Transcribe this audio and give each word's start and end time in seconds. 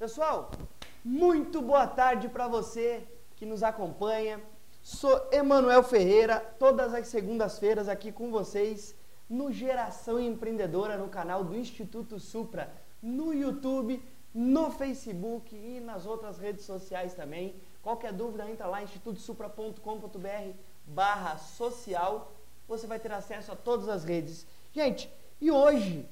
Pessoal, 0.00 0.50
muito 1.04 1.60
boa 1.60 1.86
tarde 1.86 2.26
para 2.26 2.48
você 2.48 3.06
que 3.36 3.44
nos 3.44 3.62
acompanha. 3.62 4.42
Sou 4.80 5.28
Emanuel 5.30 5.82
Ferreira, 5.82 6.40
todas 6.58 6.94
as 6.94 7.08
segundas-feiras 7.08 7.86
aqui 7.86 8.10
com 8.10 8.30
vocês 8.30 8.96
no 9.28 9.52
Geração 9.52 10.18
Empreendedora, 10.18 10.96
no 10.96 11.10
canal 11.10 11.44
do 11.44 11.54
Instituto 11.54 12.18
Supra, 12.18 12.72
no 13.02 13.34
YouTube, 13.34 14.02
no 14.32 14.70
Facebook 14.70 15.54
e 15.54 15.80
nas 15.80 16.06
outras 16.06 16.38
redes 16.38 16.64
sociais 16.64 17.12
também. 17.12 17.60
Qualquer 17.82 18.14
dúvida, 18.14 18.50
entra 18.50 18.66
lá 18.68 18.82
institutosupra.com.br 18.82 20.56
barra 20.86 21.36
social, 21.36 22.32
você 22.66 22.86
vai 22.86 22.98
ter 22.98 23.12
acesso 23.12 23.52
a 23.52 23.54
todas 23.54 23.86
as 23.86 24.02
redes. 24.02 24.46
Gente, 24.72 25.12
e 25.38 25.50
hoje 25.50 26.08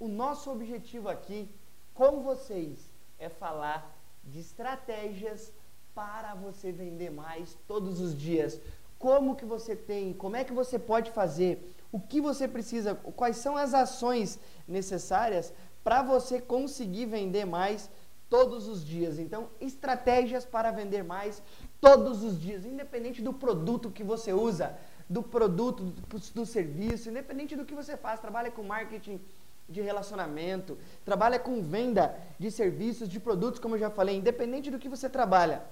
o 0.00 0.08
nosso 0.08 0.50
objetivo 0.50 1.08
aqui 1.08 1.48
com 1.94 2.20
vocês 2.20 2.92
é 3.24 3.28
falar 3.28 3.96
de 4.22 4.40
estratégias 4.40 5.52
para 5.94 6.34
você 6.34 6.72
vender 6.72 7.10
mais 7.10 7.56
todos 7.66 8.00
os 8.00 8.16
dias. 8.16 8.60
Como 8.98 9.36
que 9.36 9.44
você 9.44 9.74
tem, 9.76 10.12
como 10.12 10.36
é 10.36 10.44
que 10.44 10.52
você 10.52 10.78
pode 10.78 11.10
fazer, 11.10 11.74
o 11.92 12.00
que 12.00 12.20
você 12.20 12.48
precisa, 12.48 12.94
quais 12.94 13.36
são 13.36 13.56
as 13.56 13.72
ações 13.74 14.38
necessárias 14.66 15.52
para 15.82 16.02
você 16.02 16.40
conseguir 16.40 17.06
vender 17.06 17.44
mais 17.44 17.90
todos 18.28 18.66
os 18.66 18.84
dias. 18.84 19.18
Então, 19.18 19.48
estratégias 19.60 20.44
para 20.44 20.70
vender 20.70 21.04
mais 21.04 21.42
todos 21.80 22.24
os 22.24 22.40
dias, 22.40 22.64
independente 22.64 23.22
do 23.22 23.32
produto 23.32 23.90
que 23.90 24.02
você 24.02 24.32
usa, 24.32 24.76
do 25.08 25.22
produto, 25.22 25.84
do, 25.84 26.18
do 26.18 26.46
serviço, 26.46 27.10
independente 27.10 27.54
do 27.54 27.64
que 27.64 27.74
você 27.74 27.96
faz, 27.96 28.20
trabalha 28.20 28.50
com 28.50 28.62
marketing 28.62 29.20
de 29.68 29.80
relacionamento, 29.80 30.76
trabalha 31.04 31.38
com 31.38 31.62
venda 31.62 32.18
de 32.38 32.50
serviços, 32.50 33.08
de 33.08 33.18
produtos, 33.18 33.58
como 33.58 33.74
eu 33.74 33.80
já 33.80 33.90
falei, 33.90 34.16
independente 34.16 34.70
do 34.70 34.78
que 34.78 34.88
você 34.88 35.08
trabalha. 35.08 35.64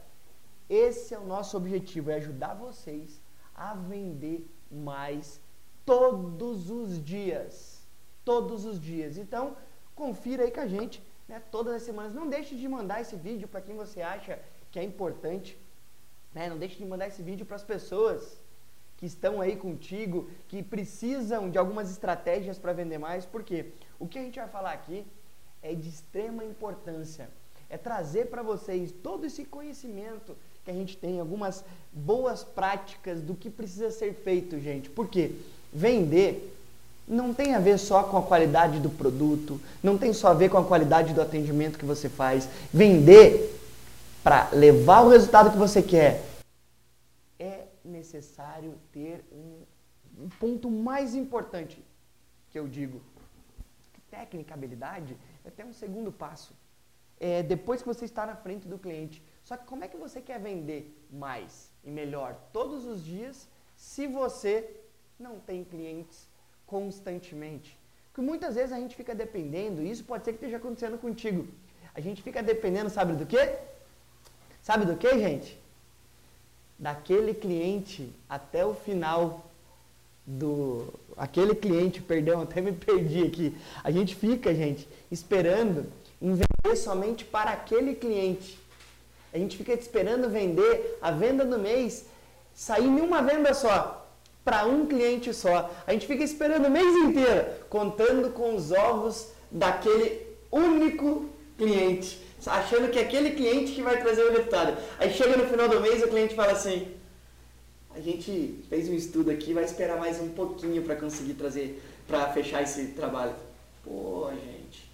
Esse 0.69 1.15
é 1.15 1.19
o 1.19 1.27
nosso 1.27 1.57
objetivo, 1.57 2.11
é 2.11 2.15
ajudar 2.15 2.55
vocês 2.55 3.21
a 3.55 3.75
vender 3.75 4.49
mais 4.71 5.41
todos 5.85 6.71
os 6.71 7.03
dias. 7.03 7.87
Todos 8.25 8.65
os 8.65 8.81
dias. 8.81 9.19
Então, 9.19 9.57
confira 9.95 10.45
aí 10.45 10.51
com 10.51 10.61
a 10.61 10.67
gente, 10.67 11.03
né, 11.29 11.43
todas 11.51 11.75
as 11.75 11.83
semanas. 11.83 12.15
Não 12.15 12.29
deixe 12.29 12.55
de 12.55 12.67
mandar 12.69 13.01
esse 13.01 13.17
vídeo 13.17 13.49
para 13.49 13.61
quem 13.61 13.77
você 13.77 14.01
acha 14.01 14.39
que 14.71 14.79
é 14.79 14.83
importante. 14.83 15.59
Né? 16.33 16.49
Não 16.49 16.59
deixe 16.59 16.77
de 16.77 16.85
mandar 16.87 17.09
esse 17.09 17.23
vídeo 17.23 17.45
para 17.45 17.57
as 17.57 17.65
pessoas 17.65 18.41
que 18.97 19.07
estão 19.07 19.41
aí 19.41 19.57
contigo, 19.57 20.31
que 20.47 20.63
precisam 20.63 21.51
de 21.51 21.59
algumas 21.59 21.91
estratégias 21.91 22.59
para 22.59 22.73
vender 22.73 22.99
mais. 22.99 23.27
Por 23.27 23.43
quê? 23.43 23.73
O 24.03 24.09
que 24.09 24.19
a 24.19 24.23
gente 24.23 24.37
vai 24.37 24.49
falar 24.49 24.73
aqui 24.73 25.07
é 25.63 25.77
de 25.77 25.89
extrema 25.89 26.45
importância. 26.45 27.31
É 27.71 27.79
trazer 27.79 28.27
para 28.27 28.43
vocês 28.43 28.91
todo 28.91 29.25
esse 29.25 29.45
conhecimento 29.45 30.37
que 30.65 30.73
a 30.73 30.75
gente 30.75 30.97
tem, 30.97 31.21
algumas 31.21 31.65
boas 31.93 32.43
práticas 32.43 33.21
do 33.21 33.37
que 33.37 33.49
precisa 33.49 33.93
ser 33.93 34.13
feito, 34.13 34.59
gente. 34.59 34.91
Porque 34.91 35.31
vender 35.73 36.53
não 37.07 37.33
tem 37.33 37.55
a 37.55 37.61
ver 37.61 37.79
só 37.79 38.03
com 38.03 38.17
a 38.17 38.23
qualidade 38.23 38.81
do 38.81 38.91
produto, 38.91 39.61
não 39.81 39.97
tem 39.97 40.13
só 40.13 40.29
a 40.29 40.35
ver 40.35 40.51
com 40.51 40.59
a 40.59 40.65
qualidade 40.65 41.15
do 41.15 41.23
atendimento 41.23 41.79
que 41.79 41.85
você 41.85 42.09
faz. 42.09 42.49
Vender 42.75 43.57
para 44.25 44.51
levar 44.51 45.03
o 45.03 45.11
resultado 45.11 45.53
que 45.53 45.57
você 45.57 45.81
quer 45.81 46.25
é 47.39 47.67
necessário 47.85 48.75
ter 48.91 49.25
um, 49.31 50.25
um 50.25 50.29
ponto 50.41 50.69
mais 50.69 51.15
importante 51.15 51.81
que 52.51 52.59
eu 52.59 52.67
digo. 52.67 53.01
Técnica, 54.17 54.53
habilidade 54.55 55.17
é 55.45 55.49
até 55.49 55.65
um 55.65 55.73
segundo 55.83 56.11
passo. 56.13 56.53
É 57.19 57.43
depois 57.55 57.81
que 57.81 57.91
você 57.93 58.05
está 58.05 58.25
na 58.27 58.37
frente 58.45 58.69
do 58.73 58.79
cliente. 58.85 59.23
Só 59.43 59.57
que 59.57 59.65
como 59.71 59.85
é 59.85 59.89
que 59.89 59.97
você 59.97 60.21
quer 60.29 60.39
vender 60.39 60.83
mais 61.11 61.71
e 61.83 61.91
melhor 61.91 62.31
todos 62.53 62.85
os 62.93 62.99
dias 63.03 63.49
se 63.75 64.07
você 64.07 64.55
não 65.19 65.35
tem 65.49 65.65
clientes 65.65 66.29
constantemente? 66.67 67.71
Porque 68.09 68.21
muitas 68.31 68.55
vezes 68.57 68.73
a 68.73 68.81
gente 68.83 68.95
fica 68.95 69.15
dependendo, 69.15 69.81
e 69.83 69.91
isso 69.91 70.05
pode 70.05 70.25
ser 70.25 70.33
que 70.33 70.41
esteja 70.41 70.59
acontecendo 70.59 70.99
contigo. 70.99 71.49
A 71.95 72.01
gente 72.01 72.21
fica 72.23 72.43
dependendo, 72.43 72.91
sabe 72.91 73.15
do 73.15 73.25
quê? 73.25 73.45
Sabe 74.61 74.85
do 74.85 74.97
que, 74.97 75.11
gente? 75.27 75.59
Daquele 76.79 77.33
cliente 77.33 78.13
até 78.29 78.63
o 78.67 78.75
final 78.75 79.52
do. 80.27 80.93
Aquele 81.17 81.55
cliente, 81.55 82.01
perdão, 82.01 82.41
até 82.43 82.61
me 82.61 82.73
perdi 82.73 83.23
aqui. 83.25 83.57
A 83.83 83.91
gente 83.91 84.15
fica, 84.15 84.55
gente, 84.55 84.89
esperando 85.11 85.87
em 86.21 86.33
vender 86.35 86.77
somente 86.77 87.25
para 87.25 87.51
aquele 87.51 87.95
cliente. 87.95 88.59
A 89.33 89.39
gente 89.39 89.57
fica 89.57 89.73
esperando 89.73 90.29
vender 90.29 90.99
a 91.01 91.11
venda 91.11 91.45
do 91.45 91.59
mês 91.59 92.07
sair 92.55 92.85
em 92.85 93.01
uma 93.01 93.23
venda 93.23 93.55
só, 93.55 94.07
para 94.45 94.67
um 94.67 94.87
cliente 94.87 95.33
só. 95.33 95.71
A 95.87 95.93
gente 95.93 96.07
fica 96.07 96.23
esperando 96.23 96.67
o 96.67 96.71
mês 96.71 96.95
inteiro, 96.97 97.47
contando 97.71 98.31
com 98.31 98.55
os 98.55 98.71
ovos 98.71 99.29
daquele 99.51 100.27
único 100.51 101.27
cliente 101.57 102.23
achando 102.51 102.91
que 102.91 102.99
é 102.99 103.03
aquele 103.03 103.33
cliente 103.33 103.73
que 103.73 103.83
vai 103.83 104.01
trazer 104.01 104.23
o 104.25 104.31
resultado. 104.31 104.77
Aí 104.99 105.13
chega 105.13 105.37
no 105.37 105.47
final 105.47 105.69
do 105.69 105.81
mês 105.81 106.03
o 106.03 106.09
cliente 106.09 106.35
fala 106.35 106.53
assim: 106.53 106.89
a 107.95 108.01
gente 108.01 108.65
fez 108.69 108.89
um 108.89 108.95
estudo 108.95 109.31
aqui, 109.31 109.53
vai 109.53 109.65
esperar 109.65 109.99
mais 109.99 110.21
um 110.21 110.29
pouquinho 110.31 110.83
para 110.83 110.97
conseguir 110.97 111.35
trazer, 111.35 111.83
para 112.07 112.33
fechar 112.33 112.63
esse 112.63 112.89
trabalho. 112.89 113.35
Pô, 113.85 114.31
gente, 114.31 114.91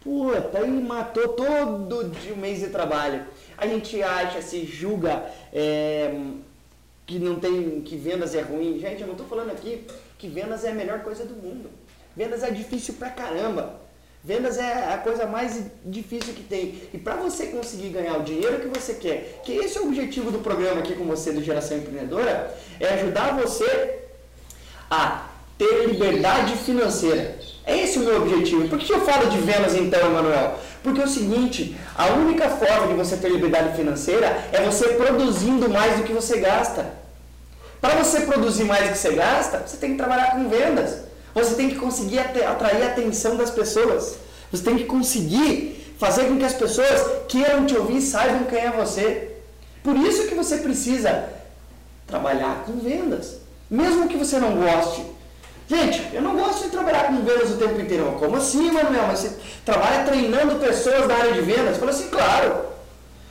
puta, 0.00 0.58
aí 0.58 0.70
matou 0.70 1.28
todo 1.28 2.00
o 2.00 2.36
mês 2.36 2.60
de 2.60 2.68
trabalho. 2.68 3.24
A 3.56 3.66
gente 3.66 4.02
acha, 4.02 4.42
se 4.42 4.64
julga 4.64 5.30
é, 5.52 6.14
que 7.06 7.18
não 7.18 7.38
tem, 7.38 7.80
que 7.80 7.96
vendas 7.96 8.34
é 8.34 8.42
ruim. 8.42 8.78
Gente, 8.78 9.00
eu 9.00 9.06
não 9.06 9.14
estou 9.14 9.26
falando 9.26 9.50
aqui 9.50 9.86
que 10.18 10.28
vendas 10.28 10.64
é 10.64 10.70
a 10.70 10.74
melhor 10.74 11.02
coisa 11.02 11.24
do 11.24 11.34
mundo. 11.34 11.70
Vendas 12.16 12.42
é 12.42 12.50
difícil 12.50 12.94
pra 12.94 13.10
caramba. 13.10 13.80
Vendas 14.24 14.56
é 14.56 14.94
a 14.94 14.98
coisa 14.98 15.26
mais 15.26 15.60
difícil 15.84 16.32
que 16.32 16.44
tem. 16.44 16.80
E 16.94 16.98
para 16.98 17.16
você 17.16 17.46
conseguir 17.46 17.88
ganhar 17.88 18.18
o 18.18 18.22
dinheiro 18.22 18.60
que 18.60 18.68
você 18.68 18.94
quer, 18.94 19.40
que 19.44 19.52
esse 19.52 19.76
é 19.76 19.80
o 19.80 19.88
objetivo 19.88 20.30
do 20.30 20.38
programa 20.38 20.80
aqui 20.80 20.94
com 20.94 21.04
você 21.04 21.32
do 21.32 21.42
Geração 21.42 21.76
Empreendedora, 21.76 22.56
é 22.78 22.94
ajudar 22.94 23.36
você 23.36 23.98
a 24.88 25.26
ter 25.58 25.86
liberdade 25.88 26.56
financeira. 26.58 27.36
É 27.66 27.78
esse 27.78 27.98
o 27.98 28.02
meu 28.02 28.22
objetivo. 28.22 28.68
Por 28.68 28.78
que 28.78 28.92
eu 28.92 29.00
falo 29.00 29.28
de 29.28 29.38
vendas 29.38 29.74
então, 29.74 30.00
Emanuel? 30.00 30.56
Porque 30.84 31.00
é 31.00 31.04
o 31.04 31.08
seguinte, 31.08 31.76
a 31.96 32.06
única 32.12 32.48
forma 32.48 32.88
de 32.88 32.94
você 32.94 33.16
ter 33.16 33.28
liberdade 33.28 33.76
financeira 33.76 34.44
é 34.52 34.62
você 34.62 34.90
produzindo 34.90 35.68
mais 35.68 35.96
do 35.96 36.04
que 36.04 36.12
você 36.12 36.38
gasta. 36.38 36.94
Para 37.80 37.96
você 37.96 38.20
produzir 38.20 38.64
mais 38.64 38.84
do 38.84 38.92
que 38.92 38.98
você 38.98 39.14
gasta, 39.14 39.64
você 39.66 39.76
tem 39.76 39.92
que 39.92 39.96
trabalhar 39.96 40.30
com 40.32 40.48
vendas. 40.48 41.11
Você 41.34 41.54
tem 41.54 41.70
que 41.70 41.76
conseguir 41.76 42.18
atrair 42.18 42.82
a 42.82 42.86
atenção 42.86 43.36
das 43.36 43.50
pessoas. 43.50 44.16
Você 44.50 44.62
tem 44.62 44.76
que 44.76 44.84
conseguir 44.84 45.94
fazer 45.98 46.24
com 46.24 46.36
que 46.36 46.44
as 46.44 46.52
pessoas 46.52 47.24
queiram 47.28 47.64
te 47.64 47.76
ouvir 47.76 47.98
e 47.98 48.02
saibam 48.02 48.44
quem 48.44 48.58
é 48.58 48.70
você. 48.70 49.36
Por 49.82 49.96
isso 49.96 50.28
que 50.28 50.34
você 50.34 50.58
precisa 50.58 51.28
trabalhar 52.06 52.64
com 52.66 52.78
vendas. 52.78 53.38
Mesmo 53.70 54.08
que 54.08 54.16
você 54.16 54.38
não 54.38 54.56
goste. 54.56 55.04
Gente, 55.66 56.10
eu 56.12 56.20
não 56.20 56.36
gosto 56.36 56.64
de 56.64 56.70
trabalhar 56.70 57.06
com 57.06 57.22
vendas 57.22 57.50
o 57.50 57.56
tempo 57.56 57.80
inteiro. 57.80 58.16
Como 58.18 58.36
assim, 58.36 58.70
Manuel? 58.70 59.06
Mas 59.06 59.20
você 59.20 59.36
trabalha 59.64 60.04
treinando 60.04 60.56
pessoas 60.56 61.08
da 61.08 61.14
área 61.14 61.32
de 61.32 61.40
vendas? 61.40 61.68
Eu 61.68 61.74
falo 61.76 61.90
assim, 61.90 62.08
claro. 62.08 62.66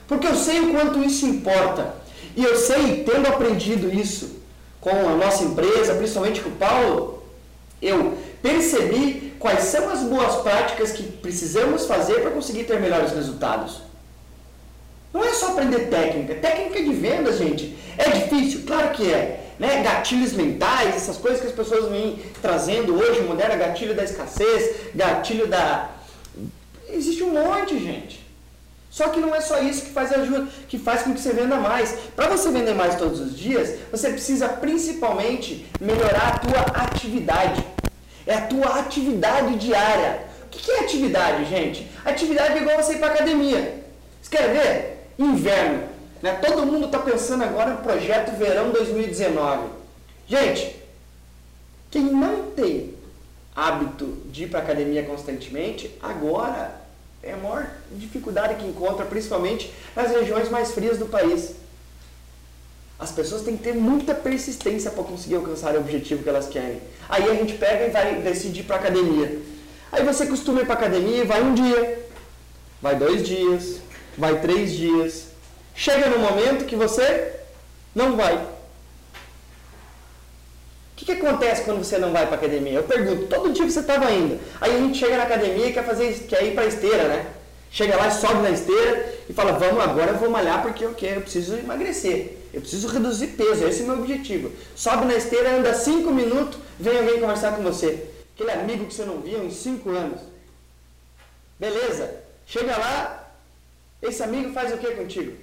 Porque 0.07 0.25
eu 0.25 0.35
sei 0.35 0.59
o 0.59 0.71
quanto 0.71 1.03
isso 1.03 1.27
importa. 1.27 1.93
E 2.35 2.43
eu 2.43 2.55
sei, 2.55 3.03
tendo 3.03 3.27
aprendido 3.27 3.93
isso 3.93 4.37
com 4.79 4.89
a 4.89 5.15
nossa 5.15 5.43
empresa, 5.43 5.93
principalmente 5.93 6.41
com 6.41 6.49
o 6.49 6.53
Paulo, 6.53 7.20
eu 7.81 8.17
percebi 8.41 9.33
quais 9.39 9.63
são 9.63 9.89
as 9.89 10.01
boas 10.01 10.41
práticas 10.41 10.91
que 10.91 11.03
precisamos 11.03 11.85
fazer 11.85 12.21
para 12.21 12.31
conseguir 12.31 12.65
ter 12.65 12.79
melhores 12.79 13.11
resultados. 13.11 13.81
Não 15.13 15.23
é 15.23 15.33
só 15.33 15.49
aprender 15.49 15.89
técnica. 15.89 16.35
Técnica 16.35 16.81
de 16.81 16.93
vendas, 16.93 17.37
gente, 17.37 17.75
é 17.97 18.09
difícil? 18.11 18.63
Claro 18.65 18.91
que 18.91 19.11
é. 19.11 19.53
Né? 19.59 19.83
Gatilhos 19.83 20.33
mentais, 20.33 20.95
essas 20.95 21.17
coisas 21.17 21.41
que 21.41 21.47
as 21.47 21.53
pessoas 21.53 21.89
vêm 21.89 22.19
trazendo 22.41 22.95
hoje, 22.95 23.21
moderna, 23.21 23.55
gatilho 23.55 23.93
da 23.93 24.03
escassez, 24.03 24.91
gatilho 24.95 25.47
da. 25.47 25.89
Existe 26.89 27.23
um 27.23 27.31
monte, 27.31 27.77
gente. 27.77 28.20
Só 28.91 29.07
que 29.07 29.21
não 29.21 29.33
é 29.33 29.39
só 29.39 29.59
isso 29.61 29.85
que 29.85 29.91
faz 29.91 30.11
ajuda, 30.11 30.49
que 30.67 30.77
faz 30.77 31.03
com 31.03 31.13
que 31.13 31.21
você 31.21 31.31
venda 31.31 31.55
mais. 31.55 31.97
Para 32.13 32.27
você 32.27 32.51
vender 32.51 32.73
mais 32.73 32.95
todos 32.95 33.21
os 33.21 33.39
dias, 33.39 33.79
você 33.89 34.09
precisa 34.09 34.49
principalmente 34.49 35.65
melhorar 35.79 36.35
a 36.35 36.39
tua 36.39 36.83
atividade. 36.83 37.65
É 38.27 38.35
a 38.35 38.41
tua 38.41 38.79
atividade 38.79 39.55
diária. 39.55 40.25
O 40.43 40.49
que 40.49 40.69
é 40.69 40.81
atividade, 40.81 41.45
gente? 41.45 41.89
Atividade 42.03 42.57
é 42.57 42.61
igual 42.61 42.83
você 42.83 42.95
ir 42.95 42.99
para 42.99 43.13
academia. 43.13 43.81
Você 44.21 44.35
quer 44.35 44.49
ver? 44.51 45.07
Inverno. 45.17 45.83
Né? 46.21 46.33
Todo 46.33 46.65
mundo 46.65 46.87
está 46.87 46.99
pensando 46.99 47.45
agora 47.45 47.71
no 47.71 47.77
projeto 47.77 48.37
Verão 48.37 48.71
2019. 48.71 49.69
Gente, 50.27 50.75
quem 51.89 52.03
não 52.03 52.51
tem 52.51 52.93
hábito 53.55 54.17
de 54.25 54.43
ir 54.43 54.47
para 54.49 54.59
academia 54.59 55.03
constantemente, 55.03 55.97
agora 56.01 56.80
é 57.23 57.33
a 57.33 57.37
maior 57.37 57.67
dificuldade 57.91 58.55
que 58.55 58.65
encontra, 58.65 59.05
principalmente 59.05 59.73
nas 59.95 60.11
regiões 60.11 60.49
mais 60.49 60.71
frias 60.71 60.97
do 60.97 61.05
país. 61.05 61.53
As 62.99 63.11
pessoas 63.11 63.41
têm 63.41 63.57
que 63.57 63.63
ter 63.63 63.73
muita 63.73 64.13
persistência 64.13 64.91
para 64.91 65.03
conseguir 65.03 65.35
alcançar 65.35 65.75
o 65.75 65.79
objetivo 65.79 66.23
que 66.23 66.29
elas 66.29 66.47
querem. 66.47 66.81
Aí 67.09 67.29
a 67.29 67.33
gente 67.33 67.53
pega 67.55 67.87
e 67.87 67.89
vai 67.89 68.15
decidir 68.21 68.63
para 68.63 68.75
academia. 68.75 69.39
Aí 69.91 70.03
você 70.03 70.25
costuma 70.25 70.61
ir 70.61 70.65
para 70.65 70.75
academia 70.75 71.23
e 71.23 71.25
vai 71.25 71.41
um 71.41 71.53
dia, 71.53 72.05
vai 72.81 72.95
dois 72.95 73.27
dias, 73.27 73.79
vai 74.17 74.39
três 74.39 74.71
dias. 74.71 75.25
Chega 75.75 76.09
no 76.09 76.19
momento 76.19 76.65
que 76.65 76.75
você 76.75 77.33
não 77.93 78.15
vai. 78.15 78.47
O 81.01 81.03
que, 81.03 81.15
que 81.15 81.25
acontece 81.25 81.63
quando 81.63 81.83
você 81.83 81.97
não 81.97 82.11
vai 82.11 82.27
para 82.27 82.35
academia? 82.35 82.73
Eu 82.73 82.83
pergunto, 82.83 83.25
todo 83.25 83.51
dia 83.51 83.67
você 83.67 83.79
estava 83.79 84.11
indo. 84.11 84.39
Aí 84.61 84.75
a 84.75 84.77
gente 84.77 84.99
chega 84.99 85.17
na 85.17 85.23
academia 85.23 85.65
e 85.65 85.73
quer, 85.73 85.83
fazer, 85.83 86.13
quer 86.29 86.43
ir 86.43 86.53
para 86.53 86.67
esteira, 86.67 87.07
né? 87.07 87.25
Chega 87.71 87.97
lá, 87.97 88.11
sobe 88.11 88.43
na 88.43 88.51
esteira 88.51 89.15
e 89.27 89.33
fala, 89.33 89.53
vamos 89.53 89.83
agora 89.83 90.11
eu 90.11 90.17
vou 90.17 90.29
malhar 90.29 90.61
porque 90.61 90.85
eu 90.85 90.93
quero, 90.93 91.15
eu 91.15 91.21
preciso 91.21 91.55
emagrecer. 91.55 92.37
Eu 92.53 92.61
preciso 92.61 92.87
reduzir 92.87 93.27
peso, 93.29 93.65
esse 93.65 93.81
é 93.81 93.83
o 93.83 93.87
meu 93.87 93.97
objetivo. 93.97 94.51
Sobe 94.75 95.05
na 95.05 95.15
esteira, 95.15 95.55
anda 95.55 95.73
5 95.73 96.11
minutos, 96.11 96.59
vem 96.79 96.99
alguém 96.99 97.19
conversar 97.19 97.55
com 97.55 97.63
você. 97.63 98.07
Aquele 98.35 98.51
amigo 98.51 98.85
que 98.85 98.93
você 98.93 99.05
não 99.05 99.21
via 99.21 99.39
em 99.39 99.49
5 99.49 99.89
anos. 99.89 100.21
Beleza. 101.59 102.13
Chega 102.45 102.77
lá, 102.77 103.31
esse 104.03 104.21
amigo 104.21 104.53
faz 104.53 104.71
o 104.71 104.77
que 104.77 104.91
contigo? 104.91 105.35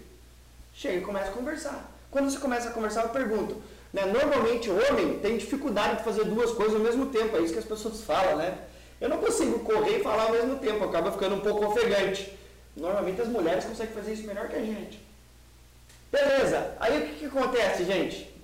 Chega 0.72 0.98
e 0.98 1.00
começa 1.00 1.30
a 1.30 1.32
conversar. 1.32 1.92
Quando 2.12 2.30
você 2.30 2.38
começa 2.38 2.68
a 2.68 2.72
conversar, 2.72 3.02
eu 3.02 3.08
pergunto. 3.08 3.56
Né? 3.92 4.04
Normalmente 4.06 4.70
o 4.70 4.78
homem 4.88 5.18
tem 5.18 5.36
dificuldade 5.36 5.98
de 5.98 6.04
fazer 6.04 6.24
duas 6.24 6.52
coisas 6.52 6.74
ao 6.74 6.80
mesmo 6.80 7.06
tempo. 7.06 7.36
É 7.36 7.40
isso 7.40 7.52
que 7.52 7.58
as 7.58 7.64
pessoas 7.64 8.02
falam, 8.02 8.36
né? 8.36 8.58
Eu 9.00 9.08
não 9.08 9.18
consigo 9.18 9.60
correr 9.60 9.98
e 9.98 10.02
falar 10.02 10.24
ao 10.24 10.32
mesmo 10.32 10.58
tempo, 10.58 10.84
acaba 10.84 11.12
ficando 11.12 11.36
um 11.36 11.40
pouco 11.40 11.64
ofegante. 11.66 12.36
Normalmente 12.76 13.20
as 13.20 13.28
mulheres 13.28 13.64
conseguem 13.64 13.94
fazer 13.94 14.12
isso 14.12 14.26
melhor 14.26 14.48
que 14.48 14.56
a 14.56 14.60
gente. 14.60 15.00
Beleza, 16.10 16.74
aí 16.80 16.98
o 16.98 17.06
que, 17.06 17.14
que 17.14 17.24
acontece, 17.26 17.84
gente? 17.84 18.34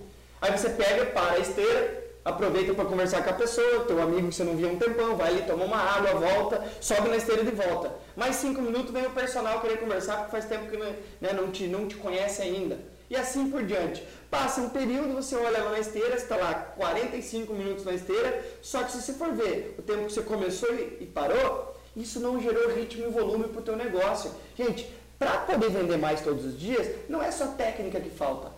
Aí 0.41 0.51
você 0.51 0.69
pega, 0.69 1.07
para 1.07 1.33
a 1.33 1.39
esteira, 1.39 2.05
aproveita 2.23 2.73
para 2.73 2.85
conversar 2.85 3.23
com 3.23 3.29
a 3.29 3.33
pessoa, 3.33 3.85
teu 3.85 4.01
amigo 4.01 4.29
que 4.29 4.35
você 4.35 4.43
não 4.43 4.55
via 4.55 4.67
um 4.67 4.77
tempão, 4.77 5.15
vai 5.15 5.29
ali, 5.29 5.41
toma 5.43 5.65
uma 5.65 5.77
água, 5.77 6.13
volta, 6.13 6.63
sobe 6.79 7.09
na 7.09 7.17
esteira 7.17 7.43
de 7.43 7.51
volta. 7.51 7.93
Mais 8.15 8.35
cinco 8.35 8.61
minutos 8.61 8.91
vem 8.91 9.05
o 9.05 9.11
personal 9.11 9.61
querer 9.61 9.77
conversar, 9.77 10.17
porque 10.17 10.31
faz 10.31 10.45
tempo 10.45 10.69
que 10.69 10.77
né, 10.77 11.33
não, 11.33 11.51
te, 11.51 11.67
não 11.67 11.87
te 11.87 11.95
conhece 11.95 12.41
ainda. 12.41 12.77
E 13.09 13.15
assim 13.15 13.49
por 13.49 13.63
diante. 13.63 14.03
Passa 14.29 14.61
um 14.61 14.69
período, 14.69 15.13
você 15.13 15.35
olha 15.35 15.63
lá 15.63 15.71
na 15.71 15.79
esteira, 15.79 16.15
está 16.15 16.35
lá 16.35 16.53
45 16.53 17.53
minutos 17.53 17.85
na 17.85 17.93
esteira, 17.93 18.43
só 18.61 18.83
que 18.83 18.91
se 18.91 19.01
você 19.01 19.13
for 19.13 19.31
ver 19.31 19.75
o 19.77 19.81
tempo 19.81 20.05
que 20.05 20.13
você 20.13 20.21
começou 20.21 20.73
e, 20.73 21.05
parou, 21.05 21.75
isso 21.95 22.19
não 22.19 22.41
gerou 22.41 22.75
ritmo 22.75 23.05
e 23.05 23.09
volume 23.09 23.47
para 23.47 23.59
o 23.59 23.63
teu 23.63 23.75
negócio. 23.75 24.31
Gente, 24.57 24.91
para 25.17 25.37
poder 25.39 25.69
vender 25.69 25.97
mais 25.97 26.21
todos 26.21 26.43
os 26.43 26.59
dias, 26.59 26.87
não 27.07 27.21
é 27.21 27.31
só 27.31 27.47
técnica 27.47 27.99
que 28.01 28.09
falta. 28.09 28.51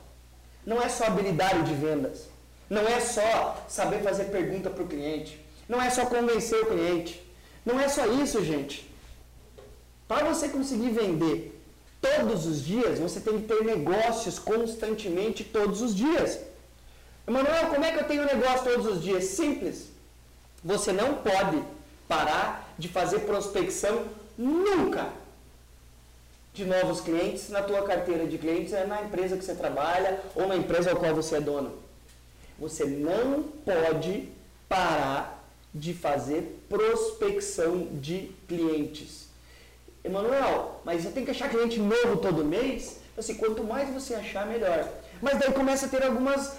Não 0.65 0.81
é 0.81 0.89
só 0.89 1.05
habilidade 1.05 1.63
de 1.63 1.73
vendas. 1.73 2.27
Não 2.69 2.81
é 2.81 2.99
só 2.99 3.63
saber 3.67 4.01
fazer 4.01 4.25
pergunta 4.25 4.69
para 4.69 4.83
o 4.83 4.87
cliente. 4.87 5.39
Não 5.69 5.81
é 5.81 5.89
só 5.89 6.05
convencer 6.05 6.61
o 6.63 6.65
cliente. 6.65 7.23
Não 7.65 7.79
é 7.79 7.87
só 7.87 8.05
isso, 8.05 8.43
gente. 8.43 8.89
Para 10.07 10.25
você 10.25 10.49
conseguir 10.49 10.89
vender 10.89 11.56
todos 12.01 12.45
os 12.45 12.63
dias, 12.63 12.99
você 12.99 13.19
tem 13.19 13.41
que 13.41 13.47
ter 13.47 13.63
negócios 13.63 14.39
constantemente 14.39 15.43
todos 15.43 15.81
os 15.81 15.95
dias. 15.95 16.39
Emanuel, 17.27 17.67
como 17.67 17.83
é 17.83 17.91
que 17.91 17.99
eu 17.99 18.07
tenho 18.07 18.25
negócio 18.25 18.63
todos 18.63 18.85
os 18.85 19.03
dias? 19.03 19.25
Simples. 19.25 19.87
Você 20.63 20.91
não 20.91 21.15
pode 21.15 21.61
parar 22.07 22.73
de 22.77 22.87
fazer 22.87 23.19
prospecção 23.19 24.05
nunca 24.37 25.09
de 26.53 26.65
novos 26.65 27.01
clientes 27.01 27.49
na 27.49 27.61
tua 27.61 27.83
carteira 27.83 28.25
de 28.25 28.37
clientes, 28.37 28.73
é 28.73 28.85
na 28.85 29.03
empresa 29.03 29.37
que 29.37 29.45
você 29.45 29.53
trabalha 29.53 30.19
ou 30.33 30.47
na 30.47 30.55
empresa 30.55 30.89
ao 30.89 30.97
qual 30.97 31.13
você 31.13 31.35
é 31.35 31.41
dono. 31.41 31.73
Você 32.57 32.85
não 32.85 33.43
pode 33.43 34.29
parar 34.67 35.47
de 35.73 35.93
fazer 35.93 36.59
prospecção 36.67 37.87
de 37.91 38.31
clientes. 38.47 39.26
Emanuel, 40.07 40.81
mas 40.83 41.03
você 41.03 41.09
tem 41.09 41.23
que 41.23 41.31
achar 41.31 41.49
cliente 41.49 41.79
novo 41.79 42.17
todo 42.17 42.43
mês? 42.43 42.97
Assim, 43.17 43.35
quanto 43.35 43.63
mais 43.63 43.89
você 43.89 44.13
achar, 44.13 44.45
melhor. 44.45 44.87
Mas 45.21 45.39
daí 45.39 45.51
começa 45.51 45.85
a 45.85 45.89
ter 45.89 46.03
algumas, 46.03 46.57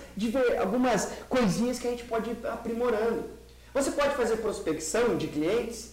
algumas 0.60 1.10
coisinhas 1.28 1.78
que 1.78 1.86
a 1.86 1.90
gente 1.90 2.04
pode 2.04 2.30
ir 2.30 2.46
aprimorando. 2.46 3.24
Você 3.72 3.90
pode 3.92 4.14
fazer 4.14 4.38
prospecção 4.38 5.16
de 5.16 5.28
clientes 5.28 5.92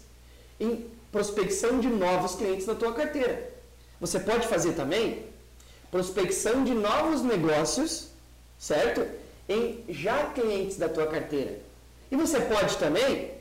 em 0.60 0.90
prospecção 1.12 1.80
de 1.80 1.88
novos 1.88 2.36
clientes 2.36 2.66
na 2.66 2.76
tua 2.76 2.94
carteira. 2.94 3.52
Você 4.02 4.20
pode 4.20 4.48
fazer 4.48 4.74
também 4.74 5.26
prospecção 5.92 6.64
de 6.64 6.74
novos 6.74 7.22
negócios, 7.22 8.10
certo? 8.58 9.06
Em 9.48 9.84
já 9.88 10.26
clientes 10.32 10.78
da 10.78 10.90
tua 10.90 11.08
carteira. 11.08 11.60
E 12.12 12.16
você 12.16 12.40
pode 12.42 12.76
também 12.78 13.32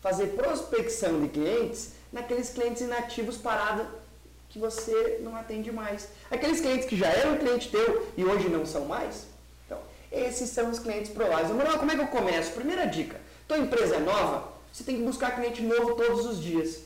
fazer 0.00 0.28
prospecção 0.28 1.20
de 1.20 1.28
clientes 1.28 1.92
naqueles 2.12 2.50
clientes 2.50 2.82
inativos 2.82 3.36
parados 3.36 3.86
que 4.48 4.58
você 4.58 5.20
não 5.22 5.36
atende 5.36 5.70
mais. 5.70 6.08
Aqueles 6.30 6.60
clientes 6.60 6.88
que 6.88 6.96
já 6.96 7.08
eram 7.08 7.36
cliente 7.36 7.70
teu 7.70 8.08
e 8.16 8.24
hoje 8.24 8.48
não 8.48 8.64
são 8.64 8.86
mais. 8.86 9.26
Então, 9.66 9.78
esses 10.10 10.50
são 10.50 10.70
os 10.70 10.78
clientes 10.78 11.10
prováveis. 11.10 11.50
Manuel, 11.50 11.78
como 11.78 11.92
é 11.92 11.94
que 11.94 12.00
eu 12.00 12.08
começo? 12.08 12.52
Primeira 12.52 12.86
dica. 12.86 13.20
Tua 13.46 13.58
empresa 13.58 13.96
é 13.96 14.00
nova, 14.00 14.48
você 14.72 14.84
tem 14.84 14.96
que 14.96 15.02
buscar 15.02 15.34
cliente 15.34 15.62
novo 15.62 15.94
todos 15.94 16.26
os 16.26 16.40
dias. 16.42 16.80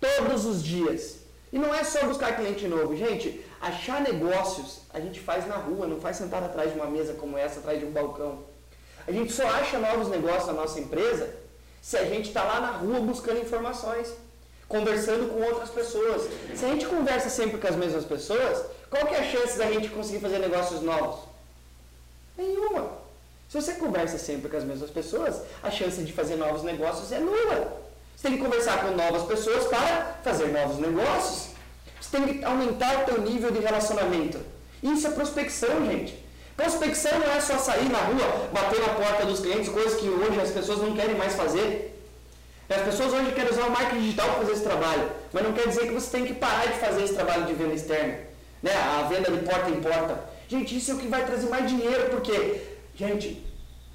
Todos 0.00 0.44
os 0.44 0.62
dias. 0.62 1.18
E 1.52 1.58
não 1.58 1.74
é 1.74 1.82
só 1.82 2.06
buscar 2.06 2.36
cliente 2.36 2.66
novo, 2.68 2.96
gente. 2.96 3.44
Achar 3.60 4.00
negócios 4.00 4.82
a 4.92 5.00
gente 5.00 5.18
faz 5.20 5.46
na 5.46 5.56
rua, 5.56 5.86
não 5.86 6.00
faz 6.00 6.16
sentado 6.16 6.44
atrás 6.44 6.72
de 6.72 6.78
uma 6.78 6.86
mesa 6.86 7.14
como 7.14 7.36
essa, 7.36 7.60
atrás 7.60 7.80
de 7.80 7.86
um 7.86 7.90
balcão. 7.90 8.44
A 9.06 9.12
gente 9.12 9.32
só 9.32 9.46
acha 9.46 9.78
novos 9.78 10.08
negócios 10.08 10.46
na 10.46 10.52
nossa 10.52 10.78
empresa 10.78 11.34
se 11.80 11.96
a 11.96 12.04
gente 12.04 12.28
está 12.28 12.44
lá 12.44 12.60
na 12.60 12.70
rua 12.72 13.00
buscando 13.00 13.40
informações, 13.40 14.12
conversando 14.68 15.30
com 15.30 15.42
outras 15.42 15.70
pessoas. 15.70 16.28
Se 16.54 16.64
a 16.64 16.68
gente 16.68 16.86
conversa 16.86 17.30
sempre 17.30 17.58
com 17.58 17.66
as 17.66 17.76
mesmas 17.76 18.04
pessoas, 18.04 18.66
qual 18.90 19.06
que 19.06 19.14
é 19.14 19.20
a 19.20 19.24
chance 19.24 19.56
da 19.56 19.66
gente 19.66 19.88
conseguir 19.88 20.20
fazer 20.20 20.38
negócios 20.38 20.82
novos? 20.82 21.20
Nenhuma. 22.36 22.98
Se 23.48 23.60
você 23.60 23.72
conversa 23.74 24.18
sempre 24.18 24.50
com 24.50 24.56
as 24.56 24.64
mesmas 24.64 24.90
pessoas, 24.90 25.40
a 25.62 25.70
chance 25.70 26.02
de 26.02 26.12
fazer 26.12 26.36
novos 26.36 26.62
negócios 26.62 27.10
é 27.10 27.18
nula. 27.18 27.80
Você 28.14 28.28
tem 28.28 28.36
que 28.36 28.44
conversar 28.44 28.82
com 28.82 28.94
novas 28.94 29.22
pessoas 29.22 29.66
para 29.68 30.18
fazer 30.22 30.48
novos 30.48 30.78
negócios. 30.78 31.50
Você 32.00 32.16
tem 32.16 32.38
que 32.38 32.44
aumentar 32.44 33.02
o 33.02 33.04
teu 33.06 33.22
nível 33.22 33.50
de 33.50 33.60
relacionamento. 33.60 34.38
Isso 34.82 35.06
é 35.06 35.10
prospecção, 35.10 35.86
gente. 35.86 36.22
Prospecção 36.56 37.18
não 37.18 37.30
é 37.30 37.40
só 37.40 37.56
sair 37.56 37.88
na 37.88 37.98
rua, 37.98 38.48
bater 38.52 38.80
na 38.80 38.88
porta 38.88 39.24
dos 39.24 39.40
clientes, 39.40 39.68
coisas 39.68 39.94
que 39.98 40.08
hoje 40.08 40.40
as 40.40 40.50
pessoas 40.50 40.80
não 40.80 40.94
querem 40.94 41.16
mais 41.16 41.34
fazer. 41.34 41.97
As 42.68 42.82
pessoas 42.82 43.14
hoje 43.14 43.32
querem 43.32 43.50
usar 43.50 43.66
o 43.66 43.70
marketing 43.70 44.02
digital 44.02 44.26
para 44.28 44.40
fazer 44.40 44.52
esse 44.52 44.62
trabalho, 44.62 45.10
mas 45.32 45.42
não 45.42 45.52
quer 45.54 45.68
dizer 45.68 45.86
que 45.86 45.94
você 45.94 46.10
tem 46.10 46.26
que 46.26 46.34
parar 46.34 46.66
de 46.66 46.78
fazer 46.78 47.02
esse 47.02 47.14
trabalho 47.14 47.46
de 47.46 47.54
venda 47.54 47.74
externa. 47.74 48.18
Né? 48.62 48.72
A 48.72 49.02
venda 49.04 49.30
de 49.30 49.38
porta 49.38 49.70
em 49.70 49.80
porta. 49.80 50.22
Gente, 50.48 50.76
isso 50.76 50.90
é 50.90 50.94
o 50.94 50.98
que 50.98 51.08
vai 51.08 51.24
trazer 51.24 51.48
mais 51.48 51.66
dinheiro, 51.66 52.10
porque, 52.10 52.76
gente, 52.94 53.42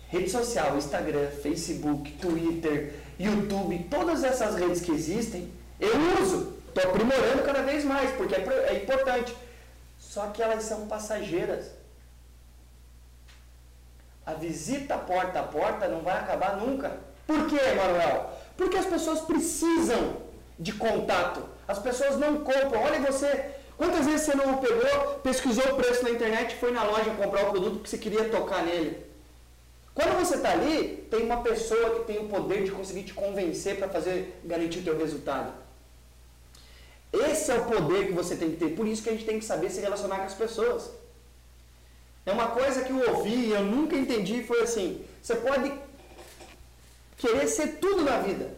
rede 0.07 0.29
social, 0.29 0.75
Instagram, 0.75 1.27
Facebook, 1.29 2.11
Twitter, 2.13 2.95
YouTube, 3.19 3.87
todas 3.91 4.23
essas 4.23 4.55
redes 4.55 4.81
que 4.81 4.91
existem, 4.91 5.51
eu 5.79 5.93
uso. 6.21 6.57
Estou 6.67 6.89
aprimorando 6.89 7.43
cada 7.43 7.61
vez 7.61 7.85
mais, 7.85 8.09
porque 8.11 8.33
é, 8.33 8.39
é 8.69 8.83
importante. 8.83 9.35
Só 9.99 10.27
que 10.27 10.41
elas 10.41 10.63
são 10.63 10.87
passageiras. 10.87 11.71
A 14.25 14.33
visita 14.33 14.97
porta 14.97 15.41
a 15.41 15.43
porta 15.43 15.87
não 15.87 16.01
vai 16.01 16.17
acabar 16.17 16.57
nunca. 16.57 16.97
Por 17.27 17.47
quê, 17.47 17.59
Manuel? 17.75 18.31
Porque 18.55 18.77
as 18.77 18.85
pessoas 18.85 19.21
precisam 19.21 20.17
de 20.59 20.73
contato. 20.73 21.43
As 21.67 21.79
pessoas 21.79 22.17
não 22.17 22.37
compram. 22.37 22.81
Olha 22.81 22.99
você, 22.99 23.51
quantas 23.77 24.05
vezes 24.05 24.21
você 24.21 24.35
não 24.35 24.57
pegou, 24.57 25.19
pesquisou 25.23 25.73
o 25.73 25.75
preço 25.75 26.03
na 26.03 26.11
internet 26.11 26.55
foi 26.55 26.71
na 26.71 26.83
loja 26.83 27.11
comprar 27.11 27.47
o 27.47 27.51
produto 27.51 27.73
porque 27.75 27.89
você 27.89 27.97
queria 27.97 28.29
tocar 28.29 28.63
nele? 28.63 29.03
Quando 29.93 30.17
você 30.19 30.35
está 30.35 30.51
ali, 30.51 31.07
tem 31.09 31.23
uma 31.23 31.41
pessoa 31.41 31.99
que 31.99 32.05
tem 32.05 32.17
o 32.17 32.27
poder 32.27 32.63
de 32.63 32.71
conseguir 32.71 33.03
te 33.03 33.13
convencer 33.13 33.77
para 33.77 33.87
fazer 33.87 34.39
garantir 34.43 34.79
o 34.79 34.83
teu 34.83 34.97
resultado. 34.97 35.53
Esse 37.11 37.51
é 37.51 37.55
o 37.55 37.65
poder 37.65 38.07
que 38.07 38.13
você 38.13 38.35
tem 38.35 38.51
que 38.51 38.57
ter. 38.57 38.69
Por 38.69 38.87
isso 38.87 39.03
que 39.03 39.09
a 39.09 39.11
gente 39.11 39.25
tem 39.25 39.37
que 39.37 39.45
saber 39.45 39.69
se 39.69 39.79
relacionar 39.79 40.17
com 40.17 40.23
as 40.23 40.33
pessoas. 40.33 40.89
É 42.25 42.31
uma 42.31 42.47
coisa 42.47 42.83
que 42.83 42.91
eu 42.91 43.15
ouvi 43.15 43.35
e 43.35 43.51
eu 43.51 43.63
nunca 43.63 43.95
entendi 43.95 44.41
foi 44.43 44.61
assim: 44.61 45.05
você 45.21 45.35
pode 45.35 45.71
querer 47.17 47.47
ser 47.47 47.79
tudo 47.79 48.03
na 48.03 48.19
vida, 48.19 48.53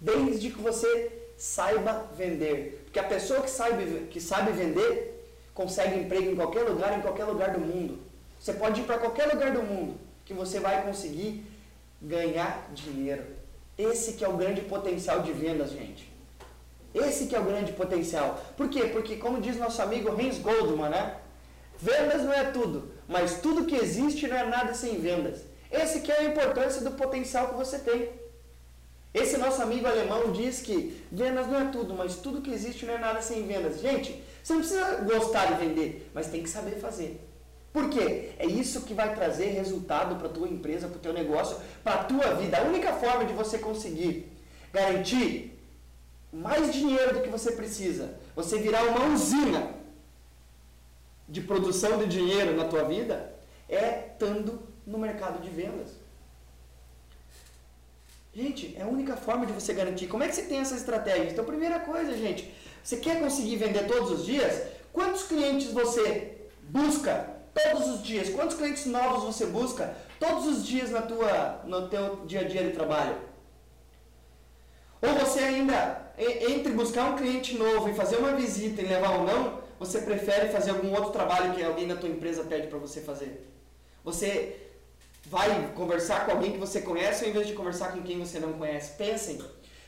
desde 0.00 0.50
que 0.50 0.60
você 0.60 1.12
saiba 1.36 2.06
vender. 2.16 2.82
Porque 2.84 2.98
a 2.98 3.04
pessoa 3.04 3.42
que 3.42 3.50
sabe, 3.50 4.08
que 4.10 4.20
sabe 4.20 4.52
vender 4.52 5.14
consegue 5.54 5.98
emprego 5.98 6.30
em 6.30 6.36
qualquer 6.36 6.62
lugar, 6.62 6.96
em 6.96 7.02
qualquer 7.02 7.24
lugar 7.24 7.52
do 7.52 7.60
mundo. 7.60 7.98
Você 8.38 8.52
pode 8.52 8.80
ir 8.80 8.84
para 8.84 8.98
qualquer 8.98 9.26
lugar 9.26 9.52
do 9.52 9.62
mundo 9.62 9.96
que 10.24 10.32
você 10.32 10.60
vai 10.60 10.82
conseguir 10.82 11.44
ganhar 12.00 12.70
dinheiro. 12.72 13.24
Esse 13.76 14.14
que 14.14 14.24
é 14.24 14.28
o 14.28 14.36
grande 14.36 14.60
potencial 14.62 15.22
de 15.22 15.32
vendas, 15.32 15.70
gente. 15.70 16.12
Esse 16.94 17.26
que 17.26 17.36
é 17.36 17.40
o 17.40 17.44
grande 17.44 17.72
potencial. 17.72 18.40
Por 18.56 18.68
quê? 18.68 18.84
Porque, 18.86 19.16
como 19.16 19.40
diz 19.40 19.56
nosso 19.56 19.80
amigo 19.80 20.10
Hans 20.10 20.38
Goldman, 20.38 20.90
né? 20.90 21.16
Vendas 21.80 22.22
não 22.22 22.32
é 22.32 22.44
tudo, 22.44 22.90
mas 23.06 23.40
tudo 23.40 23.66
que 23.66 23.76
existe 23.76 24.26
não 24.26 24.36
é 24.36 24.44
nada 24.44 24.74
sem 24.74 24.98
vendas. 24.98 25.42
Esse 25.70 26.00
que 26.00 26.10
é 26.10 26.18
a 26.18 26.24
importância 26.24 26.82
do 26.82 26.92
potencial 26.92 27.48
que 27.48 27.54
você 27.54 27.78
tem. 27.78 28.10
Esse 29.12 29.36
nosso 29.36 29.62
amigo 29.62 29.86
alemão 29.86 30.32
diz 30.32 30.60
que 30.60 31.02
vendas 31.10 31.46
não 31.46 31.60
é 31.60 31.70
tudo, 31.70 31.94
mas 31.94 32.16
tudo 32.16 32.42
que 32.42 32.52
existe 32.52 32.86
não 32.86 32.94
é 32.94 32.98
nada 32.98 33.20
sem 33.20 33.46
vendas. 33.46 33.80
Gente, 33.80 34.22
você 34.42 34.52
não 34.52 34.60
precisa 34.60 34.96
gostar 34.96 35.46
de 35.46 35.64
vender, 35.64 36.10
mas 36.14 36.28
tem 36.28 36.42
que 36.42 36.48
saber 36.48 36.78
fazer. 36.78 37.20
Por 37.72 37.90
quê? 37.90 38.30
É 38.38 38.46
isso 38.46 38.82
que 38.82 38.94
vai 38.94 39.14
trazer 39.14 39.50
resultado 39.50 40.16
para 40.16 40.28
a 40.28 40.32
tua 40.32 40.48
empresa, 40.48 40.88
para 40.88 40.96
o 40.96 41.00
teu 41.00 41.12
negócio, 41.12 41.58
para 41.84 42.00
a 42.00 42.04
tua 42.04 42.34
vida. 42.34 42.58
A 42.58 42.62
única 42.62 42.92
forma 42.94 43.24
de 43.24 43.32
você 43.32 43.58
conseguir 43.58 44.30
garantir 44.72 45.58
mais 46.32 46.72
dinheiro 46.72 47.14
do 47.14 47.22
que 47.22 47.28
você 47.28 47.52
precisa, 47.52 48.18
você 48.34 48.58
virar 48.58 48.84
uma 48.84 49.06
usina 49.14 49.74
de 51.28 51.40
produção 51.40 51.98
de 51.98 52.06
dinheiro 52.06 52.56
na 52.56 52.64
tua 52.64 52.84
vida, 52.84 53.34
é 53.68 54.08
estando 54.12 54.67
no 54.88 54.98
mercado 54.98 55.40
de 55.42 55.50
vendas. 55.50 55.90
Gente, 58.34 58.74
é 58.76 58.82
a 58.82 58.86
única 58.86 59.16
forma 59.16 59.44
de 59.46 59.52
você 59.52 59.72
garantir. 59.74 60.06
Como 60.06 60.22
é 60.22 60.28
que 60.28 60.34
você 60.34 60.42
tem 60.42 60.60
essa 60.60 60.74
estratégia? 60.74 61.30
Então, 61.30 61.44
primeira 61.44 61.78
coisa, 61.80 62.16
gente, 62.16 62.52
você 62.82 62.96
quer 62.96 63.20
conseguir 63.20 63.56
vender 63.56 63.86
todos 63.86 64.10
os 64.10 64.24
dias? 64.24 64.62
Quantos 64.92 65.24
clientes 65.24 65.72
você 65.72 66.36
busca 66.62 67.36
todos 67.52 67.86
os 67.88 68.02
dias? 68.02 68.30
Quantos 68.30 68.56
clientes 68.56 68.86
novos 68.86 69.24
você 69.24 69.46
busca 69.46 69.94
todos 70.18 70.46
os 70.46 70.66
dias 70.66 70.90
na 70.90 71.02
tua, 71.02 71.62
no 71.64 71.88
teu 71.88 72.24
dia 72.24 72.40
a 72.40 72.44
dia 72.44 72.64
de 72.64 72.72
trabalho? 72.72 73.16
Ou 75.02 75.14
você 75.14 75.40
ainda, 75.40 76.12
entre 76.16 76.72
buscar 76.72 77.04
um 77.10 77.16
cliente 77.16 77.56
novo 77.56 77.90
e 77.90 77.94
fazer 77.94 78.16
uma 78.16 78.34
visita 78.34 78.80
e 78.80 78.86
levar 78.86 79.18
ou 79.18 79.26
não, 79.26 79.60
você 79.78 80.00
prefere 80.00 80.48
fazer 80.48 80.70
algum 80.70 80.92
outro 80.92 81.10
trabalho 81.10 81.54
que 81.54 81.62
alguém 81.62 81.86
da 81.86 81.96
tua 81.96 82.08
empresa 82.08 82.42
pede 82.44 82.68
para 82.68 82.78
você 82.78 83.00
fazer? 83.00 83.48
Você 84.02 84.67
vai 85.26 85.72
conversar 85.74 86.24
com 86.24 86.32
alguém 86.32 86.52
que 86.52 86.58
você 86.58 86.80
conhece 86.80 87.24
ao 87.24 87.30
invés 87.30 87.46
de 87.46 87.52
conversar 87.52 87.92
com 87.92 88.02
quem 88.02 88.18
você 88.18 88.38
não 88.38 88.54
conhece? 88.54 88.96
Pensem, 88.96 89.42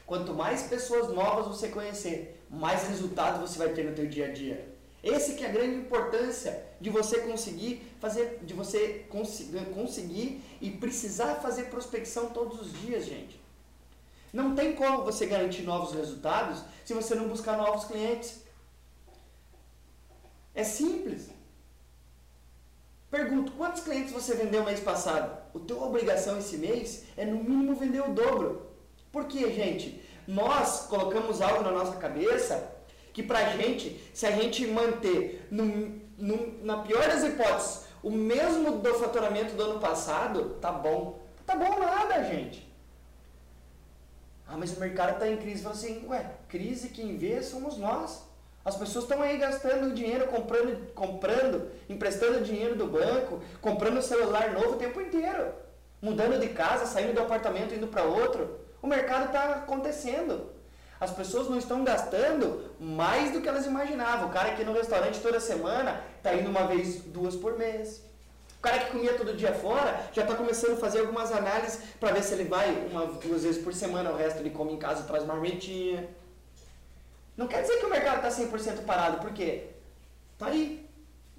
quanto 0.06 0.34
mais 0.34 0.62
pessoas 0.62 1.12
novas 1.12 1.46
você 1.46 1.68
conhecer, 1.68 2.44
mais 2.50 2.88
resultado 2.88 3.40
você 3.40 3.58
vai 3.58 3.70
ter 3.70 3.84
no 3.84 3.94
teu 3.94 4.06
dia 4.06 4.26
a 4.26 4.32
dia. 4.32 4.68
Esse 5.02 5.34
que 5.34 5.44
é 5.44 5.48
a 5.48 5.52
grande 5.52 5.76
importância 5.76 6.62
de 6.78 6.90
você 6.90 7.20
conseguir 7.20 7.82
fazer, 7.98 8.40
de 8.42 8.52
você 8.52 9.06
conseguir, 9.08 9.64
conseguir 9.66 10.42
e 10.60 10.70
precisar 10.70 11.36
fazer 11.36 11.64
prospecção 11.64 12.30
todos 12.30 12.60
os 12.60 12.72
dias, 12.80 13.06
gente. 13.06 13.40
Não 14.32 14.54
tem 14.54 14.74
como 14.74 15.04
você 15.04 15.26
garantir 15.26 15.62
novos 15.62 15.92
resultados 15.94 16.62
se 16.84 16.92
você 16.92 17.14
não 17.14 17.28
buscar 17.28 17.56
novos 17.56 17.84
clientes. 17.84 18.42
É 20.54 20.62
simples. 20.62 21.30
Pergunto, 23.10 23.52
quantos 23.52 23.82
clientes 23.82 24.12
você 24.12 24.34
vendeu 24.34 24.64
mês 24.64 24.80
passado? 24.80 25.36
O 25.52 25.58
teu 25.58 25.82
obrigação 25.82 26.38
esse 26.38 26.56
mês 26.56 27.04
é 27.16 27.24
no 27.24 27.42
mínimo 27.42 27.74
vender 27.74 28.00
o 28.00 28.14
dobro. 28.14 28.70
Por 29.10 29.26
quê, 29.26 29.50
gente? 29.50 30.00
Nós 30.26 30.86
colocamos 30.86 31.42
algo 31.42 31.64
na 31.64 31.72
nossa 31.72 31.96
cabeça 31.96 32.72
que 33.12 33.22
pra 33.22 33.56
gente, 33.56 34.00
se 34.14 34.26
a 34.26 34.30
gente 34.30 34.64
manter 34.66 35.48
no, 35.50 36.00
no, 36.16 36.64
na 36.64 36.78
pior 36.78 37.08
das 37.08 37.24
hipóteses 37.24 37.90
o 38.02 38.10
mesmo 38.10 38.78
do 38.78 38.94
faturamento 38.94 39.54
do 39.54 39.62
ano 39.62 39.80
passado, 39.80 40.56
tá 40.60 40.72
bom. 40.72 41.20
Tá 41.44 41.56
bom 41.56 41.78
nada, 41.78 42.24
gente. 42.24 42.66
Ah, 44.46 44.56
mas 44.56 44.76
o 44.76 44.80
mercado 44.80 45.14
está 45.14 45.28
em 45.28 45.36
crise. 45.36 45.62
Fala 45.62 45.74
assim, 45.74 46.06
ué, 46.06 46.30
crise 46.48 46.88
quem 46.88 47.16
vê 47.18 47.42
somos 47.42 47.76
nós. 47.76 48.22
As 48.70 48.76
pessoas 48.76 49.04
estão 49.04 49.20
aí 49.20 49.36
gastando 49.36 49.92
dinheiro, 49.92 50.28
comprando, 50.28 50.92
comprando, 50.94 51.72
emprestando 51.88 52.44
dinheiro 52.44 52.76
do 52.76 52.86
banco, 52.86 53.42
comprando 53.60 54.00
celular 54.00 54.52
novo 54.52 54.74
o 54.74 54.76
tempo 54.76 55.00
inteiro. 55.00 55.52
Mudando 56.00 56.38
de 56.38 56.50
casa, 56.50 56.86
saindo 56.86 57.12
do 57.12 57.20
apartamento, 57.20 57.74
indo 57.74 57.88
para 57.88 58.04
outro. 58.04 58.60
O 58.80 58.86
mercado 58.86 59.26
está 59.26 59.54
acontecendo. 59.54 60.52
As 61.00 61.10
pessoas 61.10 61.48
não 61.48 61.58
estão 61.58 61.82
gastando 61.82 62.70
mais 62.78 63.32
do 63.32 63.40
que 63.40 63.48
elas 63.48 63.66
imaginavam. 63.66 64.28
O 64.28 64.32
cara 64.32 64.52
que 64.52 64.62
no 64.62 64.72
restaurante 64.72 65.18
toda 65.18 65.40
semana 65.40 66.00
está 66.18 66.32
indo 66.32 66.48
uma 66.48 66.68
vez, 66.68 67.02
duas 67.02 67.34
por 67.34 67.58
mês. 67.58 68.04
O 68.56 68.62
cara 68.62 68.78
que 68.78 68.92
comia 68.92 69.14
todo 69.14 69.36
dia 69.36 69.52
fora 69.52 70.00
já 70.12 70.22
está 70.22 70.36
começando 70.36 70.74
a 70.74 70.76
fazer 70.76 71.00
algumas 71.00 71.32
análises 71.32 71.80
para 71.98 72.12
ver 72.12 72.22
se 72.22 72.34
ele 72.34 72.44
vai 72.44 72.86
uma, 72.88 73.06
duas 73.06 73.42
vezes 73.42 73.60
por 73.60 73.74
semana, 73.74 74.12
o 74.12 74.16
resto 74.16 74.38
ele 74.38 74.50
come 74.50 74.74
em 74.74 74.78
casa, 74.78 75.02
traz 75.02 75.26
marmitinha. 75.26 76.19
Não 77.40 77.46
quer 77.46 77.62
dizer 77.62 77.78
que 77.78 77.86
o 77.86 77.88
mercado 77.88 78.16
está 78.16 78.28
100% 78.28 78.84
parado, 78.84 79.16
porque 79.16 79.70
tá 80.36 80.48
aí. 80.48 80.86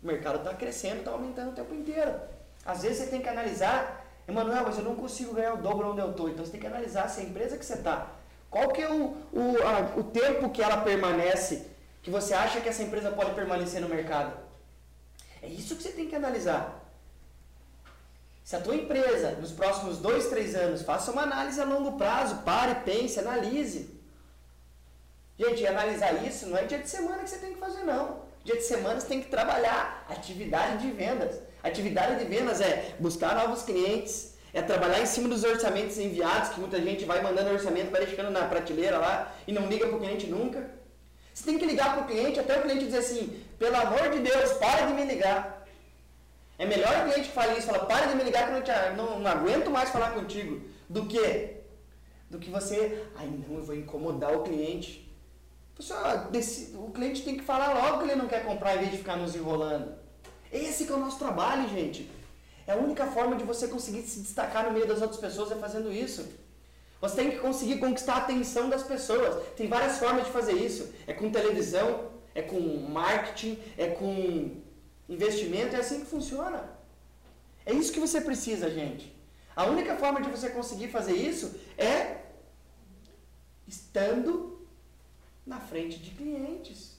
O 0.02 0.08
mercado 0.08 0.38
está 0.38 0.52
crescendo, 0.52 1.02
está 1.02 1.12
aumentando 1.12 1.52
o 1.52 1.54
tempo 1.54 1.76
inteiro. 1.76 2.20
Às 2.66 2.82
vezes 2.82 2.98
você 2.98 3.06
tem 3.12 3.22
que 3.22 3.30
analisar, 3.30 4.04
Emanuel, 4.28 4.64
mas 4.66 4.80
eu 4.80 4.84
não 4.84 4.96
consigo 4.96 5.36
ganhar 5.36 5.54
o 5.54 5.58
dobro 5.58 5.92
onde 5.92 6.02
eu 6.02 6.10
estou. 6.10 6.28
Então 6.28 6.44
você 6.44 6.54
tem 6.54 6.60
que 6.60 6.66
analisar 6.66 7.08
se 7.08 7.22
a 7.22 7.24
empresa 7.24 7.56
que 7.56 7.64
você 7.64 7.76
está, 7.76 8.08
qual 8.50 8.70
que 8.70 8.82
é 8.82 8.90
o, 8.90 9.16
o, 9.32 9.58
a, 9.64 10.00
o 10.00 10.04
tempo 10.06 10.50
que 10.50 10.64
ela 10.64 10.78
permanece, 10.78 11.68
que 12.02 12.10
você 12.10 12.34
acha 12.34 12.62
que 12.62 12.70
essa 12.70 12.82
empresa 12.82 13.12
pode 13.12 13.36
permanecer 13.36 13.80
no 13.80 13.88
mercado. 13.88 14.36
É 15.40 15.46
isso 15.46 15.76
que 15.76 15.84
você 15.84 15.92
tem 15.92 16.08
que 16.08 16.16
analisar. 16.16 16.84
Se 18.44 18.56
a 18.56 18.60
tua 18.60 18.76
empresa, 18.76 19.34
nos 19.34 19.52
próximos 19.52 20.00
dois, 20.00 20.30
três 20.30 20.56
anos, 20.56 20.82
faça 20.82 21.12
uma 21.12 21.22
análise 21.22 21.62
a 21.62 21.64
longo 21.64 21.96
prazo, 21.96 22.38
pare, 22.38 22.74
pense, 22.84 23.20
analise. 23.20 24.01
Gente, 25.42 25.66
analisar 25.66 26.24
isso 26.24 26.46
não 26.46 26.56
é 26.56 26.66
dia 26.66 26.78
de 26.78 26.88
semana 26.88 27.24
que 27.24 27.30
você 27.32 27.40
tem 27.40 27.54
que 27.54 27.60
fazer, 27.60 27.84
não. 27.84 28.20
Dia 28.44 28.58
de 28.58 28.62
semana 28.62 29.00
você 29.00 29.08
tem 29.08 29.22
que 29.22 29.28
trabalhar 29.28 30.06
atividade 30.08 30.84
de 30.84 30.92
vendas. 30.92 31.42
Atividade 31.64 32.20
de 32.20 32.26
vendas 32.26 32.62
é 32.62 32.94
buscar 33.00 33.36
novos 33.36 33.64
clientes, 33.64 34.36
é 34.54 34.62
trabalhar 34.62 35.02
em 35.02 35.08
cima 35.08 35.28
dos 35.28 35.44
orçamentos 35.44 35.98
enviados, 35.98 36.50
que 36.50 36.60
muita 36.60 36.80
gente 36.80 37.06
vai 37.06 37.24
mandando 37.24 37.50
orçamento, 37.50 37.90
vai 37.90 38.06
deixando 38.06 38.30
na 38.30 38.46
prateleira 38.46 39.00
lá 39.00 39.34
e 39.48 39.52
não 39.52 39.66
liga 39.66 39.88
para 39.88 39.98
o 39.98 40.00
cliente 40.00 40.28
nunca. 40.28 40.70
Você 41.34 41.44
tem 41.44 41.58
que 41.58 41.66
ligar 41.66 41.96
para 41.96 42.04
o 42.04 42.08
cliente 42.08 42.40
até 42.40 42.60
o 42.60 42.62
cliente 42.62 42.86
dizer 42.86 43.00
assim, 43.00 43.44
pelo 43.58 43.76
amor 43.78 44.12
de 44.12 44.20
Deus, 44.20 44.54
para 44.54 44.86
de 44.86 44.94
me 44.94 45.06
ligar. 45.06 45.66
É 46.60 46.68
melhor 46.68 46.94
o 47.00 47.10
cliente 47.10 47.30
que 47.30 47.34
fale 47.34 47.58
isso, 47.58 47.66
fala, 47.66 47.86
para 47.86 48.06
de 48.06 48.16
me 48.16 48.24
ligar 48.24 48.62
que 48.62 48.70
eu 48.70 48.96
não, 48.96 49.20
não 49.20 49.32
aguento 49.32 49.72
mais 49.72 49.90
falar 49.90 50.12
contigo, 50.12 50.62
do 50.88 51.08
que 51.08 51.58
do 52.30 52.38
que 52.38 52.50
você, 52.50 53.08
ai 53.16 53.28
não, 53.28 53.58
eu 53.58 53.64
vou 53.64 53.76
incomodar 53.76 54.34
o 54.34 54.44
cliente. 54.44 55.11
Pessoal, 55.82 56.30
o 56.76 56.92
cliente 56.92 57.24
tem 57.24 57.36
que 57.36 57.44
falar 57.44 57.74
logo 57.74 57.98
que 57.98 58.12
ele 58.12 58.16
não 58.16 58.28
quer 58.28 58.46
comprar 58.46 58.76
em 58.76 58.80
vez 58.82 58.92
de 58.92 58.98
ficar 59.00 59.18
nos 59.18 59.36
enrolando. 59.36 59.96
Esse 60.54 60.88
é 60.88 60.94
o 60.94 61.00
nosso 61.00 61.18
trabalho, 61.18 61.68
gente. 61.70 62.08
É 62.68 62.74
a 62.74 62.76
única 62.76 63.08
forma 63.08 63.36
de 63.36 63.44
você 63.44 63.68
conseguir 63.68 64.04
se 64.04 64.20
destacar 64.20 64.66
no 64.66 64.74
meio 64.74 64.86
das 64.86 65.02
outras 65.02 65.20
pessoas 65.20 65.52
é 65.52 65.56
fazendo 65.56 65.92
isso. 65.92 66.30
Você 67.02 67.16
tem 67.16 67.32
que 67.32 67.40
conseguir 67.40 67.80
conquistar 67.80 68.14
a 68.14 68.18
atenção 68.18 68.70
das 68.70 68.84
pessoas. 68.84 69.44
Tem 69.58 69.68
várias 69.68 69.98
formas 69.98 70.26
de 70.26 70.32
fazer 70.32 70.54
isso. 70.54 70.94
É 71.08 71.14
com 71.14 71.32
televisão, 71.32 72.12
é 72.36 72.44
com 72.44 72.60
marketing, 72.88 73.58
é 73.76 73.88
com 73.88 74.62
investimento, 75.10 75.76
é 75.76 75.80
assim 75.80 76.02
que 76.02 76.06
funciona. 76.06 76.64
É 77.66 77.74
isso 77.74 77.92
que 77.92 78.00
você 78.00 78.22
precisa, 78.22 78.70
gente. 78.70 79.12
A 79.56 79.66
única 79.66 79.96
forma 79.96 80.22
de 80.22 80.30
você 80.30 80.52
conseguir 80.52 80.90
fazer 80.90 81.16
isso 81.16 81.60
é 81.76 82.18
estando 83.68 84.51
na 85.52 85.60
frente 85.60 86.00
de 86.00 86.12
clientes. 86.12 86.98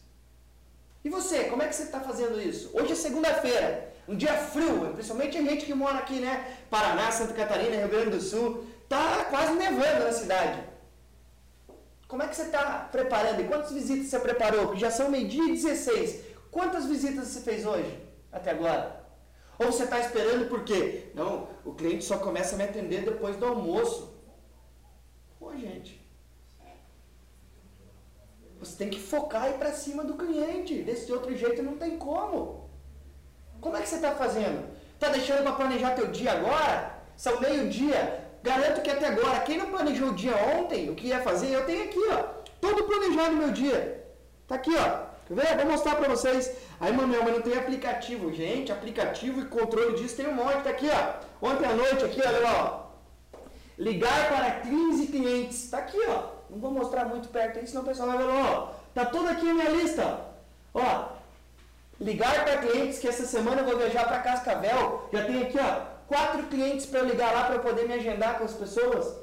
E 1.02 1.08
você, 1.08 1.44
como 1.44 1.62
é 1.62 1.68
que 1.68 1.74
você 1.74 1.84
está 1.84 2.00
fazendo 2.00 2.40
isso? 2.40 2.70
Hoje 2.74 2.92
é 2.92 2.94
segunda-feira, 2.94 3.92
um 4.06 4.14
dia 4.14 4.34
frio, 4.34 4.92
principalmente 4.92 5.38
a 5.38 5.42
gente 5.42 5.64
que 5.64 5.74
mora 5.74 5.98
aqui, 5.98 6.20
né? 6.20 6.58
Paraná, 6.68 7.10
Santa 7.10 7.32
Catarina, 7.32 7.76
Rio 7.76 7.88
Grande 7.88 8.10
do 8.10 8.20
Sul, 8.20 8.66
tá 8.90 9.24
quase 9.30 9.54
nevando 9.54 10.04
na 10.04 10.12
cidade. 10.12 10.62
Como 12.06 12.22
é 12.22 12.28
que 12.28 12.36
você 12.36 12.42
está 12.42 12.88
preparando? 12.92 13.40
E 13.40 13.48
quantas 13.48 13.72
visitas 13.72 14.08
você 14.08 14.20
preparou? 14.20 14.66
Porque 14.66 14.80
já 14.80 14.90
são 14.90 15.08
meio-dia 15.08 15.44
e 15.44 15.52
16. 15.52 16.22
Quantas 16.50 16.84
visitas 16.84 17.28
você 17.28 17.40
fez 17.40 17.64
hoje, 17.64 17.98
até 18.30 18.50
agora? 18.50 19.02
Ou 19.58 19.72
você 19.72 19.84
está 19.84 19.98
esperando 19.98 20.46
por 20.50 20.62
quê? 20.62 21.10
Não, 21.14 21.48
o 21.64 21.72
cliente 21.72 22.04
só 22.04 22.18
começa 22.18 22.54
a 22.54 22.58
me 22.58 22.64
atender 22.64 23.02
depois 23.02 23.34
do 23.36 23.46
almoço. 23.46 24.14
Pô, 25.38 25.56
gente. 25.56 26.01
Você 28.62 28.76
tem 28.76 28.88
que 28.88 29.00
focar 29.00 29.48
e 29.48 29.50
ir 29.50 29.58
para 29.58 29.72
cima 29.72 30.04
do 30.04 30.14
cliente. 30.14 30.82
Desse 30.82 31.10
outro 31.12 31.36
jeito 31.36 31.62
não 31.64 31.76
tem 31.76 31.98
como. 31.98 32.70
Como 33.60 33.76
é 33.76 33.80
que 33.80 33.88
você 33.88 33.96
está 33.96 34.12
fazendo? 34.12 34.64
Está 34.94 35.08
deixando 35.08 35.42
para 35.42 35.52
planejar 35.52 35.96
teu 35.96 36.06
dia 36.12 36.32
agora? 36.32 36.94
São 37.16 37.40
meio-dia. 37.40 38.20
Garanto 38.40 38.80
que 38.82 38.90
até 38.90 39.08
agora, 39.08 39.40
quem 39.40 39.58
não 39.58 39.66
planejou 39.66 40.10
o 40.10 40.14
dia 40.14 40.36
ontem, 40.58 40.90
o 40.90 40.94
que 40.94 41.08
ia 41.08 41.20
fazer, 41.22 41.52
eu 41.52 41.66
tenho 41.66 41.84
aqui, 41.84 41.98
ó. 42.10 42.18
Todo 42.60 42.84
planejado 42.84 43.34
meu 43.34 43.50
dia. 43.50 44.04
Tá 44.46 44.54
aqui, 44.54 44.74
ó. 44.76 45.06
Quer 45.26 45.34
ver? 45.34 45.56
Vou 45.56 45.72
mostrar 45.72 45.96
para 45.96 46.08
vocês. 46.08 46.52
Aí, 46.78 46.92
Manuel, 46.92 47.24
mas 47.24 47.34
não 47.34 47.42
tem 47.42 47.58
aplicativo. 47.58 48.32
Gente, 48.32 48.70
aplicativo 48.70 49.40
e 49.40 49.46
controle 49.46 49.96
disso 49.96 50.16
tem 50.16 50.28
um 50.28 50.34
monte. 50.34 50.62
Tá 50.62 50.70
aqui, 50.70 50.88
ó. 50.88 51.46
Ontem 51.46 51.66
à 51.66 51.74
noite, 51.74 52.04
aqui, 52.04 52.20
olha 52.24 52.38
lá, 52.38 52.62
ó. 52.62 53.38
Ligar 53.76 54.28
para 54.28 54.60
15 54.60 55.06
clientes. 55.08 55.68
Tá 55.68 55.78
aqui, 55.78 55.98
ó. 56.08 56.31
Não 56.52 56.58
vou 56.58 56.70
mostrar 56.70 57.06
muito 57.06 57.28
perto 57.30 57.58
aí, 57.58 57.66
senão 57.66 57.80
o 57.80 57.86
pessoal 57.86 58.08
vai 58.08 58.18
ver, 58.18 58.28
ó, 58.28 58.72
tá 58.94 59.06
tudo 59.06 59.26
aqui 59.30 59.46
na 59.46 59.54
minha 59.54 59.70
lista. 59.70 60.20
Ó, 60.74 61.08
ligar 61.98 62.44
para 62.44 62.58
clientes 62.58 62.98
que 62.98 63.08
essa 63.08 63.24
semana 63.24 63.62
eu 63.62 63.64
vou 63.64 63.78
viajar 63.78 64.06
para 64.06 64.18
Cascavel. 64.18 65.08
Já 65.10 65.24
tem 65.24 65.42
aqui, 65.42 65.58
ó, 65.58 65.80
quatro 66.06 66.42
clientes 66.48 66.84
para 66.84 67.00
eu 67.00 67.06
ligar 67.06 67.32
lá 67.32 67.44
para 67.44 67.58
poder 67.60 67.88
me 67.88 67.94
agendar 67.94 68.36
com 68.36 68.44
as 68.44 68.52
pessoas. 68.52 69.16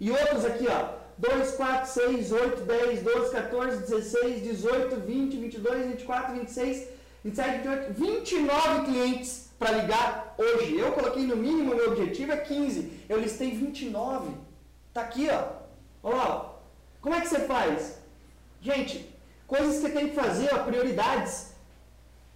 E 0.00 0.10
outros 0.10 0.46
aqui, 0.46 0.66
ó, 0.68 0.94
2, 1.18 1.50
4, 1.50 1.90
6, 1.90 2.32
8, 2.32 2.62
10, 2.62 3.02
12, 3.02 3.30
14, 3.30 3.76
16, 3.80 4.42
18, 4.42 4.96
20, 5.00 5.36
22, 5.36 5.86
24, 5.86 6.34
26, 6.34 6.88
27, 7.22 7.50
28, 7.58 7.92
29 7.92 8.84
clientes 8.86 9.50
para 9.58 9.72
ligar 9.72 10.34
hoje. 10.38 10.78
Eu 10.78 10.92
coloquei 10.92 11.26
no 11.26 11.36
mínimo, 11.36 11.74
meu 11.74 11.92
objetivo 11.92 12.32
é 12.32 12.38
15. 12.38 13.04
Eu 13.06 13.20
listei 13.20 13.50
29. 13.50 14.30
Tá 14.94 15.02
aqui, 15.02 15.28
ó. 15.28 16.08
Lá. 16.08 16.49
Como 17.00 17.14
é 17.14 17.20
que 17.20 17.28
você 17.28 17.40
faz? 17.40 17.98
Gente, 18.60 19.16
coisas 19.46 19.76
que 19.76 19.80
você 19.82 19.90
tem 19.90 20.08
que 20.08 20.14
fazer, 20.14 20.48
ó, 20.52 20.58
prioridades. 20.64 21.50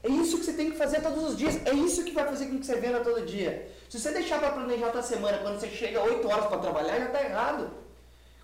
É 0.03 0.09
isso 0.09 0.39
que 0.39 0.45
você 0.45 0.53
tem 0.53 0.71
que 0.71 0.77
fazer 0.77 1.01
todos 1.01 1.23
os 1.23 1.37
dias. 1.37 1.59
É 1.67 1.73
isso 1.73 2.05
que 2.05 2.13
vai 2.13 2.27
fazer 2.27 2.47
com 2.47 2.59
que 2.59 2.67
você 2.67 2.77
venda 2.77 3.01
todo 3.01 3.25
dia. 3.25 3.71
Se 3.89 3.99
você 3.99 4.11
deixar 4.11 4.39
para 4.39 4.53
planejar 4.53 4.89
a 4.89 4.91
tua 4.91 5.03
semana 5.03 5.39
quando 5.39 5.59
você 5.59 5.69
chega 5.69 6.03
8 6.03 6.29
horas 6.29 6.47
para 6.47 6.59
trabalhar, 6.59 6.99
já 6.99 7.07
está 7.07 7.23
errado. 7.23 7.71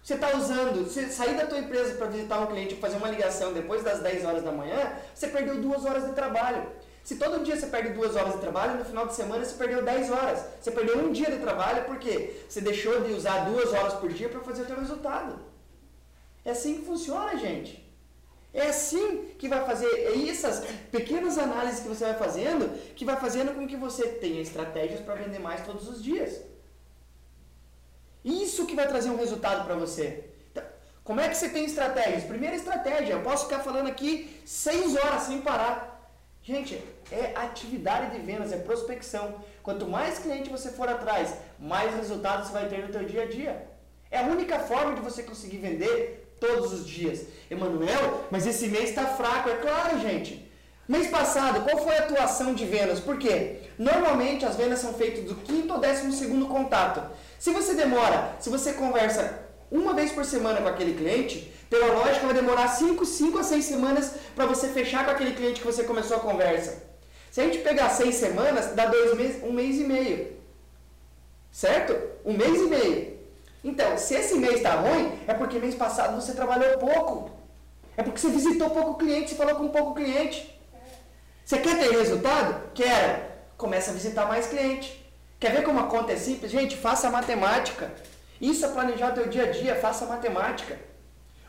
Você 0.03 0.15
está 0.15 0.35
usando, 0.35 0.85
você 0.85 1.09
sair 1.09 1.37
da 1.37 1.47
tua 1.47 1.59
empresa 1.59 1.95
para 1.95 2.07
visitar 2.07 2.41
um 2.41 2.47
cliente, 2.47 2.75
fazer 2.77 2.97
uma 2.97 3.11
ligação 3.11 3.53
depois 3.53 3.83
das 3.83 4.01
10 4.01 4.25
horas 4.25 4.43
da 4.43 4.51
manhã, 4.51 4.95
você 5.15 5.29
perdeu 5.29 5.61
duas 5.61 5.85
horas 5.85 6.07
de 6.07 6.13
trabalho. 6.13 6.67
Se 7.05 7.17
todo 7.17 7.45
dia 7.45 7.57
você 7.57 7.67
perde 7.67 7.91
duas 7.91 8.17
horas 8.17 8.35
de 8.35 8.41
trabalho, 8.41 8.79
no 8.79 8.85
final 8.85 9.07
de 9.07 9.15
semana 9.15 9.45
você 9.45 9.55
perdeu 9.55 9.83
10 9.83 10.11
horas. 10.11 10.45
Você 10.61 10.71
perdeu 10.71 10.99
um 10.99 11.13
dia 11.13 11.31
de 11.31 11.39
trabalho 11.39 11.85
porque 11.85 12.43
você 12.49 12.61
deixou 12.61 13.01
de 13.01 13.13
usar 13.13 13.45
duas 13.51 13.73
horas 13.73 13.95
por 13.95 14.11
dia 14.11 14.29
para 14.29 14.41
fazer 14.41 14.63
o 14.63 14.67
seu 14.67 14.79
resultado. 14.79 15.50
É 16.51 16.53
assim 16.53 16.79
que 16.79 16.85
funciona, 16.85 17.37
gente. 17.37 17.73
É 18.53 18.67
assim 18.67 19.27
que 19.39 19.49
vai 19.49 19.65
fazer, 19.65 19.87
é 19.87 20.29
essas 20.29 20.65
pequenas 20.91 21.39
análises 21.39 21.81
que 21.83 21.89
você 21.89 22.05
vai 22.05 22.15
fazendo, 22.15 22.65
que 22.97 23.05
vai 23.05 23.17
fazendo 23.25 23.55
com 23.55 23.69
que 23.69 23.77
você 23.77 24.09
tenha 24.25 24.41
estratégias 24.43 25.01
para 25.01 25.15
vender 25.15 25.39
mais 25.39 25.65
todos 25.65 25.89
os 25.89 26.03
dias. 26.03 26.41
Isso 28.25 28.67
que 28.67 28.75
vai 28.75 28.89
trazer 28.89 29.11
um 29.11 29.17
resultado 29.17 29.65
para 29.65 29.77
você. 29.77 30.25
Então, 30.51 30.65
como 31.05 31.21
é 31.21 31.29
que 31.29 31.37
você 31.37 31.51
tem 31.51 31.65
estratégias? 31.65 32.25
Primeira 32.25 32.57
estratégia, 32.57 33.13
eu 33.13 33.23
posso 33.23 33.45
ficar 33.45 33.61
falando 33.61 33.89
aqui 33.89 34.43
seis 34.45 34.97
horas 34.97 35.23
sem 35.23 35.41
parar. 35.41 35.77
Gente, 36.43 36.83
é 37.13 37.33
atividade 37.37 38.17
de 38.17 38.27
vendas, 38.27 38.53
é 38.53 38.57
prospecção. 38.57 39.45
Quanto 39.63 39.87
mais 39.87 40.19
cliente 40.19 40.51
você 40.51 40.73
for 40.73 40.89
atrás, 40.89 41.33
mais 41.61 41.95
resultados 41.95 42.49
você 42.49 42.53
vai 42.53 42.69
ter 42.69 42.85
no 42.85 42.93
teu 42.93 43.05
dia 43.05 43.23
a 43.23 43.27
dia. 43.27 43.71
É 44.11 44.19
a 44.19 44.25
única 44.25 44.59
forma 44.59 44.97
de 44.97 45.01
você 45.01 45.23
conseguir 45.23 45.59
vender 45.59 46.20
todos 46.41 46.73
os 46.73 46.87
dias. 46.87 47.27
Emanuel, 47.51 48.25
mas 48.31 48.47
esse 48.47 48.69
mês 48.69 48.91
está 48.91 49.07
fraco. 49.07 49.49
É 49.49 49.57
claro, 49.57 50.01
gente. 50.01 50.51
Mês 50.89 51.07
passado, 51.07 51.63
qual 51.63 51.85
foi 51.85 51.97
a 51.97 52.01
atuação 52.01 52.53
de 52.53 52.65
vendas? 52.65 52.99
Por 52.99 53.17
quê? 53.17 53.59
Normalmente 53.79 54.45
as 54.45 54.57
vendas 54.57 54.81
são 54.81 54.93
feitas 54.95 55.25
do 55.25 55.37
quinto 55.37 55.73
ou 55.73 55.79
décimo 55.79 56.13
segundo 56.13 56.47
contato. 56.47 57.01
Se 57.39 57.53
você 57.53 57.75
demora, 57.75 58.35
se 58.41 58.51
você 58.51 58.73
conversa 58.73 59.39
uma 59.71 59.95
vez 59.95 60.11
por 60.11 60.25
semana 60.25 60.61
com 60.61 60.67
aquele 60.67 60.95
cliente, 60.95 61.53
pela 61.71 61.95
lógica 61.95 62.27
vai 62.27 62.35
demorar 62.35 62.67
5, 62.67 63.07
5 63.07 63.39
a 63.39 63.45
6 63.45 63.65
semanas 63.65 64.15
para 64.35 64.47
você 64.47 64.67
fechar 64.69 65.05
com 65.05 65.13
aquele 65.13 65.33
cliente 65.33 65.61
que 65.61 65.67
você 65.67 65.85
começou 65.85 66.17
a 66.17 66.21
conversa. 66.21 66.83
Se 67.31 67.41
a 67.41 67.45
gente 67.45 67.59
pegar 67.59 67.89
6 67.91 68.13
semanas, 68.13 68.75
dá 68.75 68.87
dois 68.87 69.17
meses, 69.17 69.43
um 69.45 69.53
mês 69.53 69.79
e 69.79 69.85
meio. 69.85 70.33
Certo? 71.53 71.97
Um 72.25 72.37
mês 72.37 72.61
e 72.61 72.65
meio. 72.65 73.20
Então, 73.63 73.97
se 73.99 74.15
esse 74.15 74.35
mês 74.37 74.57
está 74.57 74.77
ruim, 74.77 75.19
é 75.27 75.35
porque 75.35 75.59
mês 75.59 75.75
passado 75.75 76.21
você 76.21 76.33
trabalhou 76.33 76.79
pouco. 76.79 77.31
É 77.97 78.03
porque 78.03 78.19
você 78.19 78.31
visitou 78.31 78.71
pouco 78.71 78.95
cliente, 78.95 79.31
você 79.31 79.37
falou 79.37 79.57
com 79.57 79.69
pouco 79.69 79.95
cliente. 79.95 80.59
Você 81.45 81.59
quer 81.59 81.79
ter 81.79 81.91
resultado? 81.91 82.71
Quero. 82.75 83.23
Começa 83.57 83.91
a 83.91 83.95
visitar 83.95 84.27
mais 84.27 84.47
cliente. 84.47 85.01
Quer 85.39 85.53
ver 85.53 85.63
como 85.63 85.81
a 85.81 85.85
conta 85.85 86.13
é 86.13 86.17
simples? 86.17 86.51
Gente, 86.51 86.77
faça 86.77 87.11
matemática. 87.11 87.91
Isso 88.41 88.65
é 88.65 88.69
planejar 88.69 89.11
o 89.11 89.15
teu 89.15 89.29
dia 89.29 89.45
a 89.45 89.51
dia, 89.51 89.77
faça 89.77 90.07
matemática. 90.07 90.79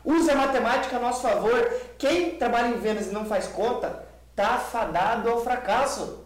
Use 0.04 0.30
a 0.30 0.34
matemática 0.34 0.96
a 0.96 1.00
nosso 1.00 1.22
favor. 1.22 1.72
Quem 1.96 2.36
trabalha 2.36 2.68
em 2.68 2.78
vendas 2.78 3.06
e 3.06 3.12
não 3.12 3.24
faz 3.24 3.46
conta, 3.46 4.04
está 4.30 4.58
fadado 4.58 5.30
ao 5.30 5.42
fracasso. 5.42 6.24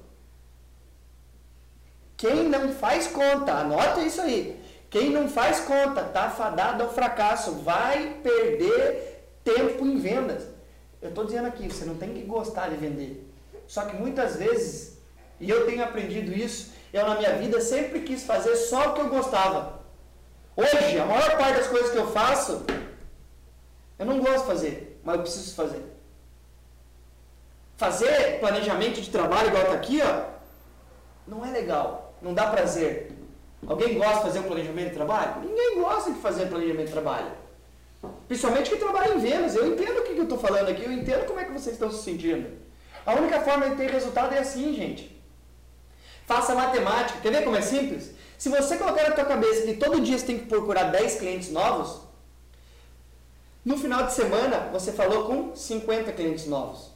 Quem 2.17 2.49
não 2.49 2.73
faz 2.73 3.07
conta, 3.07 3.53
anota 3.53 4.01
isso 4.01 4.23
aí. 4.23 4.59
Quem 4.97 5.11
não 5.11 5.29
faz 5.29 5.61
conta, 5.61 6.01
está 6.01 6.31
fadado 6.31 6.83
ao 6.83 6.91
fracasso. 6.91 7.53
Vai 7.57 8.15
perder 8.23 9.27
tempo 9.45 9.85
em 9.85 9.99
vendas. 9.99 10.45
Eu 11.03 11.11
estou 11.11 11.27
dizendo 11.27 11.49
aqui, 11.49 11.69
você 11.69 11.85
não 11.85 11.97
tem 11.97 12.15
que 12.15 12.23
gostar 12.23 12.71
de 12.71 12.77
vender. 12.77 13.31
Só 13.67 13.83
que 13.83 13.95
muitas 13.95 14.37
vezes, 14.37 14.97
e 15.39 15.51
eu 15.51 15.67
tenho 15.67 15.85
aprendido 15.85 16.33
isso, 16.33 16.73
eu 16.95 17.07
na 17.07 17.17
minha 17.17 17.35
vida 17.35 17.61
sempre 17.61 18.01
quis 18.01 18.25
fazer 18.25 18.57
só 18.57 18.89
o 18.89 18.95
que 18.95 19.03
eu 19.03 19.11
gostava. 19.11 19.81
Hoje, 20.57 20.99
a 20.99 21.05
maior 21.05 21.37
parte 21.37 21.59
das 21.59 21.67
coisas 21.67 21.91
que 21.91 21.99
eu 21.99 22.11
faço, 22.11 22.65
eu 23.99 24.07
não 24.07 24.19
gosto 24.19 24.41
de 24.41 24.47
fazer, 24.47 25.01
mas 25.05 25.17
eu 25.17 25.23
preciso 25.25 25.55
fazer. 25.55 25.83
Fazer 27.77 28.41
planejamento 28.41 28.99
de 29.03 29.11
trabalho 29.11 29.49
igual 29.49 29.67
tá 29.67 29.73
aqui, 29.73 30.01
ó, 30.01 30.25
não 31.27 31.45
é 31.45 31.51
legal, 31.51 32.15
não 32.23 32.33
dá 32.33 32.47
prazer. 32.47 33.16
Alguém 33.67 33.99
gosta 33.99 34.17
de 34.17 34.23
fazer 34.23 34.39
um 34.41 34.45
planejamento 34.45 34.89
de 34.89 34.95
trabalho? 34.95 35.41
Ninguém 35.41 35.81
gosta 35.81 36.13
de 36.13 36.21
fazer 36.21 36.47
planejamento 36.47 36.87
de 36.87 36.93
trabalho. 36.93 37.33
Principalmente 38.29 38.71
que 38.71 38.77
trabalha 38.77 39.15
em 39.15 39.19
vendas. 39.19 39.57
Eu 39.57 39.73
entendo 39.73 39.99
o 39.99 40.03
que 40.05 40.17
eu 40.17 40.23
estou 40.23 40.39
falando 40.39 40.69
aqui, 40.69 40.85
eu 40.85 40.93
entendo 40.93 41.27
como 41.27 41.41
é 41.41 41.45
que 41.45 41.53
vocês 41.53 41.75
estão 41.75 41.91
se 41.91 42.03
sentindo. 42.03 42.49
A 43.05 43.15
única 43.15 43.41
forma 43.41 43.71
de 43.71 43.77
ter 43.77 43.91
resultado 43.91 44.35
é 44.35 44.39
assim, 44.39 44.75
gente. 44.75 45.17
Faça 46.27 46.55
matemática. 46.55 47.21
Quer 47.21 47.33
ver 47.33 47.45
como 47.45 47.57
é 47.57 47.63
simples? 47.63 48.13
Se 48.39 48.49
você 48.49 48.77
colocar 48.77 49.09
na 49.09 49.15
tua 49.15 49.25
cabeça 49.25 49.63
que 49.63 49.75
todo 49.75 50.01
dia 50.01 50.19
você 50.19 50.27
tem 50.27 50.39
que 50.39 50.47
procurar 50.47 50.85
10 50.85 51.19
clientes 51.19 51.51
novos, 51.51 52.03
no 53.65 53.77
final 53.79 54.07
de 54.07 54.13
semana 54.13 54.69
você 54.73 54.93
falou 54.93 55.27
com 55.27 55.57
50 55.57 56.13
clientes 56.13 56.47
novos. 56.47 56.91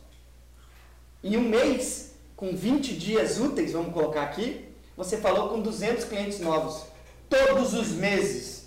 Em 1.22 1.37
um 1.37 1.42
mês, 1.42 2.14
com 2.37 2.54
20 2.54 2.94
dias 2.94 3.38
úteis, 3.40 3.72
vamos 3.72 3.92
colocar 3.92 4.22
aqui, 4.22 4.69
você 5.05 5.17
falou 5.17 5.49
com 5.49 5.61
200 5.61 6.05
clientes 6.05 6.41
novos. 6.41 6.85
Todos 7.29 7.73
os 7.73 7.89
meses. 7.89 8.67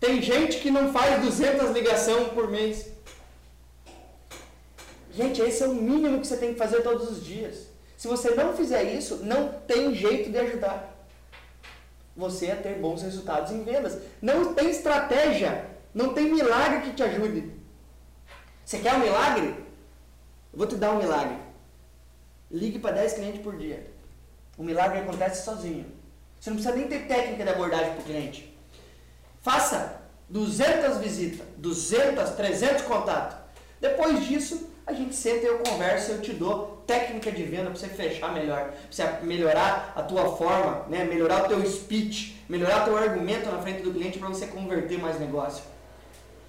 Tem 0.00 0.22
gente 0.22 0.58
que 0.58 0.70
não 0.70 0.90
faz 0.90 1.22
200 1.22 1.70
ligações 1.72 2.28
por 2.28 2.50
mês. 2.50 2.88
Gente, 5.12 5.42
esse 5.42 5.62
é 5.62 5.66
o 5.66 5.74
mínimo 5.74 6.20
que 6.20 6.26
você 6.26 6.38
tem 6.38 6.54
que 6.54 6.58
fazer 6.58 6.82
todos 6.82 7.10
os 7.10 7.22
dias. 7.22 7.66
Se 7.96 8.08
você 8.08 8.30
não 8.30 8.56
fizer 8.56 8.84
isso, 8.84 9.16
não 9.22 9.52
tem 9.66 9.94
jeito 9.94 10.30
de 10.30 10.38
ajudar 10.38 10.94
você 12.16 12.50
a 12.50 12.56
ter 12.56 12.78
bons 12.78 13.02
resultados 13.02 13.52
em 13.52 13.62
vendas. 13.62 13.98
Não 14.22 14.54
tem 14.54 14.70
estratégia, 14.70 15.68
não 15.92 16.14
tem 16.14 16.32
milagre 16.32 16.80
que 16.88 16.96
te 16.96 17.02
ajude. 17.02 17.52
Você 18.64 18.78
quer 18.78 18.94
um 18.94 19.00
milagre? 19.00 19.48
Eu 20.52 20.58
vou 20.58 20.66
te 20.66 20.76
dar 20.76 20.92
um 20.92 20.98
milagre. 20.98 21.36
Ligue 22.50 22.78
para 22.78 22.96
10 22.96 23.12
clientes 23.12 23.42
por 23.42 23.58
dia. 23.58 23.95
O 24.56 24.62
milagre 24.62 25.00
acontece 25.00 25.44
sozinho. 25.44 25.86
Você 26.38 26.50
não 26.50 26.56
precisa 26.56 26.76
nem 26.76 26.88
ter 26.88 27.06
técnica 27.06 27.44
de 27.44 27.50
abordagem 27.50 27.92
para 27.92 28.00
o 28.00 28.04
cliente. 28.04 28.56
Faça 29.40 30.00
200 30.28 30.98
visitas, 30.98 31.46
200, 31.56 32.30
300 32.30 32.82
contatos. 32.82 33.36
Depois 33.80 34.26
disso, 34.26 34.70
a 34.86 34.92
gente 34.92 35.14
senta 35.14 35.46
eu 35.46 35.58
converso 35.58 36.12
eu 36.12 36.22
te 36.22 36.32
dou 36.32 36.82
técnica 36.86 37.32
de 37.32 37.42
venda 37.42 37.64
para 37.70 37.74
você 37.74 37.88
fechar 37.88 38.32
melhor, 38.32 38.70
para 38.70 38.76
você 38.90 39.04
melhorar 39.24 39.92
a 39.96 40.02
tua 40.02 40.36
forma, 40.36 40.86
né? 40.88 41.04
melhorar 41.04 41.44
o 41.44 41.48
teu 41.48 41.64
speech, 41.68 42.40
melhorar 42.48 42.82
o 42.82 42.84
teu 42.84 42.96
argumento 42.96 43.50
na 43.50 43.60
frente 43.60 43.82
do 43.82 43.92
cliente 43.92 44.18
para 44.18 44.28
você 44.28 44.46
converter 44.46 44.98
mais 44.98 45.18
negócio. 45.18 45.64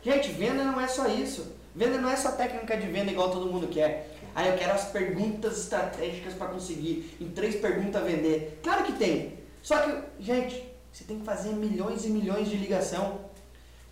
Gente, 0.04 0.30
venda 0.30 0.64
não 0.64 0.80
é 0.80 0.88
só 0.88 1.08
isso. 1.08 1.56
Venda 1.76 1.98
não 1.98 2.10
é 2.10 2.16
só 2.16 2.32
técnica 2.32 2.78
de 2.78 2.88
venda 2.88 3.12
igual 3.12 3.30
todo 3.30 3.52
mundo 3.52 3.68
quer. 3.68 4.17
Ah, 4.38 4.46
eu 4.46 4.56
quero 4.56 4.74
as 4.74 4.86
perguntas 4.92 5.58
estratégicas 5.58 6.36
para 6.36 6.50
conseguir 6.50 7.18
em 7.20 7.28
três 7.28 7.56
perguntas 7.56 8.04
vender. 8.04 8.60
Claro 8.62 8.84
que 8.84 8.92
tem. 8.92 9.34
Só 9.64 9.80
que, 9.80 10.00
gente, 10.20 10.64
você 10.94 11.04
tem 11.06 11.18
que 11.18 11.26
fazer 11.26 11.54
milhões 11.54 12.06
e 12.06 12.10
milhões 12.10 12.48
de 12.48 12.56
ligação. 12.56 13.20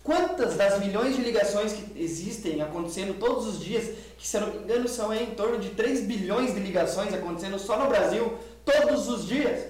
Quantas 0.04 0.54
das 0.54 0.78
milhões 0.78 1.16
de 1.16 1.22
ligações 1.22 1.72
que 1.72 2.00
existem 2.00 2.62
acontecendo 2.62 3.18
todos 3.18 3.44
os 3.44 3.58
dias, 3.58 3.92
que 4.16 4.24
se 4.24 4.36
eu 4.36 4.42
não 4.42 4.52
me 4.52 4.58
engano 4.58 4.86
são 4.86 5.12
em 5.12 5.34
torno 5.34 5.58
de 5.58 5.70
3 5.70 6.02
bilhões 6.02 6.54
de 6.54 6.60
ligações 6.60 7.12
acontecendo 7.12 7.58
só 7.58 7.76
no 7.80 7.88
Brasil, 7.88 8.38
todos 8.64 9.08
os 9.08 9.26
dias? 9.26 9.66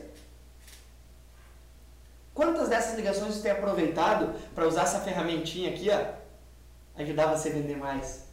Quantas 2.34 2.68
dessas 2.68 2.96
ligações 2.96 3.36
você 3.36 3.44
tem 3.44 3.52
aproveitado 3.52 4.34
para 4.54 4.68
usar 4.68 4.82
essa 4.82 5.00
ferramentinha 5.00 5.70
aqui, 5.70 5.88
ó, 5.88 7.00
ajudar 7.00 7.34
você 7.34 7.48
a 7.48 7.52
vender 7.52 7.78
mais? 7.78 8.25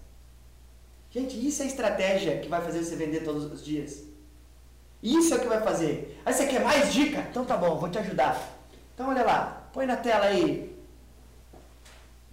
Gente, 1.14 1.48
isso 1.48 1.62
é 1.62 1.66
a 1.66 1.68
estratégia 1.68 2.40
que 2.40 2.50
vai 2.50 2.60
fazer 2.60 2.84
você 2.84 2.96
vender 2.96 3.24
todos 3.24 3.46
os 3.46 3.64
dias. 3.64 4.04
Isso 5.02 5.32
é 5.32 5.38
o 5.38 5.40
que 5.40 5.48
vai 5.48 5.62
fazer. 5.62 6.20
Aí 6.26 6.34
você 6.34 6.48
quer 6.48 6.64
mais 6.64 6.92
dica? 6.92 7.20
Então 7.30 7.46
tá 7.46 7.56
bom, 7.56 7.78
vou 7.78 7.88
te 7.88 8.00
ajudar. 8.00 8.58
Então 8.96 9.10
olha 9.10 9.24
lá, 9.24 9.70
põe 9.72 9.86
na 9.86 9.96
tela 9.96 10.26
aí 10.26 10.74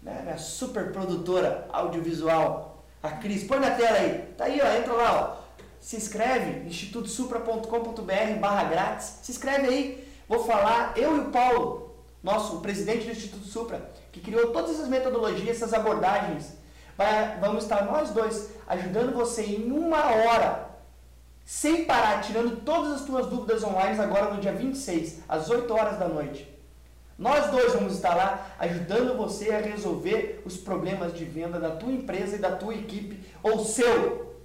né, 0.03 0.21
minha 0.23 0.39
super 0.39 0.93
produtora 0.93 1.67
audiovisual, 1.71 2.83
a 3.03 3.11
Cris. 3.11 3.45
Põe 3.45 3.61
na 3.61 3.71
tela 3.73 3.99
aí. 3.99 4.35
Tá 4.35 4.45
aí, 4.45 4.59
ó, 4.63 4.79
entra 4.79 4.95
lá, 4.95 5.21
ó. 5.21 5.41
Se 5.79 5.97
inscreve, 5.97 6.67
institutosupra.com.br 6.67 8.41
barra 8.41 8.65
grátis. 8.65 9.19
Se 9.23 9.33
inscreve 9.33 9.69
aí. 9.69 10.09
Vou 10.27 10.45
falar, 10.45 10.97
eu 10.97 11.17
e 11.17 11.21
o 11.21 11.31
Paulo, 11.31 11.97
nosso 12.23 12.61
presidente 12.61 13.05
do 13.05 13.13
Instituto 13.13 13.45
Supra, 13.45 13.91
que 14.11 14.21
criou 14.21 14.53
todas 14.53 14.71
essas 14.71 14.89
metodologias, 14.89 15.57
essas 15.57 15.75
abordagens. 15.75 16.60
Vamos 17.41 17.65
estar 17.65 17.85
nós 17.87 18.11
dois 18.11 18.51
ajudando 18.67 19.15
você 19.15 19.43
em 19.43 19.73
uma 19.73 20.05
hora, 20.05 20.67
sem 21.45 21.85
parar, 21.87 22.21
tirando 22.21 22.63
todas 22.63 22.93
as 22.93 23.01
tuas 23.07 23.27
dúvidas 23.27 23.65
online 23.65 23.99
agora 23.99 24.35
no 24.35 24.41
dia 24.41 24.53
26, 24.53 25.21
às 25.29 25.49
8 25.49 25.73
horas 25.73 25.99
da 25.99 26.07
noite. 26.07 26.47
Nós 27.19 27.51
dois 27.51 27.73
vamos 27.73 27.95
estar 27.95 28.15
lá 28.15 28.47
ajudando 28.59 29.17
você 29.17 29.51
a 29.51 29.61
resolver 29.61 30.43
os 30.45 30.57
problemas 30.57 31.15
de 31.15 31.25
venda 31.25 31.59
da 31.59 31.71
tua 31.71 31.91
empresa 31.91 32.37
e 32.37 32.39
da 32.39 32.53
tua 32.53 32.75
equipe 32.75 33.21
ou 33.43 33.65
seu. 33.65 34.37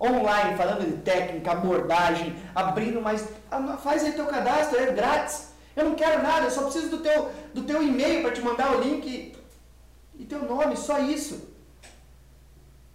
Online, 0.00 0.56
falando 0.56 0.84
de 0.84 0.96
técnica, 1.02 1.52
abordagem, 1.52 2.34
abrindo 2.54 3.00
mais. 3.00 3.28
Ah, 3.50 3.76
faz 3.76 4.02
aí 4.02 4.12
teu 4.12 4.26
cadastro, 4.26 4.78
é 4.78 4.92
grátis. 4.92 5.52
Eu 5.76 5.84
não 5.84 5.94
quero 5.94 6.22
nada, 6.22 6.46
eu 6.46 6.50
só 6.50 6.62
preciso 6.64 6.90
do 6.90 6.98
teu, 6.98 7.30
do 7.54 7.62
teu 7.62 7.82
e-mail 7.82 8.22
para 8.22 8.32
te 8.32 8.40
mandar 8.40 8.76
o 8.76 8.80
link 8.80 9.34
e 10.18 10.24
teu 10.24 10.42
nome, 10.42 10.76
só 10.76 10.98
isso. 10.98 11.51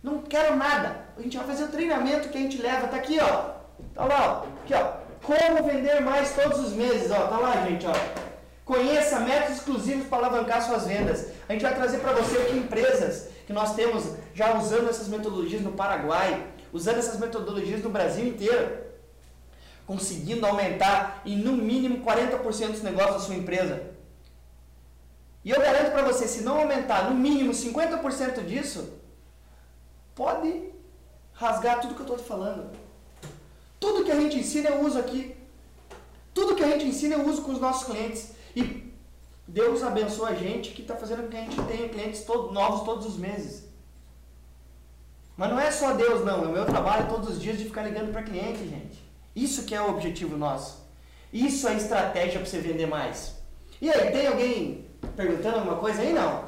Não 0.08 0.22
quero 0.22 0.56
nada. 0.56 1.02
A 1.18 1.22
gente 1.22 1.36
vai 1.38 1.46
fazer 1.46 1.66
o 1.66 1.68
treinamento 1.68 2.30
que 2.30 2.38
a 2.38 2.42
gente 2.42 2.62
leva. 2.62 2.88
Tá 2.88 2.96
aqui, 2.96 3.20
ó. 3.20 3.58
Tá 3.94 4.06
lá, 4.06 4.46
ó. 4.46 4.64
Aqui, 4.64 4.74
ó. 4.74 5.06
Como 5.22 5.64
vender 5.64 6.00
mais 6.00 6.34
todos 6.34 6.60
os 6.60 6.72
meses, 6.74 7.12
ó. 7.12 7.28
Tá 7.28 7.38
lá, 7.38 7.66
gente, 7.68 7.86
ó. 7.86 7.94
Conheça 8.64 9.20
métodos 9.20 9.58
exclusivos 9.58 10.08
para 10.08 10.20
alavancar 10.20 10.62
suas 10.62 10.88
vendas. 10.88 11.28
A 11.48 11.54
gente 11.54 11.62
vai 11.62 11.76
trazer 11.76 12.00
para 12.00 12.14
você 12.14 12.38
aqui 12.38 12.58
empresas 12.58 13.30
que 13.46 13.52
nós 13.52 13.76
temos 13.76 14.16
já 14.34 14.58
usando 14.58 14.90
essas 14.90 15.10
metodologias 15.10 15.62
no 15.62 15.72
Paraguai, 15.74 16.48
usando 16.72 17.00
essas 17.00 17.20
metodologias 17.20 17.82
no 17.82 17.90
Brasil 17.90 18.26
inteiro, 18.28 18.78
conseguindo 19.86 20.46
aumentar 20.46 21.22
em 21.26 21.38
no 21.38 21.54
mínimo 21.54 22.06
40% 22.06 22.72
dos 22.72 22.84
negócios 22.84 23.14
da 23.14 23.20
sua 23.20 23.36
empresa. 23.36 23.82
E 25.44 25.50
eu 25.50 25.62
garanto 25.62 25.92
para 25.92 26.04
você, 26.04 26.28
se 26.28 26.44
não 26.44 26.60
aumentar 26.60 27.10
no 27.10 27.16
mínimo 27.16 27.54
50% 27.54 28.46
disso, 28.46 28.97
pode 30.18 30.72
rasgar 31.32 31.80
tudo 31.80 31.94
que 31.94 32.02
eu 32.02 32.06
estou 32.06 32.18
te 32.18 32.24
falando. 32.24 32.76
Tudo 33.80 34.04
que 34.04 34.12
a 34.12 34.20
gente 34.20 34.40
ensina 34.40 34.70
eu 34.70 34.82
uso 34.82 34.98
aqui. 34.98 35.38
Tudo 36.34 36.56
que 36.56 36.64
a 36.64 36.68
gente 36.70 36.88
ensina 36.88 37.16
eu 37.16 37.26
uso 37.28 37.44
com 37.44 37.52
os 37.52 37.62
nossos 37.62 37.86
clientes. 37.86 38.32
E 38.56 38.92
Deus 39.48 39.84
abençoa 39.84 40.30
a 40.30 40.34
gente 40.34 40.72
que 40.72 40.82
está 40.82 40.96
fazendo 40.96 41.24
com 41.24 41.30
que 41.30 41.38
a 41.38 41.42
gente 41.42 41.62
tenha 41.64 41.88
clientes 41.88 42.24
todo, 42.24 42.52
novos 42.52 42.84
todos 42.84 43.06
os 43.06 43.16
meses. 43.16 43.68
Mas 45.38 45.52
não 45.52 45.60
é 45.60 45.70
só 45.70 45.94
Deus, 45.94 46.26
não. 46.26 46.44
É 46.44 46.48
o 46.48 46.52
meu 46.52 46.66
trabalho 46.66 47.08
todos 47.08 47.30
os 47.30 47.40
dias 47.40 47.60
de 47.60 47.66
ficar 47.66 47.84
ligando 47.84 48.12
para 48.12 48.24
cliente, 48.24 48.68
gente. 48.68 49.08
Isso 49.36 49.66
que 49.66 49.76
é 49.76 49.82
o 49.82 49.92
objetivo 49.92 50.36
nosso. 50.36 50.84
Isso 51.32 51.68
é 51.68 51.76
estratégia 51.76 52.40
para 52.40 52.50
você 52.50 52.60
vender 52.60 52.88
mais. 52.88 53.36
E 53.80 53.88
aí, 53.88 54.12
tem 54.12 54.26
alguém 54.26 54.88
perguntando 55.16 55.58
alguma 55.58 55.78
coisa 55.78 56.02
aí? 56.02 56.12
Não. 56.12 56.46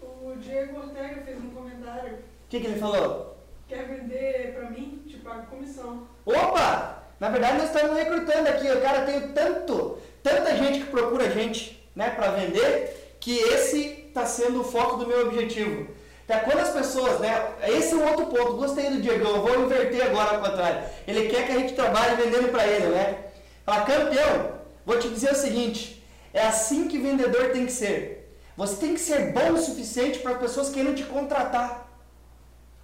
O 0.00 0.34
Diego 0.36 0.80
Ortega 0.80 1.22
fez 1.22 1.38
um 1.38 1.50
comentário. 1.50 2.31
O 2.52 2.54
que, 2.54 2.60
que 2.60 2.66
ele 2.66 2.78
falou? 2.78 3.34
Quer 3.66 3.86
vender 3.86 4.52
para 4.54 4.68
mim? 4.68 5.02
Te 5.08 5.16
pago 5.16 5.46
comissão. 5.46 6.06
Opa! 6.26 7.02
Na 7.18 7.30
verdade, 7.30 7.56
nós 7.56 7.74
estamos 7.74 7.96
recrutando 7.96 8.46
aqui. 8.46 8.70
O 8.70 8.82
cara 8.82 9.06
tem 9.06 9.28
tanto, 9.28 9.96
tanta 10.22 10.54
gente 10.58 10.80
que 10.80 10.90
procura 10.90 11.24
a 11.24 11.30
gente 11.30 11.82
né, 11.96 12.10
para 12.10 12.32
vender, 12.32 13.16
que 13.18 13.38
esse 13.38 14.04
está 14.06 14.26
sendo 14.26 14.60
o 14.60 14.64
foco 14.64 14.96
do 14.98 15.06
meu 15.06 15.28
objetivo. 15.28 15.88
Tá, 16.26 16.40
quando 16.40 16.58
as 16.58 16.68
pessoas, 16.68 17.20
né? 17.20 17.54
Esse 17.68 17.94
é 17.94 17.96
um 17.96 18.06
outro 18.06 18.26
ponto. 18.26 18.58
Gostei 18.58 18.90
do 18.90 19.00
Diego, 19.00 19.26
eu 19.26 19.40
vou 19.40 19.64
inverter 19.64 20.04
agora 20.04 20.36
ao 20.36 20.42
contrário. 20.42 20.82
Ele 21.08 21.30
quer 21.30 21.46
que 21.46 21.52
a 21.52 21.58
gente 21.58 21.72
trabalhe 21.72 22.16
vendendo 22.16 22.50
para 22.50 22.66
ele, 22.66 22.88
né? 22.88 23.28
Fala, 23.64 23.86
campeão, 23.86 24.58
vou 24.84 24.98
te 24.98 25.08
dizer 25.08 25.32
o 25.32 25.36
seguinte: 25.36 26.04
é 26.34 26.42
assim 26.42 26.86
que 26.86 26.98
vendedor 26.98 27.48
tem 27.48 27.64
que 27.64 27.72
ser. 27.72 28.36
Você 28.58 28.76
tem 28.76 28.92
que 28.92 29.00
ser 29.00 29.32
bom 29.32 29.52
o 29.52 29.56
suficiente 29.56 30.18
para 30.18 30.32
as 30.32 30.38
pessoas 30.38 30.68
querendo 30.68 30.96
te 30.96 31.04
contratar. 31.04 31.81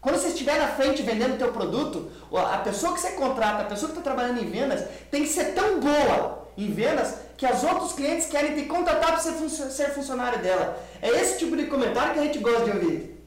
Quando 0.01 0.17
você 0.17 0.29
estiver 0.29 0.59
na 0.59 0.69
frente 0.69 1.03
vendendo 1.03 1.35
o 1.35 1.39
teu 1.39 1.53
produto, 1.53 2.11
a 2.33 2.59
pessoa 2.59 2.95
que 2.95 3.01
você 3.01 3.13
contrata, 3.13 3.63
a 3.63 3.67
pessoa 3.67 3.91
que 3.91 3.99
está 3.99 4.11
trabalhando 4.11 4.43
em 4.43 4.49
vendas, 4.49 4.85
tem 5.11 5.23
que 5.23 5.29
ser 5.29 5.55
tão 5.55 5.81
boa 5.81 6.49
em 6.57 6.71
vendas 6.73 7.17
que 7.37 7.47
os 7.47 7.63
outros 7.65 7.93
clientes 7.93 8.27
querem 8.27 8.55
te 8.55 8.65
contratar 8.65 9.13
para 9.13 9.19
ser, 9.19 9.33
ser 9.71 9.91
funcionário 9.91 10.41
dela. 10.41 10.81
É 11.03 11.09
esse 11.09 11.39
tipo 11.39 11.57
de 11.57 11.67
comentário 11.67 12.15
que 12.15 12.21
a 12.21 12.25
gente 12.25 12.39
gosta 12.39 12.65
de 12.65 12.71
ouvir. 12.71 13.25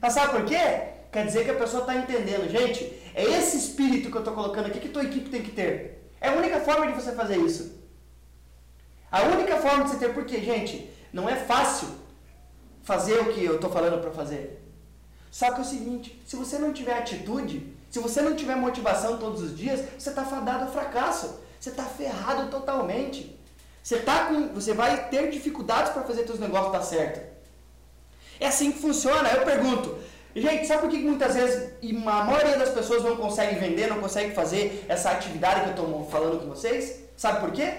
Mas 0.00 0.12
sabe 0.12 0.32
por 0.32 0.44
quê? 0.44 0.88
Quer 1.10 1.26
dizer 1.26 1.44
que 1.44 1.50
a 1.50 1.54
pessoa 1.54 1.82
está 1.82 1.94
entendendo. 1.94 2.48
Gente, 2.50 2.84
é 3.14 3.24
esse 3.24 3.56
espírito 3.56 4.10
que 4.10 4.16
eu 4.16 4.20
estou 4.20 4.34
colocando 4.34 4.66
aqui 4.66 4.80
que 4.80 4.88
tua 4.88 5.04
equipe 5.04 5.30
tem 5.30 5.42
que 5.42 5.50
ter. 5.50 6.12
É 6.20 6.28
a 6.28 6.32
única 6.32 6.60
forma 6.60 6.86
de 6.86 6.92
você 6.92 7.12
fazer 7.12 7.36
isso. 7.38 7.78
A 9.10 9.22
única 9.22 9.56
forma 9.56 9.84
de 9.84 9.90
você 9.90 9.96
ter, 9.98 10.12
porque, 10.12 10.40
gente, 10.40 10.90
não 11.12 11.28
é 11.28 11.36
fácil 11.36 11.88
fazer 12.82 13.20
o 13.20 13.32
que 13.32 13.44
eu 13.44 13.56
estou 13.56 13.70
falando 13.70 14.00
para 14.00 14.10
fazer. 14.10 14.62
Só 15.30 15.52
que 15.52 15.58
é 15.58 15.62
o 15.62 15.64
seguinte, 15.64 16.20
se 16.26 16.36
você 16.36 16.58
não 16.58 16.72
tiver 16.72 16.96
atitude, 16.96 17.74
se 17.90 17.98
você 17.98 18.20
não 18.20 18.36
tiver 18.36 18.56
motivação 18.56 19.18
todos 19.18 19.42
os 19.42 19.56
dias, 19.56 19.80
você 19.98 20.10
está 20.10 20.24
fadado 20.24 20.64
ao 20.64 20.72
fracasso. 20.72 21.40
Você 21.58 21.70
está 21.70 21.84
ferrado 21.84 22.50
totalmente. 22.50 23.36
Você, 23.82 23.98
tá 24.00 24.26
com, 24.26 24.48
você 24.48 24.74
vai 24.74 25.08
ter 25.08 25.30
dificuldades 25.30 25.92
para 25.92 26.02
fazer 26.02 26.26
seus 26.26 26.38
negócios 26.38 26.72
dar 26.72 26.82
certo. 26.82 27.20
É 28.38 28.46
assim 28.46 28.70
que 28.70 28.78
funciona. 28.78 29.28
Eu 29.30 29.44
pergunto, 29.44 29.96
gente, 30.36 30.66
sabe 30.66 30.82
por 30.82 30.90
que 30.90 30.98
muitas 30.98 31.34
vezes 31.34 31.72
a 31.82 32.24
maioria 32.24 32.58
das 32.58 32.70
pessoas 32.70 33.02
não 33.02 33.16
consegue 33.16 33.58
vender, 33.58 33.88
não 33.88 34.00
consegue 34.00 34.34
fazer 34.34 34.84
essa 34.88 35.10
atividade 35.10 35.62
que 35.62 35.80
eu 35.80 35.84
estou 35.84 36.04
falando 36.10 36.40
com 36.40 36.48
vocês? 36.48 37.00
Sabe 37.16 37.40
por 37.40 37.50
quê? 37.50 37.72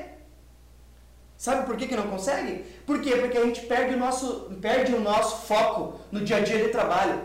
Sabe 1.38 1.66
por 1.66 1.78
que, 1.78 1.88
que 1.88 1.96
não 1.96 2.10
consegue? 2.10 2.66
Por 2.86 3.00
quê? 3.02 3.16
Porque 3.16 3.38
a 3.38 3.46
gente 3.46 3.62
perde 3.62 3.96
o 3.96 3.98
nosso, 3.98 4.52
perde 4.62 4.94
o 4.94 5.00
nosso 5.00 5.48
foco 5.48 5.98
no 6.12 6.20
dia 6.20 6.38
a 6.38 6.40
dia 6.42 6.66
de 6.66 6.70
trabalho. 6.70 7.22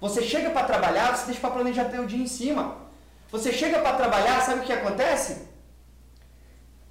Você 0.00 0.22
chega 0.22 0.50
para 0.50 0.66
trabalhar, 0.66 1.14
você 1.14 1.26
deixa 1.26 1.40
para 1.40 1.50
planejar 1.50 1.84
teu 1.86 2.06
dia 2.06 2.22
em 2.22 2.26
cima. 2.26 2.76
Você 3.30 3.52
chega 3.52 3.80
para 3.80 3.96
trabalhar, 3.96 4.40
sabe 4.40 4.60
o 4.60 4.64
que 4.64 4.72
acontece? 4.72 5.48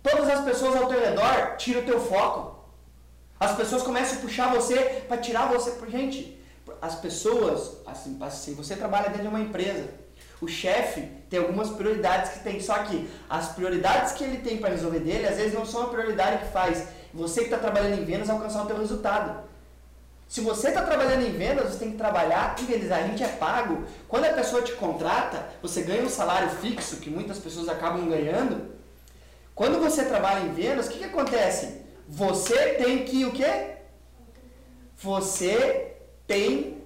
Todas 0.04 0.30
as 0.30 0.46
pessoas 0.46 0.76
ao 0.76 0.88
teu 0.88 1.00
redor 1.00 1.58
tiram 1.58 1.82
o 1.82 1.86
teu 1.86 2.00
foco. 2.00 2.60
As 3.40 3.56
pessoas 3.56 3.84
começam 3.84 4.18
a 4.18 4.22
puxar 4.22 4.54
você 4.54 5.04
para 5.08 5.18
tirar 5.18 5.48
você. 5.48 5.74
Gente, 5.90 6.40
as 6.82 6.96
pessoas, 6.96 7.78
assim, 7.86 8.18
assim, 8.22 8.54
você 8.54 8.76
trabalha 8.76 9.10
dentro 9.10 9.24
de 9.24 9.28
uma 9.28 9.40
empresa. 9.40 9.90
O 10.42 10.48
chefe 10.48 11.02
tem 11.30 11.40
algumas 11.40 11.70
prioridades 11.70 12.32
que 12.32 12.40
tem, 12.40 12.62
só 12.62 12.78
que 12.80 13.10
as 13.30 13.50
prioridades 13.50 14.14
que 14.14 14.24
ele 14.24 14.38
tem 14.38 14.58
para 14.58 14.70
resolver 14.70 15.00
dele, 15.00 15.28
às 15.28 15.36
vezes 15.36 15.54
não 15.54 15.66
são 15.66 15.84
a 15.84 15.90
prioridade 15.90 16.46
que 16.46 16.52
faz 16.52 16.88
você 17.14 17.42
que 17.42 17.46
está 17.48 17.58
trabalhando 17.58 18.00
em 18.00 18.06
vendas 18.06 18.30
alcançar 18.30 18.64
o 18.64 18.68
teu 18.68 18.78
resultado. 18.78 19.49
Se 20.30 20.42
você 20.42 20.68
está 20.68 20.84
trabalhando 20.84 21.26
em 21.26 21.32
vendas, 21.32 21.72
você 21.72 21.80
tem 21.80 21.92
que 21.92 21.98
trabalhar 21.98 22.56
em 22.60 22.66
vendas. 22.66 22.92
A 22.92 23.02
gente 23.02 23.24
é 23.24 23.28
pago. 23.28 23.84
Quando 24.08 24.26
a 24.26 24.34
pessoa 24.34 24.62
te 24.62 24.74
contrata, 24.74 25.50
você 25.60 25.82
ganha 25.82 26.04
um 26.04 26.10
salário 26.10 26.52
fixo, 26.52 26.98
que 26.98 27.10
muitas 27.10 27.40
pessoas 27.40 27.68
acabam 27.68 28.08
ganhando. 28.08 28.76
Quando 29.56 29.80
você 29.80 30.06
trabalha 30.06 30.46
em 30.46 30.54
vendas, 30.54 30.86
o 30.86 30.92
que, 30.92 31.00
que 31.00 31.06
acontece? 31.06 31.82
Você 32.08 32.76
tem 32.76 33.06
que 33.06 33.26
o 33.26 33.32
quê? 33.32 33.78
Você 34.98 35.96
tem 36.28 36.84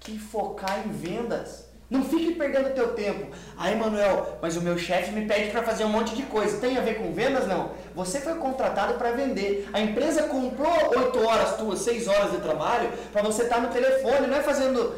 que 0.00 0.18
focar 0.18 0.84
em 0.84 0.90
vendas. 0.90 1.65
Não 1.88 2.04
fique 2.04 2.34
perdendo 2.34 2.74
teu 2.74 2.94
tempo. 2.94 3.30
Ah, 3.56 3.70
Emanuel, 3.70 4.38
mas 4.42 4.56
o 4.56 4.60
meu 4.60 4.76
chefe 4.76 5.12
me 5.12 5.24
pede 5.24 5.50
para 5.50 5.62
fazer 5.62 5.84
um 5.84 5.88
monte 5.88 6.16
de 6.16 6.24
coisa. 6.24 6.58
Tem 6.58 6.76
a 6.76 6.80
ver 6.80 6.96
com 6.96 7.12
vendas? 7.12 7.46
Não. 7.46 7.70
Você 7.94 8.20
foi 8.20 8.34
contratado 8.34 8.94
para 8.94 9.12
vender. 9.12 9.68
A 9.72 9.80
empresa 9.80 10.24
comprou 10.24 10.72
8 10.96 11.24
horas 11.24 11.56
tuas, 11.56 11.78
6 11.80 12.08
horas 12.08 12.32
de 12.32 12.38
trabalho 12.38 12.90
para 13.12 13.22
você 13.22 13.44
estar 13.44 13.56
tá 13.56 13.60
no 13.60 13.68
telefone, 13.68 14.26
não 14.26 14.36
é 14.36 14.42
fazendo 14.42 14.94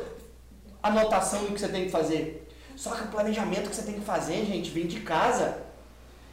anotação 0.82 1.44
do 1.44 1.52
que 1.52 1.60
você 1.60 1.68
tem 1.68 1.84
que 1.84 1.90
fazer. 1.90 2.48
Só 2.74 2.90
que 2.92 3.02
o 3.02 3.08
planejamento 3.08 3.68
que 3.68 3.76
você 3.76 3.82
tem 3.82 3.96
que 3.96 4.04
fazer, 4.04 4.44
gente, 4.46 4.70
vem 4.70 4.86
de 4.86 5.00
casa. 5.00 5.58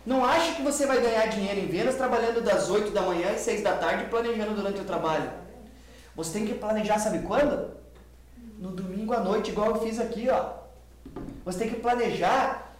Não 0.05 0.23
ache 0.23 0.53
que 0.53 0.61
você 0.61 0.85
vai 0.85 1.01
ganhar 1.01 1.25
dinheiro 1.25 1.59
em 1.59 1.67
vendas 1.67 1.95
trabalhando 1.95 2.41
das 2.41 2.69
8 2.69 2.91
da 2.91 3.01
manhã 3.01 3.31
às 3.31 3.41
6 3.41 3.61
da 3.61 3.75
tarde 3.75 4.05
planejando 4.05 4.53
durante 4.53 4.79
o 4.79 4.85
trabalho. 4.85 5.29
Você 6.15 6.33
tem 6.37 6.45
que 6.45 6.53
planejar, 6.53 6.99
sabe 6.99 7.19
quando? 7.19 7.75
No 8.57 8.71
domingo 8.71 9.13
à 9.13 9.19
noite, 9.19 9.51
igual 9.51 9.69
eu 9.69 9.81
fiz 9.81 9.99
aqui, 9.99 10.27
ó. 10.29 10.53
Você 11.43 11.59
tem 11.59 11.69
que 11.69 11.79
planejar 11.79 12.75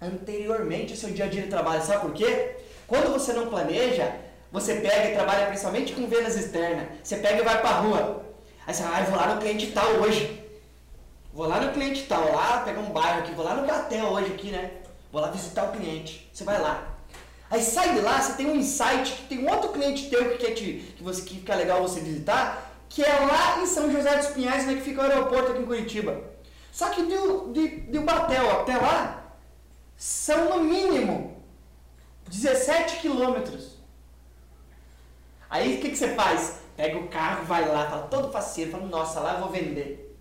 anteriormente 0.00 0.92
o 0.92 0.96
seu 0.96 1.10
dia 1.10 1.24
a 1.24 1.28
dia 1.28 1.42
de 1.42 1.48
trabalho. 1.48 1.82
Sabe 1.82 2.02
por 2.02 2.12
quê? 2.12 2.56
Quando 2.86 3.12
você 3.12 3.32
não 3.32 3.48
planeja, 3.48 4.14
você 4.50 4.76
pega 4.76 5.10
e 5.10 5.14
trabalha 5.14 5.46
principalmente 5.46 5.92
com 5.92 6.06
vendas 6.06 6.36
externas. 6.36 6.88
Você 7.02 7.16
pega 7.16 7.40
e 7.40 7.44
vai 7.44 7.60
pra 7.60 7.80
rua. 7.80 8.24
Aí 8.66 8.74
você 8.74 8.82
vai, 8.82 9.02
ah, 9.02 9.04
vou 9.04 9.16
lá 9.16 9.34
no 9.34 9.40
cliente 9.40 9.72
tal 9.72 9.88
hoje. 10.00 10.44
Vou 11.32 11.46
lá 11.46 11.60
no 11.60 11.72
cliente 11.72 12.04
tal, 12.06 12.32
lá 12.32 12.62
pegar 12.62 12.80
um 12.80 12.90
bairro 12.90 13.20
aqui, 13.20 13.32
vou 13.32 13.44
lá 13.44 13.54
no 13.54 13.66
Batel 13.66 14.06
hoje 14.06 14.32
aqui, 14.32 14.50
né? 14.50 14.72
Vou 15.12 15.20
lá 15.20 15.30
visitar 15.30 15.64
o 15.64 15.72
cliente. 15.72 16.28
Você 16.32 16.42
vai 16.42 16.60
lá. 16.60 16.96
Aí 17.50 17.62
sai 17.62 17.94
de 17.94 18.00
lá, 18.00 18.20
você 18.20 18.34
tem 18.34 18.46
um 18.46 18.56
insight 18.56 19.12
que 19.12 19.22
tem 19.28 19.38
um 19.38 19.50
outro 19.50 19.70
cliente 19.70 20.10
teu 20.10 20.30
que 20.30 20.38
quer 20.38 20.52
te, 20.52 20.94
que 20.96 21.02
você 21.02 21.22
que 21.22 21.36
fica 21.36 21.54
legal 21.54 21.80
você 21.80 22.00
visitar, 22.00 22.67
que 22.88 23.02
é 23.02 23.20
lá 23.20 23.60
em 23.62 23.66
São 23.66 23.90
José 23.92 24.16
dos 24.16 24.28
Pinhais, 24.28 24.66
né, 24.66 24.74
que 24.74 24.80
fica 24.80 25.00
o 25.00 25.04
aeroporto 25.04 25.52
aqui 25.52 25.60
em 25.60 25.66
Curitiba. 25.66 26.22
Só 26.72 26.88
que 26.90 27.02
de, 27.02 27.52
de, 27.52 27.80
de 27.90 27.98
Batel 27.98 28.50
até 28.60 28.76
lá 28.76 29.34
são 29.96 30.58
no 30.58 30.64
mínimo 30.64 31.42
17 32.28 33.00
quilômetros. 33.00 33.78
Aí 35.50 35.76
o 35.76 35.80
que, 35.80 35.90
que 35.90 35.96
você 35.96 36.14
faz? 36.14 36.60
Pega 36.76 36.96
o 36.98 37.08
carro, 37.08 37.44
vai 37.44 37.66
lá, 37.66 37.88
fala 37.90 38.02
todo 38.02 38.30
faceiro, 38.30 38.70
fala, 38.70 38.86
nossa, 38.86 39.20
lá 39.20 39.34
eu 39.34 39.40
vou 39.40 39.50
vender. 39.50 40.16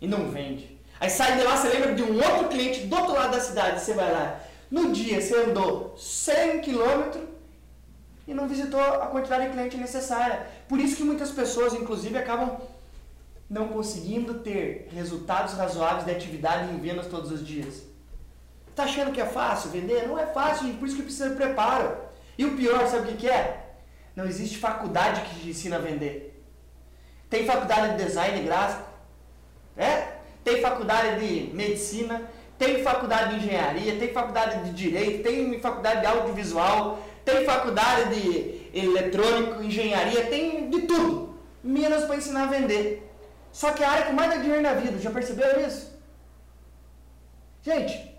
E 0.00 0.06
não 0.06 0.30
vende. 0.30 0.78
Aí 1.00 1.10
sai 1.10 1.36
de 1.36 1.42
lá, 1.42 1.56
você 1.56 1.68
lembra 1.68 1.94
de 1.94 2.02
um 2.02 2.16
outro 2.16 2.48
cliente 2.48 2.86
do 2.86 2.96
outro 2.96 3.14
lado 3.14 3.32
da 3.32 3.40
cidade, 3.40 3.80
você 3.80 3.92
vai 3.92 4.10
lá. 4.10 4.40
No 4.70 4.92
dia 4.92 5.20
você 5.20 5.34
andou 5.36 5.94
100 5.96 6.60
quilômetros 6.60 7.24
e 8.28 8.34
não 8.34 8.46
visitou 8.46 8.78
a 8.78 9.06
quantidade 9.06 9.46
de 9.46 9.52
cliente 9.52 9.78
necessária. 9.78 10.46
Por 10.68 10.78
isso 10.78 10.96
que 10.96 11.02
muitas 11.02 11.30
pessoas, 11.30 11.72
inclusive, 11.72 12.18
acabam 12.18 12.60
não 13.48 13.68
conseguindo 13.68 14.34
ter 14.40 14.86
resultados 14.92 15.54
razoáveis 15.54 16.04
de 16.04 16.10
atividade 16.10 16.70
em 16.70 16.78
vendas 16.78 17.06
todos 17.06 17.32
os 17.32 17.44
dias. 17.44 17.82
Tá 18.76 18.84
achando 18.84 19.12
que 19.12 19.20
é 19.20 19.24
fácil 19.24 19.70
vender? 19.70 20.06
Não 20.06 20.18
é 20.18 20.26
fácil, 20.26 20.72
por 20.74 20.86
isso 20.86 20.96
que 20.96 21.02
precisa 21.02 21.30
de 21.30 21.36
preparo. 21.36 21.96
E 22.36 22.44
o 22.44 22.54
pior, 22.54 22.86
sabe 22.86 23.12
o 23.12 23.16
que 23.16 23.28
é? 23.28 23.64
Não 24.14 24.26
existe 24.26 24.58
faculdade 24.58 25.22
que 25.22 25.40
te 25.40 25.48
ensina 25.48 25.76
a 25.76 25.80
vender. 25.80 26.44
Tem 27.30 27.46
faculdade 27.46 27.96
de 27.96 28.04
design 28.04 28.42
gráfico, 28.42 28.88
é? 29.74 30.18
Tem 30.44 30.60
faculdade 30.60 31.26
de 31.26 31.54
medicina, 31.54 32.22
tem 32.58 32.82
faculdade 32.82 33.30
de 33.30 33.46
engenharia, 33.46 33.98
tem 33.98 34.12
faculdade 34.12 34.64
de 34.64 34.72
direito, 34.72 35.22
tem 35.22 35.58
faculdade 35.60 36.00
de 36.00 36.06
audiovisual, 36.06 36.98
tem 37.28 37.44
faculdade 37.44 38.14
de 38.14 38.68
eletrônico, 38.72 39.62
engenharia, 39.62 40.26
tem 40.26 40.70
de 40.70 40.82
tudo, 40.82 41.34
menos 41.62 42.04
para 42.04 42.16
ensinar 42.16 42.44
a 42.44 42.46
vender. 42.46 43.06
Só 43.52 43.72
que 43.72 43.82
é 43.82 43.86
a 43.86 43.90
área 43.90 44.06
que 44.06 44.12
mais 44.12 44.30
dá 44.30 44.36
dinheiro 44.36 44.62
na 44.62 44.72
vida, 44.72 44.98
já 44.98 45.10
perceberam 45.10 45.60
isso? 45.66 45.92
Gente, 47.62 48.16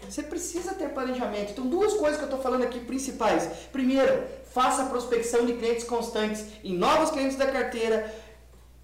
você 0.00 0.22
precisa 0.22 0.74
ter 0.74 0.88
planejamento. 0.90 1.52
Então, 1.52 1.66
duas 1.66 1.94
coisas 1.94 2.16
que 2.16 2.22
eu 2.22 2.28
estou 2.28 2.40
falando 2.40 2.62
aqui 2.62 2.80
principais. 2.80 3.46
Primeiro, 3.70 4.24
faça 4.52 4.86
prospecção 4.86 5.44
de 5.44 5.54
clientes 5.54 5.84
constantes 5.84 6.46
em 6.62 6.74
novos 6.74 7.10
clientes 7.10 7.36
da 7.36 7.46
carteira. 7.46 8.14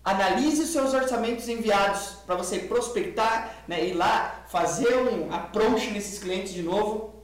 Analise 0.05 0.62
os 0.62 0.70
seus 0.70 0.92
orçamentos 0.92 1.48
enviados 1.48 2.16
para 2.26 2.35
você 2.35 2.59
prospectar, 2.61 3.64
né, 3.68 3.87
ir 3.87 3.92
lá 3.92 4.44
fazer 4.48 4.96
um 4.96 5.33
approach 5.33 5.90
nesses 5.90 6.18
clientes 6.18 6.53
de 6.53 6.62
novo. 6.62 7.14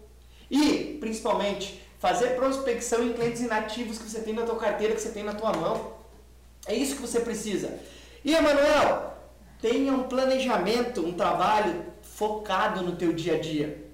E, 0.51 0.99
principalmente, 1.01 1.86
fazer 2.07 2.37
prospecção 2.37 3.03
em 3.03 3.13
clientes 3.13 3.41
inativos 3.41 3.99
que 3.99 4.09
você 4.09 4.21
tem 4.21 4.33
na 4.33 4.43
tua 4.43 4.55
carteira, 4.55 4.95
que 4.95 5.03
você 5.03 5.09
tem 5.09 5.25
na 5.25 5.35
tua 5.35 5.53
mão. 5.53 5.95
É 6.65 6.73
isso 6.73 6.95
que 6.95 7.03
você 7.03 7.19
precisa. 7.19 7.81
E, 8.25 8.33
Emanuel, 8.33 9.13
tenha 9.61 9.93
um 9.93 10.05
planejamento, 10.05 11.05
um 11.05 11.15
trabalho 11.15 11.85
focado 12.03 12.81
no 12.85 12.95
teu 12.95 13.13
dia 13.13 13.35
a 13.35 13.41
dia. 13.41 13.85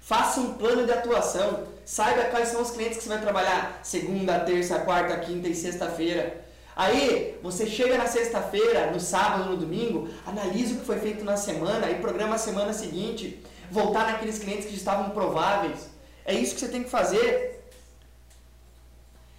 Faça 0.00 0.40
um 0.40 0.54
plano 0.54 0.86
de 0.86 0.92
atuação. 0.92 1.64
Saiba 1.84 2.24
quais 2.30 2.48
são 2.48 2.62
os 2.62 2.70
clientes 2.70 2.96
que 2.96 3.02
você 3.02 3.10
vai 3.10 3.20
trabalhar 3.20 3.80
segunda, 3.82 4.40
terça, 4.40 4.78
quarta, 4.78 5.18
quinta 5.18 5.46
e 5.46 5.54
sexta-feira. 5.54 6.42
Aí, 6.74 7.38
você 7.42 7.66
chega 7.66 7.98
na 7.98 8.06
sexta-feira, 8.06 8.90
no 8.90 9.00
sábado, 9.00 9.50
no 9.50 9.58
domingo, 9.58 10.08
analisa 10.26 10.72
o 10.72 10.78
que 10.78 10.86
foi 10.86 10.98
feito 11.00 11.22
na 11.22 11.36
semana 11.36 11.90
e 11.90 11.96
programa 11.96 12.36
a 12.36 12.38
semana 12.38 12.72
seguinte. 12.72 13.44
Voltar 13.70 14.06
naqueles 14.06 14.38
clientes 14.38 14.66
que 14.66 14.74
estavam 14.74 15.10
prováveis. 15.10 15.90
É 16.24 16.32
isso 16.32 16.54
que 16.54 16.60
você 16.60 16.68
tem 16.68 16.82
que 16.82 16.90
fazer. 16.90 17.57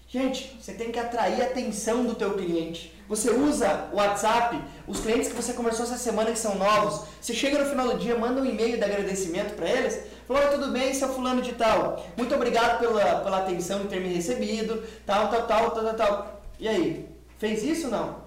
Gente, 0.09 0.57
você 0.59 0.73
tem 0.73 0.91
que 0.91 0.99
atrair 0.99 1.41
a 1.41 1.45
atenção 1.45 2.03
do 2.03 2.15
teu 2.15 2.33
cliente. 2.33 2.93
Você 3.07 3.29
usa 3.29 3.89
o 3.93 3.95
WhatsApp, 3.95 4.59
os 4.87 4.99
clientes 4.99 5.29
que 5.29 5.35
você 5.35 5.53
conversou 5.53 5.85
essa 5.85 5.97
semana 5.97 6.31
que 6.31 6.37
são 6.37 6.55
novos, 6.55 7.07
você 7.21 7.33
chega 7.33 7.63
no 7.63 7.69
final 7.69 7.87
do 7.87 7.97
dia, 7.97 8.17
manda 8.17 8.41
um 8.41 8.45
e-mail 8.45 8.77
de 8.77 8.83
agradecimento 8.83 9.55
para 9.55 9.69
eles, 9.69 10.03
Falou, 10.29 10.47
tudo 10.51 10.71
bem, 10.71 10.93
seu 10.93 11.09
fulano 11.09 11.41
de 11.41 11.53
tal. 11.53 12.05
Muito 12.15 12.35
obrigado 12.35 12.77
pela, 12.77 13.21
pela 13.21 13.39
atenção 13.39 13.81
de 13.81 13.87
ter 13.87 13.99
me 13.99 14.13
recebido, 14.13 14.83
tal, 15.03 15.27
tal, 15.27 15.47
tal, 15.47 15.71
tal, 15.71 15.83
tal, 15.83 15.95
tal. 15.95 16.41
E 16.59 16.67
aí, 16.67 17.09
fez 17.39 17.63
isso 17.63 17.85
ou 17.85 17.91
não? 17.91 18.21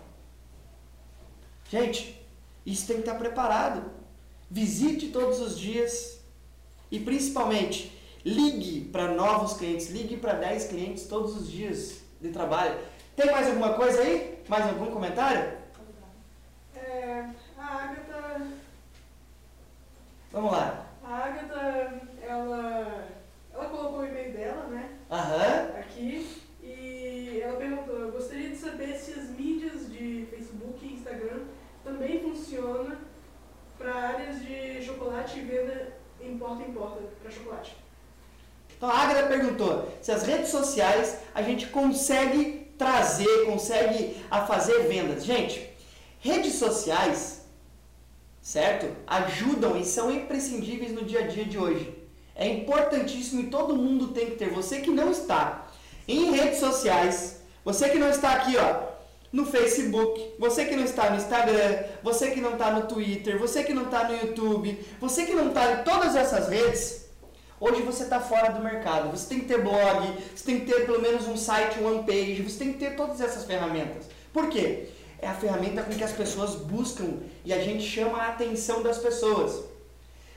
Gente, 1.71 2.21
isso 2.67 2.89
tem 2.89 2.97
que 2.97 3.03
estar 3.03 3.15
preparado. 3.15 3.89
Visite 4.51 5.11
todos 5.11 5.41
os 5.41 5.57
dias 5.57 6.19
e 6.91 6.99
principalmente 6.99 7.97
ligue 8.25 8.83
para 8.93 9.09
novos 9.09 9.55
clientes, 9.55 9.91
ligue 9.91 10.17
para 10.17 10.35
10 10.35 10.69
clientes 10.69 11.07
todos 11.07 11.37
os 11.37 11.51
dias 11.51 12.01
de 12.21 12.31
trabalho. 12.31 12.79
Tem 13.17 13.31
mais 13.31 13.47
alguma 13.49 13.75
coisa 13.75 14.01
aí? 14.01 14.43
Mais 14.49 14.67
algum 14.67 14.91
comentário? 14.91 15.59
É, 16.75 17.27
a 17.59 17.65
Agatha. 17.65 18.47
Vamos 20.31 20.53
lá. 20.53 20.87
A 21.05 21.17
Agatha, 21.17 22.01
ela, 22.23 23.09
ela 23.53 23.65
colocou 23.67 24.01
o 24.01 24.07
e-mail 24.07 24.33
dela, 24.33 24.67
né? 24.69 24.91
Aham. 25.11 25.79
Aqui. 25.79 26.43
E 26.63 27.41
ela 27.43 27.59
perguntou, 27.59 27.99
eu 27.99 28.13
gostaria 28.13 28.51
de 28.51 28.57
saber 28.57 28.95
se 28.95 29.19
as 29.19 29.29
mídias 29.31 29.91
de 29.91 30.27
Facebook 30.31 30.87
e 30.87 30.95
Instagram 30.95 31.41
também 31.85 32.21
funcionam 32.21 32.97
para 33.77 33.93
áreas 33.93 34.41
de 34.41 34.81
chocolate 34.83 35.41
e 35.41 35.43
venda 35.43 35.93
em 36.21 36.39
porta 36.39 36.63
em 36.63 36.73
porta 36.73 37.03
para 37.21 37.31
chocolate. 37.31 37.77
Então 38.83 38.91
a 38.91 38.99
Agatha 38.99 39.29
perguntou 39.29 39.89
se 40.01 40.11
as 40.11 40.25
redes 40.25 40.51
sociais 40.51 41.19
a 41.33 41.41
gente 41.41 41.67
consegue 41.67 42.67
trazer, 42.77 43.47
consegue 43.47 44.17
a 44.29 44.45
fazer 44.45 44.89
vendas. 44.89 45.25
Gente, 45.25 45.71
redes 46.19 46.55
sociais 46.55 47.43
certo? 48.43 48.89
Ajudam 49.07 49.79
e 49.79 49.85
são 49.85 50.11
imprescindíveis 50.11 50.91
no 50.91 51.05
dia 51.05 51.21
a 51.21 51.27
dia 51.29 51.45
de 51.45 51.57
hoje. 51.57 51.97
É 52.35 52.49
importantíssimo 52.49 53.43
e 53.43 53.47
todo 53.51 53.77
mundo 53.77 54.09
tem 54.09 54.31
que 54.31 54.35
ter. 54.35 54.51
Você 54.51 54.81
que 54.81 54.91
não 54.91 55.13
está 55.13 55.69
em 56.09 56.33
redes 56.33 56.59
sociais, 56.59 57.41
você 57.65 57.89
que 57.89 58.01
não 58.01 58.11
está 58.11 58.33
aqui, 58.33 58.57
ó, 58.57 58.91
no 59.33 59.47
Facebook, 59.47 60.35
você 60.41 60.65
que 60.65 60.75
não 60.75 60.83
está 60.83 61.09
no 61.09 61.19
Instagram, 61.19 61.85
você 62.03 62.33
que 62.33 62.41
não 62.41 62.55
está 62.55 62.73
no 62.73 62.89
Twitter, 62.89 63.39
você 63.39 63.63
que 63.63 63.73
não 63.73 63.85
está 63.85 64.09
no 64.09 64.17
YouTube, 64.17 64.85
você 65.01 65.25
que 65.25 65.35
não 65.35 65.51
está 65.51 65.71
em 65.71 65.85
todas 65.85 66.17
essas 66.17 66.49
redes, 66.49 67.02
hoje 67.65 67.83
você 67.83 68.03
está 68.03 68.21
fora 68.21 68.51
do 68.53 68.63
mercado. 68.63 69.11
Você 69.11 69.29
tem 69.29 69.41
que 69.41 69.47
ter 69.47 69.63
blog, 69.63 70.01
você 70.35 70.45
tem 70.45 70.61
que 70.61 70.67
ter 70.67 70.85
pelo 70.87 71.01
menos 71.01 71.29
um 71.29 71.37
site, 71.37 71.79
um 71.79 72.03
page, 72.03 72.43
você 72.43 72.59
tem 72.59 72.73
que 72.73 72.79
ter 72.79 72.97
todas 72.97 73.21
essas 73.21 73.45
ferramentas. 73.45 74.07
Por 74.33 74.49
quê? 74.49 74.89
é 75.23 75.29
a 75.29 75.35
ferramenta 75.35 75.83
com 75.83 75.95
que 75.95 76.03
as 76.03 76.13
pessoas 76.13 76.57
buscam 76.57 77.21
e 77.45 77.53
a 77.53 77.61
gente 77.61 77.85
chama 77.85 78.19
a 78.19 78.29
atenção 78.31 78.83
das 78.83 78.99
pessoas. 78.99 79.63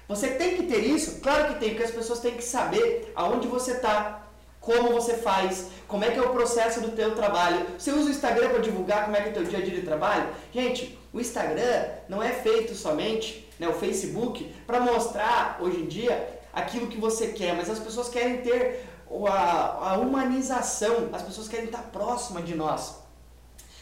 Você 0.07 0.27
tem 0.27 0.55
que 0.55 0.63
ter 0.63 0.81
isso? 0.81 1.19
Claro 1.21 1.51
que 1.51 1.59
tem, 1.59 1.69
porque 1.69 1.83
as 1.83 1.91
pessoas 1.91 2.19
têm 2.19 2.35
que 2.35 2.43
saber 2.43 3.11
aonde 3.15 3.47
você 3.47 3.71
está, 3.71 4.27
como 4.61 4.93
você 4.93 5.15
faz, 5.15 5.69
como 5.87 6.05
é 6.05 6.11
que 6.11 6.19
é 6.19 6.21
o 6.21 6.29
processo 6.29 6.81
do 6.81 6.91
teu 6.91 7.15
trabalho. 7.15 7.65
Você 7.77 7.91
usa 7.91 8.09
o 8.09 8.11
Instagram 8.11 8.49
para 8.49 8.59
divulgar 8.59 9.05
como 9.05 9.17
é 9.17 9.21
que 9.21 9.29
é 9.29 9.31
o 9.31 9.33
teu 9.33 9.43
dia 9.43 9.57
a 9.57 9.61
dia 9.63 9.73
de 9.73 9.81
trabalho? 9.81 10.29
Gente, 10.53 10.97
o 11.11 11.19
Instagram 11.19 11.87
não 12.07 12.21
é 12.21 12.31
feito 12.31 12.75
somente, 12.75 13.49
né, 13.59 13.67
o 13.67 13.73
Facebook, 13.73 14.53
para 14.67 14.79
mostrar 14.79 15.57
hoje 15.59 15.79
em 15.79 15.87
dia 15.87 16.34
aquilo 16.55 16.87
que 16.87 16.97
você 16.97 17.27
quer, 17.27 17.53
mas 17.53 17.69
as 17.69 17.79
pessoas 17.79 18.07
querem 18.07 18.37
ter 18.37 18.85
a, 19.27 19.91
a 19.91 19.97
humanização, 19.97 21.09
as 21.11 21.21
pessoas 21.21 21.49
querem 21.49 21.65
estar 21.65 21.83
próximas 21.91 22.45
de 22.45 22.55
nós. 22.55 22.95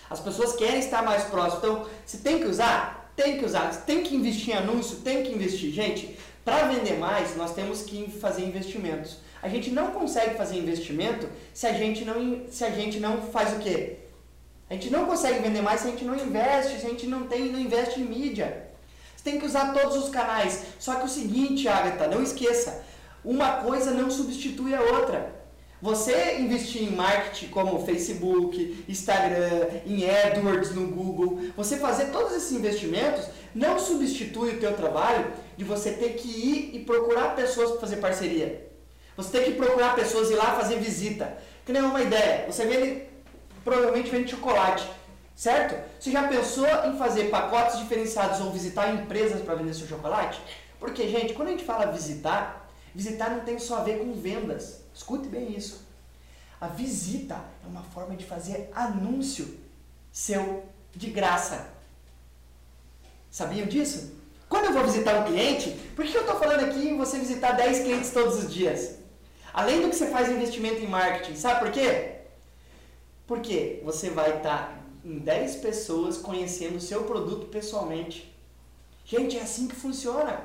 As 0.10 0.20
pessoas 0.20 0.56
querem 0.56 0.80
estar 0.80 1.04
mais 1.04 1.24
próximas. 1.26 1.64
Então, 1.64 1.88
se 2.06 2.18
tem 2.18 2.40
que 2.40 2.46
usar, 2.46 3.12
tem 3.16 3.38
que 3.38 3.46
usar. 3.46 3.72
Se 3.72 3.82
tem 3.82 4.04
que 4.04 4.16
investir 4.16 4.54
em 4.54 4.58
anúncio, 4.58 4.98
tem 4.98 5.24
que 5.24 5.32
investir. 5.32 5.72
Gente, 5.72 6.18
para 6.44 6.68
vender 6.68 6.98
mais, 6.98 7.38
nós 7.38 7.54
temos 7.54 7.84
que 7.84 8.12
fazer 8.20 8.44
investimentos. 8.44 9.18
A 9.42 9.48
gente 9.48 9.72
não 9.72 9.92
consegue 9.92 10.36
fazer 10.36 10.58
investimento 10.58 11.28
se 11.54 11.68
a 11.68 11.74
gente 11.74 12.04
não, 12.04 12.44
se 12.50 12.64
a 12.64 12.72
gente 12.72 13.00
não 13.00 13.22
faz 13.22 13.54
o 13.54 13.60
quê? 13.60 13.98
A 14.70 14.74
gente 14.74 14.90
não 14.90 15.06
consegue 15.06 15.40
vender 15.40 15.62
mais 15.62 15.82
se 15.82 15.88
a 15.88 15.92
gente 15.92 16.06
não 16.06 16.16
investe, 16.16 16.80
se 16.80 16.86
a 16.86 16.90
gente 16.90 17.06
não 17.06 17.28
tem, 17.28 17.52
não 17.52 17.60
investe 17.60 18.00
em 18.00 18.06
mídia. 18.06 18.62
Você 19.24 19.32
tem 19.32 19.40
que 19.40 19.46
usar 19.46 19.72
todos 19.72 19.96
os 19.96 20.10
canais. 20.10 20.64
Só 20.78 20.96
que 20.96 21.06
o 21.06 21.10
seguinte, 21.10 21.66
Agatha, 21.66 22.08
não 22.08 22.22
esqueça, 22.22 22.84
uma 23.24 23.54
coisa 23.62 23.92
não 23.92 24.12
substitui 24.12 24.76
a 24.76 24.82
outra. 24.82 25.34
Você 25.82 26.40
investir 26.40 26.84
em 26.84 26.92
marketing 26.92 27.48
como 27.48 27.86
Facebook, 27.86 28.84
Instagram, 28.88 29.68
em 29.86 30.10
AdWords 30.10 30.76
no 30.76 30.88
Google, 30.88 31.40
você 31.56 31.78
fazer 31.78 32.06
todos 32.08 32.34
esses 32.34 32.52
investimentos 32.52 33.26
não 33.56 33.80
substitui 33.80 34.52
o 34.52 34.60
teu 34.60 34.74
trabalho 34.74 35.32
de 35.56 35.64
você 35.64 35.92
ter 35.92 36.16
que 36.16 36.28
ir 36.28 36.76
e 36.76 36.80
procurar 36.84 37.34
pessoas 37.34 37.72
para 37.72 37.82
fazer 37.82 37.98
parceria. 37.98 38.68
Você 39.16 39.38
tem 39.38 39.52
que 39.52 39.58
procurar 39.58 39.96
pessoas 39.96 40.32
ir 40.32 40.36
lá 40.36 40.56
fazer 40.56 40.80
visita. 40.80 41.38
Que 41.66 41.72
nem 41.72 41.82
uma 41.82 42.02
ideia. 42.02 42.46
Você 42.52 42.66
vende, 42.66 43.04
provavelmente 43.64 44.10
vende 44.10 44.32
chocolate, 44.32 44.86
certo? 45.36 45.76
Você 46.00 46.12
já 46.12 46.28
pensou 46.28 46.67
em 46.86 46.98
fazer 46.98 47.30
pacotes 47.30 47.80
diferenciados 47.80 48.39
ou 48.41 48.52
visitar 48.52 48.93
empresas 48.93 49.41
para 49.41 49.56
vender 49.56 49.74
seu 49.74 49.88
chocolate? 49.88 50.41
Porque, 50.80 51.08
gente, 51.08 51.34
quando 51.34 51.50
a 51.50 51.52
gente 51.52 51.63
fala 51.63 51.91
visitar, 51.91 52.67
visitar 52.93 53.30
não 53.30 53.41
tem 53.41 53.58
só 53.58 53.78
a 53.78 53.84
ver 53.84 54.00
com 54.00 54.13
vendas. 54.13 54.82
Escute 54.93 55.28
bem 55.28 55.56
isso. 55.56 55.82
A 56.60 56.67
visita 56.67 57.36
é 57.63 57.67
uma 57.67 57.84
forma 57.84 58.15
de 58.15 58.26
fazer 58.26 58.69
anúncio 58.74 59.60
seu 60.12 60.65
de 60.96 61.10
graça. 61.10 61.67
Sabiam 63.30 63.65
disso? 63.65 64.13
Quando 64.48 64.65
eu 64.65 64.74
vou 64.74 64.84
visitar 64.84 65.19
um 65.19 65.24
cliente, 65.24 65.72
por 65.96 66.06
que 66.06 66.15
eu 66.15 66.22
estou 66.22 66.38
falando 66.38 66.65
aqui 66.65 66.88
em 66.88 66.98
você 66.98 67.17
visitar 67.17 67.54
10 67.54 67.80
clientes 67.80 68.12
todos 68.12 68.43
os 68.43 68.54
dias? 68.54 69.00
Além 69.52 69.82
do 69.82 69.89
que 69.89 69.96
você 69.96 70.08
faz 70.08 70.30
investimento 70.30 70.82
em 70.82 70.88
marketing, 70.88 71.36
sabe 71.36 71.60
por 71.60 71.72
quê? 71.72 72.17
Porque 73.26 73.82
você 73.84 74.10
vai 74.10 74.38
estar 74.38 74.67
tá 74.67 74.83
em 75.04 75.20
10 75.20 75.58
pessoas 75.58 76.18
conhecendo 76.18 76.78
o 76.78 76.82
seu 76.82 77.04
produto 77.04 77.48
pessoalmente. 77.48 78.34
Gente, 79.06 79.38
é 79.38 79.42
assim 79.42 79.68
que 79.68 79.76
funciona. 79.76 80.42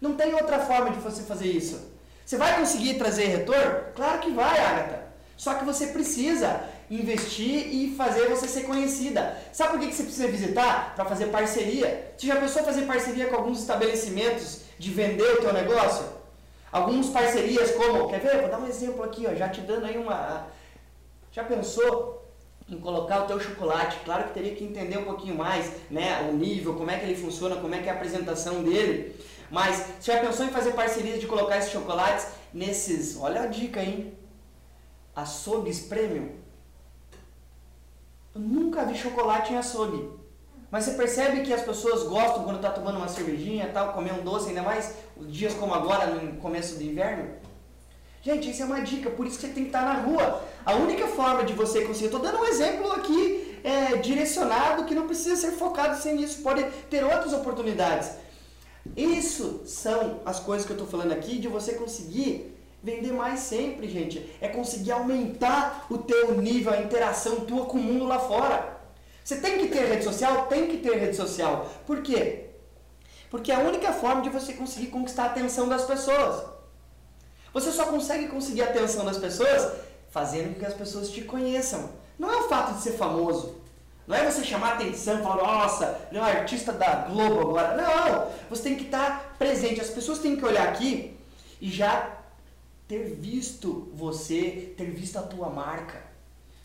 Não 0.00 0.14
tem 0.14 0.34
outra 0.34 0.58
forma 0.60 0.90
de 0.90 0.98
você 0.98 1.22
fazer 1.22 1.46
isso. 1.46 1.90
Você 2.24 2.36
vai 2.36 2.58
conseguir 2.58 2.94
trazer 2.94 3.26
retorno? 3.26 3.92
Claro 3.94 4.20
que 4.20 4.30
vai, 4.30 4.58
Agatha. 4.58 5.10
Só 5.36 5.54
que 5.54 5.64
você 5.64 5.88
precisa 5.88 6.64
investir 6.90 7.72
e 7.72 7.94
fazer 7.96 8.28
você 8.28 8.48
ser 8.48 8.64
conhecida. 8.64 9.36
Sabe 9.52 9.70
por 9.70 9.80
que 9.80 9.92
você 9.92 10.02
precisa 10.02 10.28
visitar? 10.28 10.94
Para 10.94 11.04
fazer 11.04 11.26
parceria. 11.26 12.12
Você 12.16 12.26
já 12.26 12.36
pensou 12.36 12.62
fazer 12.62 12.82
parceria 12.82 13.28
com 13.28 13.36
alguns 13.36 13.60
estabelecimentos 13.60 14.60
de 14.78 14.90
vender 14.90 15.38
o 15.38 15.40
teu 15.40 15.52
negócio? 15.52 16.04
Algumas 16.72 17.08
parcerias 17.08 17.70
como, 17.72 18.08
quer 18.08 18.20
ver? 18.20 18.40
Vou 18.40 18.50
dar 18.50 18.60
um 18.60 18.66
exemplo 18.66 19.02
aqui, 19.02 19.26
ó, 19.26 19.34
já 19.34 19.48
te 19.48 19.60
dando 19.60 19.86
aí 19.86 19.96
uma... 19.96 20.46
Já 21.32 21.44
pensou 21.44 22.19
em 22.70 22.78
colocar 22.78 23.24
o 23.24 23.26
teu 23.26 23.40
chocolate? 23.40 23.98
Claro 24.04 24.28
que 24.28 24.34
teria 24.34 24.54
que 24.54 24.64
entender 24.64 24.98
um 24.98 25.04
pouquinho 25.04 25.36
mais, 25.36 25.72
né, 25.90 26.28
o 26.30 26.34
nível, 26.34 26.74
como 26.74 26.90
é 26.90 26.98
que 26.98 27.04
ele 27.04 27.16
funciona, 27.16 27.56
como 27.56 27.74
é 27.74 27.78
que 27.78 27.88
é 27.88 27.92
a 27.92 27.94
apresentação 27.94 28.62
dele. 28.62 29.16
Mas 29.50 29.84
você 29.98 30.12
já 30.12 30.20
pensou 30.20 30.46
em 30.46 30.50
fazer 30.50 30.72
parceria 30.72 31.18
de 31.18 31.26
colocar 31.26 31.58
esses 31.58 31.72
chocolates 31.72 32.28
nesses, 32.54 33.16
olha 33.16 33.42
a 33.42 33.46
dica, 33.46 33.82
hein? 33.82 34.14
Açougues 35.14 35.80
premium? 35.80 36.28
Eu 38.32 38.40
nunca 38.40 38.84
vi 38.84 38.96
chocolate 38.96 39.52
em 39.52 39.56
açougue. 39.56 40.08
Mas 40.70 40.84
você 40.84 40.92
percebe 40.92 41.40
que 41.42 41.52
as 41.52 41.62
pessoas 41.62 42.04
gostam 42.04 42.44
quando 42.44 42.56
está 42.56 42.70
tomando 42.70 42.98
uma 42.98 43.08
cervejinha 43.08 43.70
tal, 43.74 43.92
comer 43.92 44.12
um 44.12 44.22
doce, 44.22 44.50
ainda 44.50 44.62
mais 44.62 44.94
dias 45.22 45.52
como 45.54 45.74
agora, 45.74 46.06
no 46.06 46.36
começo 46.36 46.76
do 46.76 46.84
inverno? 46.84 47.28
Gente, 48.22 48.50
isso 48.50 48.62
é 48.62 48.66
uma 48.66 48.80
dica, 48.80 49.10
por 49.10 49.26
isso 49.26 49.40
que 49.40 49.46
você 49.46 49.52
tem 49.52 49.64
que 49.64 49.70
estar 49.70 49.84
tá 49.84 49.94
na 49.94 50.00
rua. 50.00 50.44
A 50.64 50.74
única 50.74 51.06
forma 51.06 51.44
de 51.44 51.52
você 51.52 51.82
conseguir, 51.82 52.06
estou 52.06 52.20
dando 52.20 52.38
um 52.38 52.44
exemplo 52.44 52.92
aqui 52.92 53.58
é, 53.64 53.96
direcionado 53.96 54.84
que 54.84 54.94
não 54.94 55.06
precisa 55.06 55.36
ser 55.36 55.52
focado 55.52 56.00
sem 56.00 56.20
isso, 56.22 56.42
pode 56.42 56.62
ter 56.88 57.04
outras 57.04 57.32
oportunidades. 57.32 58.10
Isso 58.96 59.62
são 59.64 60.20
as 60.24 60.40
coisas 60.40 60.66
que 60.66 60.72
eu 60.72 60.76
estou 60.76 60.88
falando 60.88 61.12
aqui 61.12 61.38
de 61.38 61.48
você 61.48 61.74
conseguir 61.74 62.56
vender 62.82 63.12
mais 63.12 63.40
sempre, 63.40 63.88
gente. 63.88 64.30
É 64.40 64.48
conseguir 64.48 64.92
aumentar 64.92 65.86
o 65.90 65.98
teu 65.98 66.40
nível, 66.40 66.72
a 66.72 66.80
interação 66.80 67.40
tua 67.40 67.66
com 67.66 67.78
o 67.78 67.82
mundo 67.82 68.06
lá 68.06 68.18
fora. 68.18 68.80
Você 69.22 69.36
tem 69.36 69.58
que 69.58 69.68
ter 69.68 69.86
rede 69.86 70.04
social? 70.04 70.46
Tem 70.46 70.66
que 70.66 70.78
ter 70.78 70.96
rede 70.96 71.14
social. 71.14 71.70
Por 71.86 72.02
quê? 72.02 72.46
Porque 73.30 73.52
é 73.52 73.54
a 73.54 73.60
única 73.60 73.92
forma 73.92 74.22
de 74.22 74.28
você 74.28 74.54
conseguir 74.54 74.88
conquistar 74.88 75.24
a 75.24 75.26
atenção 75.26 75.68
das 75.68 75.84
pessoas. 75.84 76.42
Você 77.52 77.70
só 77.70 77.86
consegue 77.86 78.28
conseguir 78.28 78.62
a 78.62 78.66
atenção 78.66 79.04
das 79.04 79.18
pessoas 79.18 79.72
fazendo 80.10 80.54
com 80.54 80.60
que 80.60 80.66
as 80.66 80.74
pessoas 80.74 81.10
te 81.10 81.22
conheçam. 81.22 81.90
Não 82.18 82.30
é 82.30 82.36
o 82.36 82.48
fato 82.48 82.74
de 82.74 82.82
ser 82.82 82.92
famoso. 82.92 83.56
Não 84.06 84.16
é 84.16 84.28
você 84.28 84.44
chamar 84.44 84.72
atenção 84.72 85.22
falar, 85.22 85.36
nossa, 85.36 86.00
ele 86.10 86.18
é 86.18 86.22
um 86.22 86.24
artista 86.24 86.72
da 86.72 87.06
Globo 87.08 87.40
agora. 87.40 87.76
Não, 87.76 88.30
você 88.48 88.64
tem 88.64 88.76
que 88.76 88.86
estar 88.86 89.36
presente. 89.38 89.80
As 89.80 89.90
pessoas 89.90 90.18
têm 90.18 90.36
que 90.36 90.44
olhar 90.44 90.68
aqui 90.68 91.16
e 91.60 91.70
já 91.70 92.16
ter 92.88 93.04
visto 93.14 93.88
você, 93.94 94.74
ter 94.76 94.90
visto 94.90 95.16
a 95.16 95.22
tua 95.22 95.48
marca. 95.48 96.02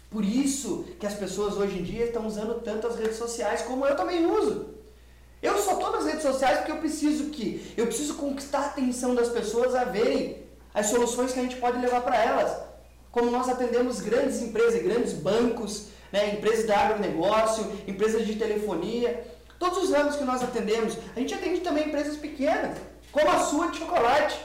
Por 0.10 0.26
isso 0.26 0.86
que 1.00 1.06
as 1.06 1.14
pessoas 1.14 1.56
hoje 1.56 1.78
em 1.78 1.84
dia 1.84 2.06
estão 2.06 2.26
usando 2.26 2.62
tanto 2.62 2.88
as 2.88 2.98
redes 2.98 3.18
sociais, 3.18 3.62
como 3.62 3.86
eu 3.86 3.96
também 3.96 4.26
uso. 4.26 4.74
Eu 5.42 5.58
só 5.60 5.74
estou 5.74 5.92
nas 5.92 6.06
redes 6.06 6.24
sociais 6.24 6.60
porque 6.60 6.72
eu 6.72 6.78
preciso 6.78 7.26
que 7.26 7.74
eu 7.78 7.86
preciso 7.86 8.16
conquistar 8.16 8.60
a 8.60 8.66
atenção 8.68 9.14
das 9.14 9.30
pessoas 9.30 9.76
a 9.76 9.84
verem 9.84 10.44
as 10.74 10.88
soluções 10.88 11.32
que 11.32 11.40
a 11.40 11.44
gente 11.44 11.58
pode 11.58 11.78
levar 11.78 12.02
para 12.02 12.18
elas. 12.24 12.75
Como 13.16 13.32
nós 13.32 13.48
atendemos 13.48 14.02
grandes 14.02 14.42
empresas, 14.42 14.84
grandes 14.84 15.14
bancos, 15.14 15.88
né, 16.12 16.34
empresas 16.34 16.66
de 16.66 16.74
agronegócio, 16.74 17.72
empresas 17.88 18.28
de 18.28 18.36
telefonia, 18.36 19.26
todos 19.58 19.86
os 19.86 19.92
ramos 19.92 20.18
que 20.18 20.26
nós 20.26 20.44
atendemos. 20.44 20.98
A 21.16 21.20
gente 21.22 21.34
atende 21.34 21.62
também 21.62 21.88
empresas 21.88 22.18
pequenas, 22.18 22.78
como 23.14 23.30
a 23.30 23.40
sua 23.40 23.68
de 23.68 23.78
chocolate 23.78 24.38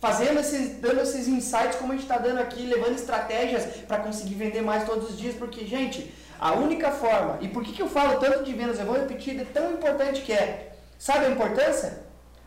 fazendo 0.00 0.40
esses, 0.40 0.80
dando 0.80 1.02
esses 1.02 1.28
insights 1.28 1.76
como 1.76 1.92
a 1.92 1.94
gente 1.94 2.02
está 2.02 2.18
dando 2.18 2.40
aqui, 2.40 2.66
levando 2.66 2.96
estratégias 2.96 3.64
para 3.86 3.98
conseguir 3.98 4.34
vender 4.34 4.60
mais 4.60 4.84
todos 4.84 5.10
os 5.10 5.16
dias, 5.16 5.36
porque, 5.36 5.64
gente, 5.64 6.12
a 6.40 6.52
única 6.52 6.90
forma, 6.90 7.38
e 7.40 7.46
por 7.46 7.62
que, 7.62 7.72
que 7.72 7.80
eu 7.80 7.88
falo 7.88 8.18
tanto 8.18 8.42
de 8.42 8.52
vendas, 8.52 8.80
eu 8.80 8.86
vou 8.86 8.96
repetir, 8.96 9.40
é 9.40 9.44
tão 9.44 9.72
importante 9.72 10.22
que 10.22 10.32
é, 10.32 10.72
sabe 10.98 11.26
a 11.26 11.30
importância? 11.30 12.02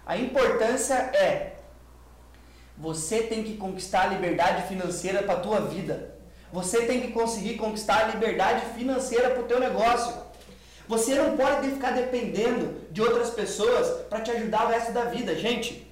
A 0.05 0.17
importância 0.17 0.93
é, 0.93 1.53
você 2.77 3.23
tem 3.23 3.43
que 3.43 3.57
conquistar 3.57 4.03
a 4.03 4.07
liberdade 4.07 4.67
financeira 4.67 5.23
para 5.23 5.33
a 5.33 5.39
tua 5.39 5.61
vida. 5.61 6.15
Você 6.53 6.85
tem 6.85 7.01
que 7.01 7.11
conseguir 7.11 7.55
conquistar 7.55 8.05
a 8.05 8.07
liberdade 8.09 8.65
financeira 8.75 9.31
para 9.31 9.41
o 9.41 9.47
teu 9.47 9.59
negócio. 9.59 10.13
Você 10.87 11.15
não 11.15 11.35
pode 11.35 11.69
ficar 11.71 11.91
dependendo 11.91 12.75
de 12.91 13.01
outras 13.01 13.31
pessoas 13.31 14.05
para 14.07 14.21
te 14.21 14.31
ajudar 14.31 14.65
o 14.65 14.69
resto 14.69 14.93
da 14.93 15.05
vida, 15.05 15.35
gente. 15.35 15.85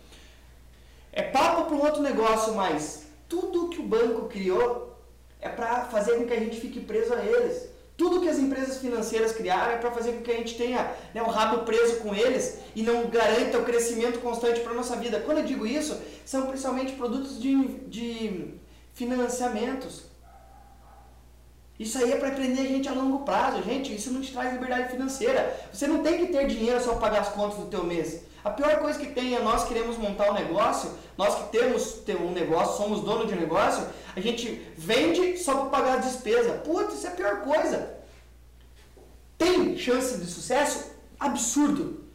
É 1.11 1.23
papo 1.23 1.65
para 1.65 1.75
um 1.75 1.81
outro 1.81 2.01
negócio, 2.01 2.53
mas 2.53 3.07
tudo 3.27 3.69
que 3.69 3.79
o 3.79 3.87
banco 3.87 4.27
criou 4.27 4.97
é 5.41 5.49
para 5.49 5.85
fazer 5.85 6.17
com 6.17 6.25
que 6.25 6.33
a 6.33 6.39
gente 6.39 6.59
fique 6.61 6.79
preso 6.79 7.13
a 7.13 7.23
eles. 7.23 7.67
Tudo 7.97 8.19
que 8.19 8.27
as 8.27 8.37
empresas 8.37 8.79
financeiras 8.79 9.31
criaram 9.31 9.73
é 9.73 9.77
para 9.77 9.91
fazer 9.91 10.13
com 10.13 10.21
que 10.21 10.31
a 10.31 10.35
gente 10.35 10.57
tenha 10.57 10.93
né, 11.13 11.21
o 11.21 11.27
rabo 11.27 11.63
preso 11.63 11.97
com 11.97 12.13
eles 12.13 12.59
e 12.75 12.83
não 12.83 13.07
garanta 13.07 13.57
o 13.57 13.63
crescimento 13.63 14.19
constante 14.19 14.59
para 14.59 14.73
a 14.73 14.75
nossa 14.75 14.97
vida. 14.97 15.21
Quando 15.21 15.37
eu 15.37 15.45
digo 15.45 15.65
isso, 15.65 15.97
são 16.25 16.47
principalmente 16.47 16.93
produtos 16.93 17.39
de, 17.39 17.55
de 17.87 18.55
financiamentos. 18.93 20.03
Isso 21.79 21.97
aí 21.97 22.11
é 22.11 22.17
para 22.17 22.31
prender 22.31 22.65
a 22.65 22.67
gente 22.67 22.87
a 22.87 22.93
longo 22.93 23.19
prazo, 23.19 23.63
gente. 23.63 23.93
Isso 23.93 24.11
não 24.11 24.21
te 24.21 24.31
traz 24.31 24.53
liberdade 24.53 24.91
financeira. 24.91 25.57
Você 25.71 25.87
não 25.87 26.03
tem 26.03 26.17
que 26.17 26.31
ter 26.31 26.47
dinheiro 26.47 26.81
só 26.81 26.91
para 26.91 27.01
pagar 27.09 27.21
as 27.21 27.29
contas 27.29 27.59
do 27.59 27.65
teu 27.65 27.83
mês. 27.83 28.23
A 28.45 28.51
pior 28.51 28.77
coisa 28.77 28.99
que 28.99 29.07
tem 29.07 29.33
é 29.35 29.41
nós 29.41 29.67
queremos 29.67 29.97
montar 29.97 30.29
um 30.29 30.35
negócio, 30.35 30.91
nós 31.17 31.33
que 31.33 31.49
temos 31.51 32.03
um 32.21 32.31
negócio, 32.31 32.77
somos 32.77 33.01
dono 33.01 33.25
de 33.25 33.33
um 33.33 33.39
negócio, 33.39 33.87
a 34.15 34.19
gente 34.19 34.61
vende 34.77 35.35
só 35.39 35.61
para 35.61 35.69
pagar 35.71 35.93
a 35.93 36.01
despesa. 36.01 36.53
Putz, 36.59 36.93
isso 36.93 37.07
é 37.07 37.09
a 37.09 37.15
pior 37.15 37.41
coisa. 37.41 37.97
Tem 39.35 39.75
chance 39.75 40.19
de 40.19 40.27
sucesso? 40.27 40.91
Absurdo. 41.19 42.05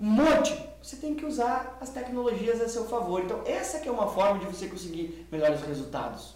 Um 0.00 0.08
monte. 0.08 0.66
Você 0.82 0.96
tem 0.96 1.14
que 1.14 1.26
usar 1.26 1.76
as 1.78 1.90
tecnologias 1.90 2.58
a 2.62 2.70
seu 2.70 2.86
favor. 2.86 3.20
Então, 3.22 3.42
essa 3.44 3.80
que 3.80 3.88
é 3.88 3.92
uma 3.92 4.08
forma 4.08 4.38
de 4.38 4.46
você 4.46 4.66
conseguir 4.66 5.26
melhores 5.30 5.60
resultados. 5.60 6.34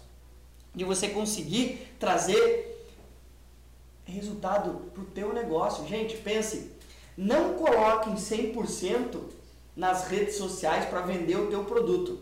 De 0.75 0.83
você 0.83 1.09
conseguir 1.09 1.95
trazer 1.99 2.85
resultado 4.05 4.91
para 4.93 5.01
o 5.01 5.05
teu 5.05 5.33
negócio. 5.33 5.87
Gente, 5.87 6.15
pense, 6.17 6.79
não 7.21 7.53
coloquem 7.53 8.15
100% 8.15 9.19
nas 9.75 10.07
redes 10.07 10.37
sociais 10.37 10.85
para 10.85 11.01
vender 11.01 11.35
o 11.35 11.51
teu 11.51 11.63
produto. 11.65 12.19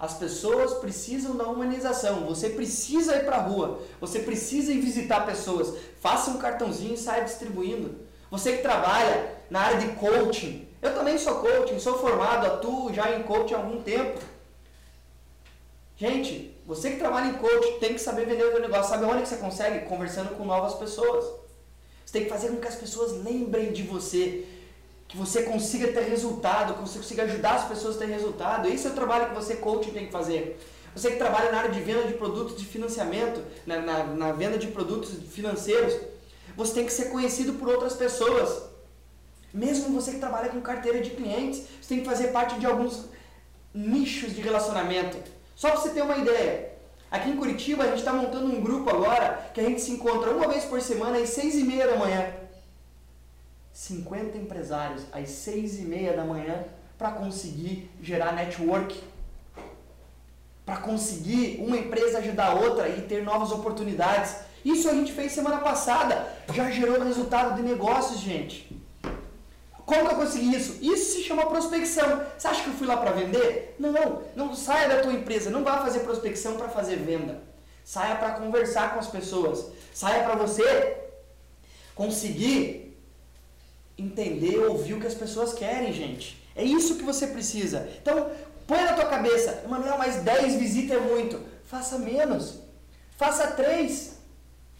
As 0.00 0.14
pessoas 0.14 0.72
precisam 0.74 1.36
da 1.36 1.46
humanização. 1.46 2.24
Você 2.24 2.48
precisa 2.48 3.16
ir 3.16 3.26
para 3.26 3.36
a 3.36 3.42
rua. 3.42 3.80
Você 4.00 4.20
precisa 4.20 4.72
ir 4.72 4.80
visitar 4.80 5.26
pessoas. 5.26 5.76
Faça 6.00 6.30
um 6.30 6.38
cartãozinho 6.38 6.94
e 6.94 6.98
saia 6.98 7.22
distribuindo. 7.22 7.96
Você 8.30 8.56
que 8.56 8.62
trabalha 8.62 9.30
na 9.50 9.60
área 9.60 9.78
de 9.80 9.88
coaching. 9.96 10.68
Eu 10.80 10.94
também 10.94 11.18
sou 11.18 11.34
coaching, 11.36 11.78
sou 11.78 11.98
formado, 11.98 12.46
atuo 12.46 12.94
já 12.94 13.14
em 13.14 13.24
coaching 13.24 13.54
há 13.54 13.58
algum 13.58 13.82
tempo. 13.82 14.20
Gente, 15.96 16.58
você 16.66 16.92
que 16.92 16.96
trabalha 16.96 17.28
em 17.28 17.34
coaching 17.34 17.78
tem 17.78 17.92
que 17.92 18.00
saber 18.00 18.24
vender 18.24 18.44
o 18.44 18.52
seu 18.52 18.60
negócio. 18.60 18.88
Sabe 18.88 19.04
onde 19.04 19.28
você 19.28 19.36
consegue? 19.36 19.86
Conversando 19.86 20.34
com 20.34 20.46
novas 20.46 20.74
pessoas 20.74 21.43
tem 22.14 22.24
que 22.24 22.30
fazer 22.30 22.48
com 22.48 22.56
que 22.56 22.68
as 22.68 22.76
pessoas 22.76 23.12
lembrem 23.24 23.72
de 23.72 23.82
você, 23.82 24.46
que 25.08 25.16
você 25.16 25.42
consiga 25.42 25.88
ter 25.88 26.02
resultado, 26.02 26.74
que 26.74 26.80
você 26.80 26.98
consiga 26.98 27.24
ajudar 27.24 27.56
as 27.56 27.68
pessoas 27.68 27.96
a 27.96 27.98
ter 27.98 28.06
resultado. 28.06 28.68
Esse 28.68 28.86
é 28.86 28.90
o 28.90 28.94
trabalho 28.94 29.30
que 29.30 29.34
você, 29.34 29.56
coach, 29.56 29.90
tem 29.90 30.06
que 30.06 30.12
fazer. 30.12 30.58
Você 30.94 31.10
que 31.10 31.16
trabalha 31.16 31.50
na 31.50 31.58
área 31.58 31.70
de 31.72 31.80
venda 31.80 32.04
de 32.04 32.14
produtos 32.14 32.56
de 32.56 32.64
financiamento, 32.64 33.42
na, 33.66 33.80
na, 33.80 34.04
na 34.04 34.32
venda 34.32 34.56
de 34.56 34.68
produtos 34.68 35.10
financeiros, 35.32 35.92
você 36.56 36.74
tem 36.74 36.86
que 36.86 36.92
ser 36.92 37.06
conhecido 37.06 37.54
por 37.54 37.68
outras 37.68 37.94
pessoas. 37.94 38.62
Mesmo 39.52 39.92
você 39.92 40.12
que 40.12 40.20
trabalha 40.20 40.50
com 40.50 40.60
carteira 40.60 41.00
de 41.00 41.10
clientes, 41.10 41.64
você 41.82 41.96
tem 41.96 42.00
que 42.00 42.06
fazer 42.08 42.28
parte 42.28 42.60
de 42.60 42.66
alguns 42.66 43.06
nichos 43.74 44.32
de 44.32 44.40
relacionamento. 44.40 45.18
Só 45.56 45.70
para 45.70 45.80
você 45.80 45.90
ter 45.90 46.02
uma 46.02 46.16
ideia, 46.16 46.73
Aqui 47.10 47.30
em 47.30 47.36
Curitiba 47.36 47.84
a 47.84 47.86
gente 47.86 47.98
está 47.98 48.12
montando 48.12 48.46
um 48.46 48.60
grupo 48.60 48.90
agora 48.90 49.50
que 49.54 49.60
a 49.60 49.64
gente 49.64 49.80
se 49.80 49.92
encontra 49.92 50.30
uma 50.32 50.48
vez 50.48 50.64
por 50.64 50.80
semana 50.80 51.18
às 51.18 51.28
seis 51.30 51.54
e 51.54 51.64
meia 51.64 51.86
da 51.86 51.96
manhã. 51.96 52.32
50 53.72 54.38
empresários 54.38 55.02
às 55.12 55.28
seis 55.30 55.78
e 55.78 55.82
meia 55.82 56.12
da 56.16 56.24
manhã 56.24 56.64
para 56.98 57.12
conseguir 57.12 57.90
gerar 58.00 58.32
network. 58.32 59.00
para 60.64 60.78
conseguir 60.78 61.60
uma 61.60 61.76
empresa 61.76 62.18
ajudar 62.18 62.46
a 62.46 62.54
outra 62.54 62.88
e 62.88 63.02
ter 63.02 63.22
novas 63.22 63.52
oportunidades. 63.52 64.36
Isso 64.64 64.88
a 64.88 64.94
gente 64.94 65.12
fez 65.12 65.32
semana 65.32 65.58
passada, 65.58 66.26
já 66.54 66.70
gerou 66.70 67.04
resultado 67.04 67.54
de 67.56 67.62
negócios, 67.62 68.20
gente. 68.20 68.74
Como 69.86 70.06
que 70.06 70.14
eu 70.14 70.18
consegui 70.18 70.54
isso? 70.54 70.78
Isso 70.80 71.12
se 71.12 71.22
chama 71.22 71.46
prospecção. 71.46 72.24
Você 72.36 72.48
acha 72.48 72.62
que 72.62 72.70
eu 72.70 72.74
fui 72.74 72.86
lá 72.86 72.96
para 72.96 73.12
vender? 73.12 73.76
Não, 73.78 74.22
não 74.34 74.54
saia 74.54 74.88
da 74.88 75.02
tua 75.02 75.12
empresa, 75.12 75.50
não 75.50 75.62
vá 75.62 75.78
fazer 75.78 76.00
prospecção 76.00 76.56
para 76.56 76.68
fazer 76.68 76.96
venda. 76.96 77.42
Saia 77.84 78.16
para 78.16 78.32
conversar 78.32 78.94
com 78.94 79.00
as 79.00 79.08
pessoas. 79.08 79.66
Saia 79.92 80.24
para 80.24 80.36
você 80.36 80.96
conseguir 81.94 82.96
entender, 83.96 84.56
ouvir 84.58 84.94
o 84.94 85.00
que 85.00 85.06
as 85.06 85.14
pessoas 85.14 85.52
querem, 85.52 85.92
gente. 85.92 86.42
É 86.56 86.64
isso 86.64 86.96
que 86.96 87.02
você 87.02 87.26
precisa. 87.26 87.88
Então, 88.00 88.30
põe 88.66 88.82
na 88.82 88.94
tua 88.94 89.06
cabeça, 89.06 89.62
Emanuel, 89.64 89.98
mas 89.98 90.16
10 90.16 90.54
visitas 90.54 90.96
é 90.96 91.00
muito. 91.00 91.40
Faça 91.64 91.98
menos. 91.98 92.60
Faça 93.16 93.48
3, 93.48 94.14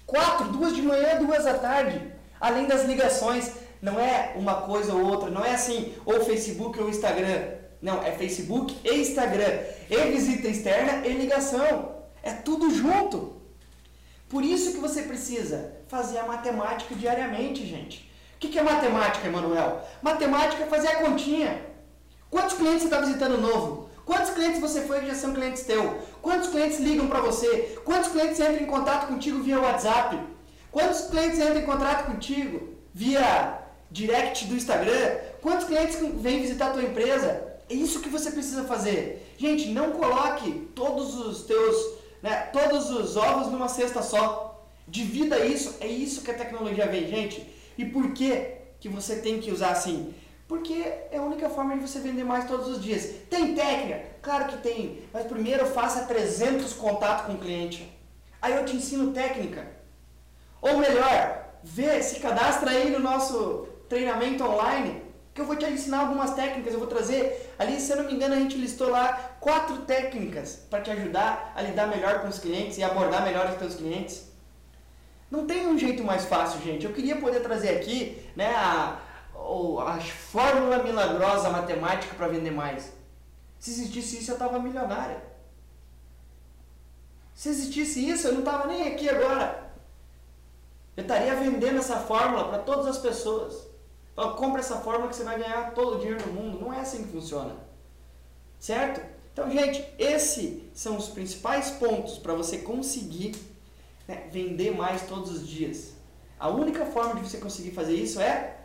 4, 0.06 0.48
duas 0.48 0.74
de 0.74 0.82
manhã, 0.82 1.18
duas 1.18 1.46
à 1.46 1.54
tarde. 1.54 2.12
Além 2.40 2.66
das 2.66 2.84
ligações, 2.84 3.52
não 3.84 4.00
é 4.00 4.32
uma 4.34 4.62
coisa 4.62 4.94
ou 4.94 5.04
outra, 5.04 5.28
não 5.28 5.44
é 5.44 5.52
assim, 5.52 5.92
ou 6.06 6.24
Facebook 6.24 6.80
ou 6.80 6.88
Instagram. 6.88 7.48
Não, 7.82 8.02
é 8.02 8.12
Facebook 8.12 8.74
e 8.82 8.94
Instagram. 8.94 9.60
E 9.90 10.10
visita 10.10 10.48
externa 10.48 11.06
e 11.06 11.12
ligação. 11.12 11.94
É 12.22 12.32
tudo 12.32 12.70
junto. 12.70 13.36
Por 14.26 14.42
isso 14.42 14.72
que 14.72 14.78
você 14.78 15.02
precisa 15.02 15.70
fazer 15.86 16.16
a 16.16 16.26
matemática 16.26 16.94
diariamente, 16.94 17.66
gente. 17.66 18.10
O 18.36 18.38
que 18.38 18.58
é 18.58 18.62
matemática, 18.62 19.26
Emanuel? 19.26 19.82
Matemática 20.00 20.64
é 20.64 20.66
fazer 20.66 20.88
a 20.88 21.02
continha. 21.02 21.60
Quantos 22.30 22.56
clientes 22.56 22.80
você 22.80 22.86
está 22.86 23.00
visitando 23.00 23.38
novo? 23.38 23.90
Quantos 24.06 24.30
clientes 24.30 24.62
você 24.62 24.80
foi 24.80 25.00
que 25.00 25.08
já 25.08 25.14
são 25.14 25.34
clientes 25.34 25.64
teu? 25.64 25.98
Quantos 26.22 26.48
clientes 26.48 26.80
ligam 26.80 27.06
para 27.06 27.20
você? 27.20 27.78
Quantos 27.84 28.10
clientes 28.10 28.40
entram 28.40 28.62
em 28.62 28.66
contato 28.66 29.08
contigo 29.08 29.42
via 29.42 29.60
WhatsApp? 29.60 30.18
Quantos 30.72 31.02
clientes 31.02 31.38
entram 31.38 31.58
em 31.58 31.66
contato 31.66 32.06
contigo 32.06 32.78
via 32.94 33.63
direct 33.94 34.44
do 34.46 34.56
Instagram? 34.56 35.16
Quantos 35.40 35.66
clientes 35.66 35.96
vêm 36.16 36.42
visitar 36.42 36.66
a 36.66 36.72
tua 36.72 36.82
empresa? 36.82 37.28
É 37.70 37.74
isso 37.74 38.00
que 38.00 38.08
você 38.08 38.30
precisa 38.30 38.64
fazer. 38.64 39.34
Gente, 39.38 39.68
não 39.68 39.92
coloque 39.92 40.68
todos 40.74 41.14
os 41.14 41.44
teus 41.44 41.76
né, 42.24 42.48
todos 42.54 42.90
os 42.90 43.18
ovos 43.18 43.52
numa 43.52 43.68
cesta 43.68 44.02
só. 44.02 44.66
Divida 44.88 45.44
isso, 45.44 45.76
é 45.80 45.86
isso 45.86 46.22
que 46.22 46.30
a 46.30 46.38
tecnologia 46.42 46.86
vem, 46.86 47.06
gente. 47.06 47.46
E 47.76 47.84
por 47.84 48.12
que, 48.14 48.46
que 48.80 48.88
você 48.88 49.16
tem 49.16 49.40
que 49.40 49.50
usar 49.50 49.72
assim? 49.72 50.14
Porque 50.48 50.74
é 51.10 51.18
a 51.18 51.22
única 51.22 51.50
forma 51.50 51.76
de 51.76 51.86
você 51.86 52.00
vender 52.00 52.24
mais 52.24 52.46
todos 52.46 52.66
os 52.68 52.82
dias. 52.82 53.10
Tem 53.28 53.54
técnica? 53.54 54.04
Claro 54.22 54.46
que 54.46 54.56
tem, 54.58 55.02
mas 55.12 55.26
primeiro 55.26 55.66
faça 55.66 56.04
300 56.04 56.72
contatos 56.72 57.26
com 57.26 57.34
o 57.34 57.38
cliente. 57.38 57.90
Aí 58.40 58.54
eu 58.54 58.64
te 58.64 58.74
ensino 58.74 59.12
técnica. 59.12 59.66
Ou 60.62 60.78
melhor, 60.78 61.44
vê, 61.62 62.02
se 62.02 62.20
cadastra 62.20 62.70
aí 62.70 62.90
no 62.90 63.00
nosso 63.00 63.68
treinamento 63.88 64.44
online 64.44 65.02
que 65.34 65.40
eu 65.40 65.46
vou 65.46 65.56
te 65.56 65.64
ensinar 65.64 66.00
algumas 66.00 66.32
técnicas, 66.34 66.72
eu 66.72 66.78
vou 66.78 66.86
trazer, 66.86 67.52
ali 67.58 67.80
se 67.80 67.90
eu 67.90 67.96
não 67.96 68.04
me 68.04 68.14
engano 68.14 68.34
a 68.34 68.38
gente 68.38 68.56
listou 68.56 68.88
lá 68.88 69.36
quatro 69.40 69.78
técnicas 69.78 70.60
para 70.70 70.80
te 70.80 70.92
ajudar 70.92 71.52
a 71.56 71.60
lidar 71.60 71.88
melhor 71.88 72.20
com 72.20 72.28
os 72.28 72.38
clientes 72.38 72.78
e 72.78 72.84
abordar 72.84 73.24
melhor 73.24 73.50
os 73.50 73.56
teus 73.56 73.74
clientes. 73.74 74.28
Não 75.28 75.44
tem 75.44 75.66
um 75.66 75.76
jeito 75.76 76.04
mais 76.04 76.24
fácil, 76.26 76.60
gente. 76.62 76.86
Eu 76.86 76.92
queria 76.92 77.16
poder 77.16 77.40
trazer 77.40 77.70
aqui 77.70 78.24
né, 78.36 78.54
a, 78.54 79.00
a 79.34 80.00
fórmula 80.00 80.80
milagrosa 80.84 81.50
matemática 81.50 82.14
para 82.14 82.28
vender 82.28 82.52
mais. 82.52 82.92
Se 83.58 83.70
existisse 83.70 84.18
isso, 84.18 84.30
eu 84.30 84.34
estava 84.34 84.60
milionária. 84.60 85.20
Se 87.34 87.48
existisse 87.48 88.08
isso, 88.08 88.28
eu 88.28 88.34
não 88.34 88.40
estava 88.40 88.68
nem 88.68 88.86
aqui 88.86 89.08
agora. 89.08 89.72
Eu 90.96 91.02
estaria 91.02 91.34
vendendo 91.34 91.78
essa 91.78 91.96
fórmula 91.96 92.48
para 92.48 92.58
todas 92.58 92.86
as 92.86 92.98
pessoas. 92.98 93.73
Fala, 94.14 94.34
compra 94.34 94.60
essa 94.60 94.76
fórmula 94.78 95.08
que 95.08 95.16
você 95.16 95.24
vai 95.24 95.38
ganhar 95.38 95.74
todo 95.74 95.96
o 95.96 95.98
dinheiro 95.98 96.22
do 96.22 96.32
mundo. 96.32 96.60
Não 96.60 96.72
é 96.72 96.80
assim 96.80 97.04
que 97.04 97.10
funciona. 97.10 97.56
Certo? 98.58 99.00
Então, 99.32 99.50
gente, 99.50 99.84
esses 99.98 100.62
são 100.72 100.96
os 100.96 101.08
principais 101.08 101.70
pontos 101.72 102.18
para 102.18 102.34
você 102.34 102.58
conseguir 102.58 103.34
né, 104.06 104.28
vender 104.30 104.70
mais 104.76 105.02
todos 105.02 105.32
os 105.32 105.48
dias. 105.48 105.94
A 106.38 106.48
única 106.48 106.86
forma 106.86 107.20
de 107.20 107.28
você 107.28 107.38
conseguir 107.38 107.72
fazer 107.72 107.94
isso 107.94 108.20
é 108.20 108.58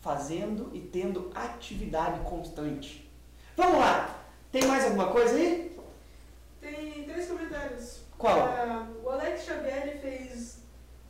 fazendo 0.00 0.70
e 0.72 0.80
tendo 0.80 1.30
atividade 1.34 2.20
constante. 2.28 3.10
Vamos 3.56 3.78
lá! 3.78 4.22
Tem 4.50 4.64
mais 4.66 4.84
alguma 4.84 5.08
coisa 5.10 5.34
aí? 5.34 5.76
Tem 6.60 7.04
três 7.04 7.26
comentários. 7.26 8.00
Qual? 8.16 8.38
Uh, 8.38 9.04
o 9.04 9.10
Alex 9.10 9.44
Xavier 9.44 9.98
fez 10.00 10.58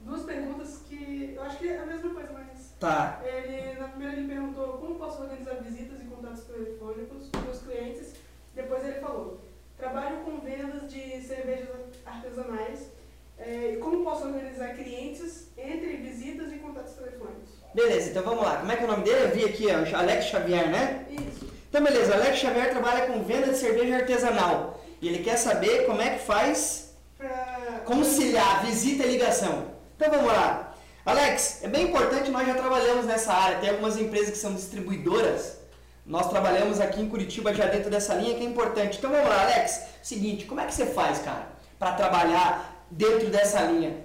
duas 0.00 0.22
perguntas 0.22 0.78
que 0.88 1.34
eu 1.36 1.42
acho 1.42 1.58
que 1.58 1.68
é 1.68 1.78
a 1.78 1.86
mesma 1.86 2.14
coisa, 2.14 2.32
mas 2.32 2.43
Tá. 2.85 3.18
Ele, 3.24 3.78
na 3.78 3.89
primeira 3.89 4.12
ele 4.12 4.28
perguntou 4.28 4.74
como 4.74 4.97
posso 4.97 5.22
organizar 5.22 5.55
visitas 5.55 6.03
e 6.03 6.05
contatos 6.05 6.45
telefônicos 6.45 7.30
com 7.32 7.51
os 7.51 7.62
clientes. 7.62 8.12
Depois 8.55 8.85
ele 8.85 9.01
falou, 9.01 9.41
trabalho 9.78 10.18
com 10.18 10.39
vendas 10.41 10.93
de 10.93 11.22
cervejas 11.22 11.70
artesanais 12.05 12.91
é, 13.39 13.72
e 13.72 13.76
como 13.78 14.05
posso 14.05 14.26
organizar 14.26 14.74
clientes 14.74 15.49
entre 15.57 15.97
visitas 15.97 16.53
e 16.53 16.57
contatos 16.57 16.93
telefônicos. 16.93 17.55
Beleza, 17.74 18.11
então 18.11 18.22
vamos 18.22 18.45
lá. 18.45 18.59
Como 18.59 18.70
é 18.70 18.76
que 18.76 18.82
é 18.82 18.87
o 18.87 18.91
nome 18.91 19.05
dele? 19.05 19.24
Eu 19.24 19.30
vi 19.30 19.45
aqui, 19.47 19.66
ó, 19.68 19.99
Alex 19.99 20.26
Xavier, 20.26 20.68
né? 20.68 21.07
Isso. 21.09 21.51
Então 21.70 21.82
beleza, 21.82 22.14
Alex 22.14 22.37
Xavier 22.37 22.70
trabalha 22.70 23.07
com 23.07 23.24
venda 23.24 23.47
de 23.47 23.57
cerveja 23.57 23.97
artesanal. 23.97 24.78
E 25.01 25.09
ele 25.09 25.24
quer 25.24 25.39
saber 25.39 25.87
como 25.87 26.03
é 26.03 26.11
que 26.11 26.26
faz 26.26 26.95
pra... 27.16 27.80
conciliar 27.87 28.62
visita 28.66 29.05
e 29.05 29.12
ligação. 29.12 29.68
Então 29.97 30.11
vamos 30.11 30.26
lá. 30.26 30.73
Alex, 31.07 31.59
é 31.62 31.68
bem 31.68 31.88
importante, 31.88 32.30
nós 32.30 32.46
já 32.46 32.55
trabalhamos 32.55 33.05
nessa 33.05 33.30
área, 33.30 33.59
tem 33.59 33.68
algumas 33.68 33.98
empresas 33.98 34.30
que 34.30 34.38
são 34.38 34.55
distribuidoras. 34.55 35.59
Nós 36.07 36.30
trabalhamos 36.30 36.80
aqui 36.80 36.98
em 36.98 37.09
Curitiba 37.11 37.52
já 37.52 37.66
dentro 37.66 37.90
dessa 37.90 38.14
linha 38.14 38.34
que 38.34 38.42
é 38.42 38.46
importante. 38.46 38.96
Então 38.96 39.11
vamos 39.11 39.28
lá, 39.28 39.42
Alex. 39.42 39.82
Seguinte, 40.02 40.46
como 40.46 40.61
é 40.61 40.66
que 40.66 40.72
você 40.72 40.86
faz, 40.86 41.18
cara, 41.18 41.48
para 41.78 41.92
trabalhar 41.92 42.86
dentro 42.90 43.28
dessa 43.28 43.61
linha? 43.62 44.02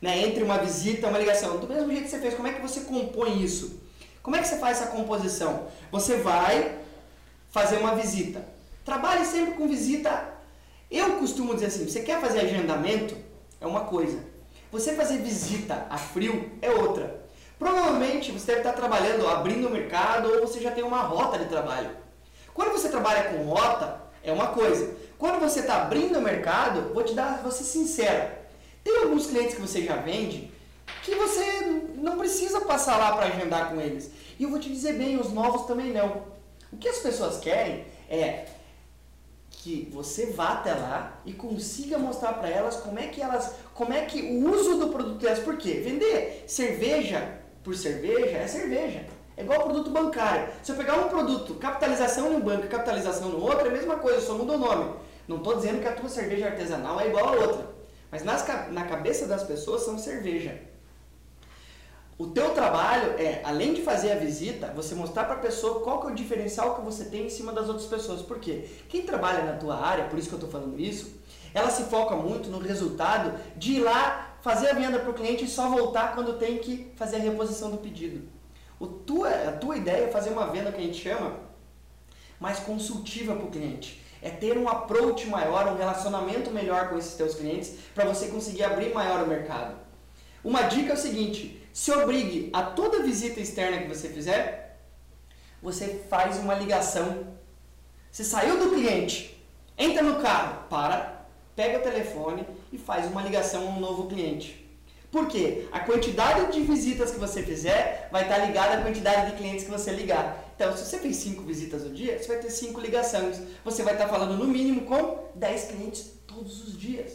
Né, 0.00 0.18
entre 0.18 0.42
uma 0.42 0.56
visita 0.56 1.06
e 1.06 1.10
uma 1.10 1.18
ligação. 1.18 1.58
Do 1.58 1.68
mesmo 1.68 1.90
jeito 1.90 2.04
que 2.04 2.10
você 2.10 2.18
fez, 2.18 2.32
como 2.32 2.48
é 2.48 2.52
que 2.52 2.62
você 2.62 2.80
compõe 2.80 3.42
isso? 3.42 3.78
Como 4.22 4.34
é 4.34 4.40
que 4.40 4.48
você 4.48 4.56
faz 4.56 4.80
essa 4.80 4.90
composição? 4.90 5.66
Você 5.92 6.16
vai 6.16 6.78
fazer 7.50 7.76
uma 7.76 7.94
visita. 7.94 8.42
Trabalhe 8.82 9.26
sempre 9.26 9.54
com 9.54 9.68
visita. 9.68 10.26
Eu 10.90 11.16
costumo 11.16 11.52
dizer 11.52 11.66
assim: 11.66 11.86
você 11.86 12.00
quer 12.00 12.18
fazer 12.18 12.40
agendamento? 12.40 13.14
É 13.60 13.66
uma 13.66 13.84
coisa. 13.84 14.29
Você 14.70 14.94
fazer 14.94 15.18
visita 15.18 15.86
a 15.90 15.98
frio 15.98 16.50
é 16.62 16.70
outra. 16.70 17.20
Provavelmente 17.58 18.32
você 18.32 18.46
deve 18.46 18.60
estar 18.60 18.72
trabalhando, 18.72 19.28
abrindo 19.28 19.68
o 19.68 19.70
mercado 19.70 20.30
ou 20.30 20.40
você 20.40 20.60
já 20.60 20.70
tem 20.70 20.84
uma 20.84 21.02
rota 21.02 21.38
de 21.38 21.46
trabalho. 21.46 21.90
Quando 22.54 22.72
você 22.72 22.88
trabalha 22.88 23.30
com 23.30 23.44
rota, 23.44 24.00
é 24.22 24.32
uma 24.32 24.48
coisa. 24.48 24.94
Quando 25.18 25.40
você 25.40 25.60
está 25.60 25.82
abrindo 25.82 26.18
o 26.18 26.22
mercado, 26.22 26.94
vou 26.94 27.02
te 27.02 27.14
dar, 27.14 27.42
vou 27.42 27.52
ser 27.52 27.64
sincero. 27.64 28.30
Tem 28.82 28.96
alguns 29.02 29.26
clientes 29.26 29.54
que 29.54 29.60
você 29.60 29.82
já 29.82 29.96
vende 29.96 30.50
que 31.02 31.14
você 31.14 31.82
não 31.96 32.18
precisa 32.18 32.60
passar 32.62 32.96
lá 32.96 33.16
para 33.16 33.26
agendar 33.26 33.70
com 33.70 33.80
eles. 33.80 34.10
E 34.38 34.42
eu 34.42 34.50
vou 34.50 34.58
te 34.58 34.70
dizer 34.70 34.94
bem, 34.94 35.18
os 35.18 35.32
novos 35.32 35.66
também 35.66 35.92
não. 35.92 36.24
O 36.72 36.76
que 36.76 36.88
as 36.88 36.98
pessoas 36.98 37.38
querem 37.38 37.84
é 38.08 38.46
que 39.50 39.90
você 39.92 40.26
vá 40.26 40.54
até 40.54 40.72
lá 40.72 41.20
e 41.26 41.32
consiga 41.32 41.98
mostrar 41.98 42.34
para 42.34 42.48
elas 42.48 42.76
como 42.76 42.98
é 42.98 43.08
que 43.08 43.20
elas, 43.20 43.54
como 43.80 43.94
é 43.94 44.04
que 44.04 44.20
o 44.20 44.46
uso 44.50 44.76
do 44.76 44.88
produto 44.88 45.16
delas, 45.16 45.38
por 45.38 45.56
quê? 45.56 45.80
Vender 45.82 46.44
cerveja 46.46 47.40
por 47.64 47.74
cerveja 47.74 48.36
é 48.36 48.46
cerveja. 48.46 49.06
É 49.38 49.42
igual 49.42 49.62
produto 49.62 49.88
bancário. 49.88 50.52
Se 50.62 50.70
eu 50.70 50.76
pegar 50.76 50.96
um 50.96 51.08
produto, 51.08 51.54
capitalização 51.54 52.30
num 52.30 52.40
banco 52.40 52.66
e 52.66 52.68
capitalização 52.68 53.30
no 53.30 53.40
outro, 53.42 53.66
é 53.66 53.70
a 53.70 53.72
mesma 53.72 53.96
coisa, 53.96 54.20
só 54.20 54.34
muda 54.34 54.52
o 54.52 54.58
nome. 54.58 54.96
Não 55.26 55.38
estou 55.38 55.56
dizendo 55.56 55.80
que 55.80 55.88
a 55.88 55.92
tua 55.92 56.10
cerveja 56.10 56.48
artesanal 56.48 57.00
é 57.00 57.06
igual 57.06 57.28
a 57.28 57.32
outra. 57.32 57.66
Mas 58.10 58.22
nas, 58.22 58.46
na 58.70 58.84
cabeça 58.84 59.26
das 59.26 59.44
pessoas 59.44 59.80
são 59.80 59.96
cerveja. 59.96 60.60
O 62.18 62.26
teu 62.26 62.50
trabalho 62.50 63.14
é, 63.18 63.40
além 63.44 63.72
de 63.72 63.80
fazer 63.80 64.12
a 64.12 64.16
visita, 64.16 64.74
você 64.76 64.94
mostrar 64.94 65.24
para 65.24 65.36
a 65.36 65.38
pessoa 65.38 65.80
qual 65.80 66.02
que 66.02 66.08
é 66.08 66.10
o 66.10 66.14
diferencial 66.14 66.74
que 66.74 66.82
você 66.82 67.06
tem 67.06 67.24
em 67.24 67.30
cima 67.30 67.50
das 67.50 67.66
outras 67.66 67.86
pessoas. 67.86 68.20
Por 68.20 68.40
quê? 68.40 68.68
Quem 68.90 69.06
trabalha 69.06 69.42
na 69.42 69.54
tua 69.54 69.76
área, 69.76 70.04
por 70.04 70.18
isso 70.18 70.28
que 70.28 70.34
eu 70.34 70.38
estou 70.38 70.50
falando 70.50 70.78
isso, 70.78 71.18
ela 71.54 71.70
se 71.70 71.84
foca 71.84 72.16
muito 72.16 72.48
no 72.48 72.58
resultado 72.58 73.38
de 73.56 73.74
ir 73.74 73.80
lá 73.80 74.36
fazer 74.42 74.70
a 74.70 74.74
venda 74.74 74.98
para 74.98 75.10
o 75.10 75.14
cliente 75.14 75.44
e 75.44 75.48
só 75.48 75.68
voltar 75.68 76.14
quando 76.14 76.38
tem 76.38 76.58
que 76.58 76.92
fazer 76.96 77.16
a 77.16 77.20
reposição 77.20 77.70
do 77.70 77.78
pedido. 77.78 78.28
O 78.78 78.86
tua, 78.86 79.28
a 79.28 79.52
tua 79.52 79.76
ideia 79.76 80.04
é 80.04 80.10
fazer 80.10 80.30
uma 80.30 80.46
venda 80.46 80.72
que 80.72 80.78
a 80.78 80.84
gente 80.84 81.00
chama 81.00 81.36
mais 82.38 82.58
consultiva 82.60 83.34
para 83.34 83.44
o 83.44 83.50
cliente. 83.50 84.02
É 84.22 84.30
ter 84.30 84.56
um 84.56 84.68
approach 84.68 85.26
maior, 85.26 85.66
um 85.68 85.76
relacionamento 85.76 86.50
melhor 86.50 86.88
com 86.88 86.98
esses 86.98 87.14
teus 87.14 87.34
clientes 87.34 87.74
para 87.94 88.04
você 88.04 88.28
conseguir 88.28 88.64
abrir 88.64 88.94
maior 88.94 89.24
o 89.24 89.26
mercado. 89.26 89.76
Uma 90.42 90.62
dica 90.62 90.90
é 90.90 90.94
o 90.94 90.98
seguinte, 90.98 91.62
se 91.72 91.90
obrigue 91.92 92.48
a 92.52 92.62
toda 92.62 93.02
visita 93.02 93.40
externa 93.40 93.78
que 93.78 93.88
você 93.88 94.08
fizer, 94.08 94.78
você 95.62 96.02
faz 96.08 96.38
uma 96.38 96.54
ligação. 96.54 97.26
Você 98.10 98.24
saiu 98.24 98.58
do 98.58 98.70
cliente, 98.70 99.40
Entra 99.80 100.02
no 100.02 100.20
carro, 100.20 100.64
para, 100.68 101.19
pega 101.54 101.78
o 101.78 101.82
telefone 101.82 102.46
e 102.72 102.78
faz 102.78 103.06
uma 103.06 103.22
ligação 103.22 103.66
a 103.66 103.70
um 103.70 103.80
novo 103.80 104.06
cliente. 104.06 104.66
Por 105.10 105.26
quê? 105.26 105.68
A 105.72 105.80
quantidade 105.80 106.52
de 106.52 106.60
visitas 106.62 107.10
que 107.10 107.18
você 107.18 107.42
fizer 107.42 108.08
vai 108.12 108.22
estar 108.22 108.38
ligada 108.38 108.78
à 108.78 108.82
quantidade 108.82 109.30
de 109.30 109.36
clientes 109.36 109.64
que 109.64 109.70
você 109.70 109.90
ligar. 109.90 110.44
Então, 110.54 110.76
se 110.76 110.84
você 110.84 110.98
fez 110.98 111.16
5 111.16 111.42
visitas 111.42 111.82
no 111.82 111.90
dia, 111.90 112.16
você 112.16 112.28
vai 112.28 112.38
ter 112.38 112.50
5 112.50 112.80
ligações. 112.80 113.40
Você 113.64 113.82
vai 113.82 113.94
estar 113.94 114.06
falando 114.06 114.36
no 114.36 114.46
mínimo 114.46 114.82
com 114.82 115.30
10 115.34 115.64
clientes 115.64 116.12
todos 116.28 116.62
os 116.62 116.78
dias. 116.78 117.14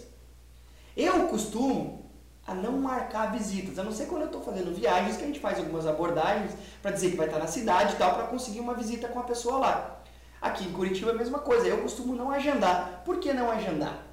Eu 0.96 1.28
costumo 1.28 2.12
a 2.46 2.54
não 2.54 2.74
marcar 2.74 3.32
visitas, 3.32 3.80
a 3.80 3.84
não 3.84 3.92
ser 3.92 4.06
quando 4.08 4.24
eu 4.24 4.28
estou 4.28 4.42
fazendo 4.42 4.76
viagens, 4.76 5.16
que 5.18 5.24
a 5.24 5.28
gente 5.28 5.40
faz 5.40 5.58
algumas 5.58 5.88
abordagens 5.88 6.52
para 6.82 6.92
dizer 6.92 7.12
que 7.12 7.18
vai 7.18 7.28
estar 7.28 7.40
na 7.40 7.48
cidade 7.48 7.94
e 7.94 7.96
tal, 7.98 8.14
para 8.14 8.28
conseguir 8.28 8.60
uma 8.60 8.74
visita 8.74 9.08
com 9.08 9.20
a 9.20 9.24
pessoa 9.24 9.58
lá. 9.58 10.02
Aqui 10.42 10.66
em 10.66 10.72
Curitiba 10.72 11.12
é 11.12 11.14
a 11.14 11.18
mesma 11.18 11.40
coisa, 11.40 11.66
eu 11.66 11.82
costumo 11.82 12.14
não 12.14 12.30
agendar. 12.30 13.02
Por 13.04 13.20
que 13.20 13.34
não 13.34 13.50
agendar? 13.50 14.05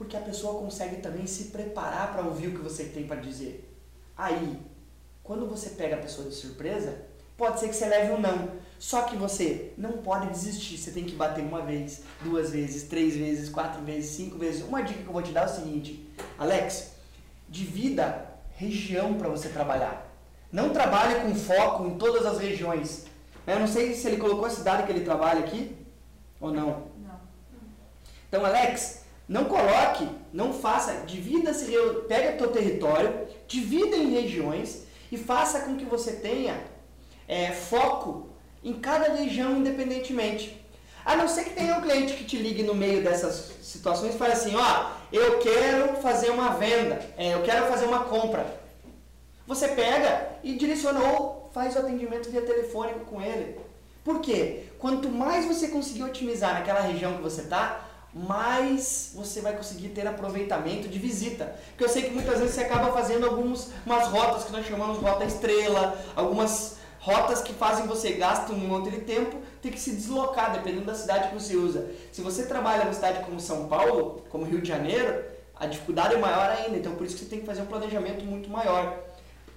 Porque 0.00 0.16
a 0.16 0.20
pessoa 0.20 0.58
consegue 0.58 0.96
também 0.96 1.26
se 1.26 1.48
preparar 1.48 2.14
para 2.14 2.22
ouvir 2.22 2.48
o 2.48 2.52
que 2.52 2.62
você 2.62 2.84
tem 2.84 3.06
para 3.06 3.20
dizer. 3.20 3.70
Aí, 4.16 4.58
quando 5.22 5.46
você 5.46 5.68
pega 5.68 5.96
a 5.96 5.98
pessoa 5.98 6.26
de 6.26 6.34
surpresa, 6.34 7.02
pode 7.36 7.60
ser 7.60 7.68
que 7.68 7.76
você 7.76 7.84
leve 7.84 8.10
um 8.10 8.18
não. 8.18 8.50
Só 8.78 9.02
que 9.02 9.14
você 9.14 9.74
não 9.76 9.98
pode 9.98 10.28
desistir. 10.28 10.78
Você 10.78 10.90
tem 10.90 11.04
que 11.04 11.14
bater 11.14 11.44
uma 11.44 11.60
vez, 11.60 12.00
duas 12.22 12.48
vezes, 12.48 12.84
três 12.84 13.14
vezes, 13.14 13.50
quatro 13.50 13.82
vezes, 13.82 14.16
cinco 14.16 14.38
vezes. 14.38 14.62
Uma 14.62 14.82
dica 14.82 15.02
que 15.02 15.06
eu 15.06 15.12
vou 15.12 15.20
te 15.20 15.32
dar 15.32 15.42
é 15.42 15.52
o 15.52 15.54
seguinte, 15.54 16.08
Alex, 16.38 16.92
divida 17.46 18.26
região 18.56 19.18
para 19.18 19.28
você 19.28 19.50
trabalhar. 19.50 20.10
Não 20.50 20.70
trabalhe 20.70 21.20
com 21.20 21.34
foco 21.34 21.84
em 21.84 21.98
todas 21.98 22.24
as 22.24 22.38
regiões. 22.38 23.04
Eu 23.46 23.60
não 23.60 23.66
sei 23.66 23.94
se 23.94 24.06
ele 24.06 24.16
colocou 24.16 24.46
a 24.46 24.50
cidade 24.50 24.84
que 24.84 24.92
ele 24.92 25.04
trabalha 25.04 25.40
aqui 25.40 25.76
ou 26.40 26.50
não. 26.50 26.88
Não. 26.96 27.20
Então, 28.30 28.46
Alex, 28.46 28.99
não 29.30 29.44
coloque, 29.44 30.08
não 30.32 30.52
faça, 30.52 30.92
divida-se, 31.06 31.72
pega 32.08 32.36
teu 32.36 32.48
território, 32.48 33.28
divida 33.46 33.96
em 33.96 34.10
regiões 34.10 34.82
e 35.12 35.16
faça 35.16 35.60
com 35.60 35.76
que 35.76 35.84
você 35.84 36.14
tenha 36.14 36.60
é, 37.28 37.52
foco 37.52 38.28
em 38.64 38.72
cada 38.72 39.14
região 39.14 39.56
independentemente. 39.56 40.60
A 41.04 41.14
não 41.14 41.28
ser 41.28 41.44
que 41.44 41.50
tenha 41.50 41.76
um 41.76 41.80
cliente 41.80 42.14
que 42.14 42.24
te 42.24 42.38
ligue 42.38 42.64
no 42.64 42.74
meio 42.74 43.04
dessas 43.04 43.52
situações 43.62 44.16
e 44.16 44.18
fale 44.18 44.32
assim, 44.32 44.56
ó, 44.56 44.90
eu 45.12 45.38
quero 45.38 45.94
fazer 45.98 46.30
uma 46.30 46.54
venda, 46.54 47.00
é, 47.16 47.32
eu 47.34 47.42
quero 47.44 47.66
fazer 47.66 47.84
uma 47.84 48.00
compra. 48.00 48.44
Você 49.46 49.68
pega 49.68 50.28
e 50.42 50.56
direciona 50.56 50.98
ou 51.04 51.48
faz 51.54 51.76
o 51.76 51.78
atendimento 51.78 52.28
via 52.28 52.42
telefônico 52.42 53.04
com 53.04 53.22
ele. 53.22 53.60
Por 54.02 54.20
quê? 54.20 54.64
Quanto 54.76 55.08
mais 55.08 55.44
você 55.44 55.68
conseguir 55.68 56.02
otimizar 56.02 56.54
naquela 56.54 56.80
região 56.80 57.14
que 57.16 57.22
você 57.22 57.42
está, 57.42 57.89
mais 58.12 59.12
você 59.14 59.40
vai 59.40 59.56
conseguir 59.56 59.90
ter 59.90 60.06
aproveitamento 60.06 60.88
de 60.88 60.98
visita. 60.98 61.54
Porque 61.70 61.84
eu 61.84 61.88
sei 61.88 62.02
que 62.02 62.10
muitas 62.10 62.38
vezes 62.38 62.54
você 62.54 62.62
acaba 62.62 62.92
fazendo 62.92 63.26
algumas 63.26 63.70
umas 63.86 64.08
rotas 64.08 64.44
que 64.44 64.52
nós 64.52 64.66
chamamos 64.66 64.98
de 64.98 65.04
rota 65.04 65.24
estrela, 65.24 65.96
algumas 66.16 66.76
rotas 66.98 67.40
que 67.40 67.52
fazem 67.54 67.86
você 67.86 68.12
gastar 68.12 68.52
um 68.52 68.58
monte 68.58 68.90
de 68.90 69.00
tempo, 69.00 69.38
ter 69.62 69.70
que 69.70 69.80
se 69.80 69.92
deslocar, 69.92 70.52
dependendo 70.52 70.84
da 70.84 70.94
cidade 70.94 71.28
que 71.28 71.34
você 71.34 71.56
usa. 71.56 71.88
Se 72.12 72.20
você 72.20 72.44
trabalha 72.44 72.84
numa 72.84 72.92
cidade 72.92 73.24
como 73.24 73.40
São 73.40 73.68
Paulo, 73.68 74.24
como 74.28 74.44
Rio 74.44 74.60
de 74.60 74.68
Janeiro, 74.68 75.24
a 75.56 75.66
dificuldade 75.66 76.14
é 76.14 76.18
maior 76.18 76.50
ainda, 76.50 76.76
então 76.76 76.94
por 76.94 77.06
isso 77.06 77.16
que 77.16 77.22
você 77.22 77.30
tem 77.30 77.40
que 77.40 77.46
fazer 77.46 77.62
um 77.62 77.66
planejamento 77.66 78.24
muito 78.24 78.50
maior. 78.50 78.98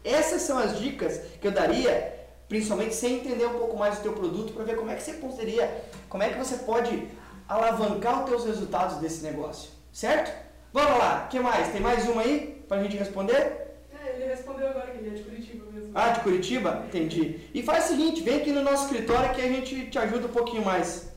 Essas 0.04 0.42
são 0.42 0.58
as 0.58 0.78
dicas 0.80 1.20
que 1.42 1.48
eu 1.48 1.52
daria, 1.52 2.14
principalmente 2.48 2.94
sem 2.94 3.16
entender 3.16 3.46
um 3.46 3.54
pouco 3.54 3.78
mais 3.78 3.98
do 3.98 4.04
teu 4.04 4.14
produto, 4.14 4.54
para 4.54 4.64
ver 4.64 4.76
como 4.76 4.92
é 4.92 4.96
que 4.96 5.04
você 5.04 5.14
poderia, 5.14 5.84
como 6.10 6.24
é 6.24 6.30
que 6.30 6.38
você 6.38 6.58
pode 6.58 7.08
alavancar 7.48 8.24
os 8.24 8.30
teus 8.30 8.46
resultados 8.46 8.98
desse 8.98 9.24
negócio, 9.24 9.70
certo? 9.92 10.32
Vamos 10.72 10.98
lá, 10.98 11.26
o 11.26 11.30
que 11.30 11.40
mais? 11.40 11.68
Tem 11.70 11.82
mais 11.82 12.08
uma 12.08 12.22
aí 12.22 12.64
para 12.68 12.78
a 12.78 12.84
gente 12.84 12.98
responder? 12.98 13.76
É, 14.04 14.16
ele 14.16 14.26
respondeu 14.26 14.68
agora 14.70 14.92
que 14.92 14.98
ele 14.98 15.10
é 15.10 15.14
de 15.14 15.24
Curitiba 15.24 15.66
mesmo. 15.72 15.92
Ah, 15.94 16.10
de 16.10 16.20
Curitiba? 16.22 16.84
Entendi. 16.88 17.40
E 17.54 17.62
faz 17.62 17.86
o 17.86 17.88
seguinte, 17.90 18.24
vem 18.24 18.38
aqui 18.38 18.52
no 18.52 18.64
nosso 18.64 18.86
escritório 18.86 19.34
que 19.36 19.42
a 19.42 19.48
gente 19.48 19.88
te 19.88 20.00
ajuda 20.00 20.28
um 20.28 20.32
pouquinho 20.32 20.66
mais. 20.66 21.14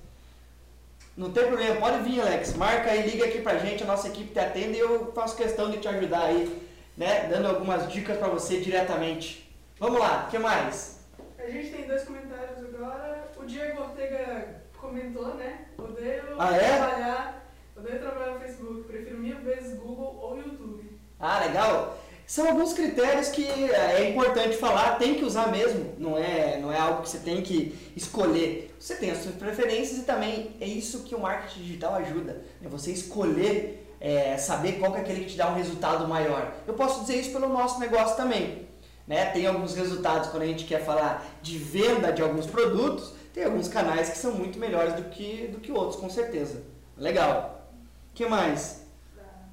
Não 1.16 1.30
tem 1.30 1.46
problema, 1.46 1.76
pode 1.76 2.02
vir, 2.02 2.20
Alex. 2.20 2.54
Marca 2.54 2.90
aí, 2.90 3.08
liga 3.08 3.24
aqui 3.24 3.40
pra 3.40 3.56
gente, 3.56 3.82
a 3.82 3.86
nossa 3.86 4.08
equipe 4.08 4.34
te 4.34 4.38
atende 4.38 4.76
e 4.76 4.80
eu 4.80 5.12
faço 5.14 5.34
questão 5.34 5.70
de 5.70 5.78
te 5.78 5.88
ajudar 5.88 6.24
aí, 6.24 6.62
né? 6.94 7.26
Dando 7.30 7.48
algumas 7.48 7.90
dicas 7.90 8.18
para 8.18 8.28
você 8.28 8.60
diretamente. 8.60 9.50
Vamos 9.78 9.98
lá, 9.98 10.26
o 10.26 10.30
que 10.30 10.38
mais? 10.38 11.00
A 11.38 11.50
gente 11.50 11.70
tem 11.70 11.86
dois 11.86 12.04
comentários 12.04 12.58
agora. 12.58 13.24
O 13.38 13.46
Diego 13.46 13.80
Ortega 13.80 14.60
comentou, 14.76 15.34
né? 15.34 15.66
Odeio 15.78 16.22
ah, 16.38 16.54
é? 16.54 16.76
trabalhar, 16.76 17.52
odeio 17.76 17.98
trabalhar 17.98 18.34
no 18.34 18.40
Facebook, 18.40 18.84
prefiro 18.84 19.18
mil 19.18 19.38
vezes 19.40 19.78
Google 19.78 20.18
ou 20.20 20.36
YouTube. 20.38 20.98
Ah, 21.18 21.40
legal. 21.40 21.98
São 22.26 22.48
alguns 22.48 22.72
critérios 22.72 23.28
que 23.28 23.46
é 23.46 24.10
importante 24.10 24.56
falar, 24.56 24.96
tem 24.98 25.14
que 25.14 25.24
usar 25.24 25.48
mesmo, 25.48 25.94
não 25.96 26.18
é, 26.18 26.58
não 26.58 26.72
é 26.72 26.78
algo 26.78 27.02
que 27.02 27.08
você 27.08 27.18
tem 27.18 27.40
que 27.40 27.92
escolher. 27.94 28.74
Você 28.80 28.96
tem 28.96 29.12
as 29.12 29.18
suas 29.18 29.36
preferências 29.36 29.98
e 29.98 30.02
também 30.02 30.56
é 30.60 30.66
isso 30.66 31.04
que 31.04 31.14
o 31.14 31.20
marketing 31.20 31.60
digital 31.60 31.94
ajuda, 31.94 32.42
é 32.64 32.68
você 32.68 32.90
escolher, 32.90 33.94
é, 34.00 34.36
saber 34.36 34.72
qual 34.72 34.96
é 34.96 35.00
aquele 35.00 35.20
que 35.20 35.30
te 35.32 35.36
dá 35.36 35.48
um 35.48 35.54
resultado 35.54 36.08
maior. 36.08 36.52
Eu 36.66 36.74
posso 36.74 37.02
dizer 37.02 37.14
isso 37.14 37.30
pelo 37.30 37.48
nosso 37.48 37.78
negócio 37.78 38.16
também. 38.16 38.66
Né? 39.06 39.26
Tem 39.26 39.46
alguns 39.46 39.76
resultados 39.76 40.28
quando 40.30 40.42
a 40.42 40.46
gente 40.46 40.64
quer 40.64 40.84
falar 40.84 41.24
de 41.40 41.56
venda 41.58 42.12
de 42.12 42.22
alguns 42.22 42.46
produtos, 42.46 43.12
tem 43.36 43.44
alguns 43.44 43.68
canais 43.68 44.08
que 44.08 44.16
são 44.16 44.32
muito 44.32 44.58
melhores 44.58 44.94
do 44.94 45.10
que, 45.10 45.48
do 45.48 45.60
que 45.60 45.70
outros, 45.70 46.00
com 46.00 46.08
certeza. 46.08 46.62
Legal. 46.96 47.68
O 48.10 48.14
que 48.14 48.24
mais? 48.24 48.86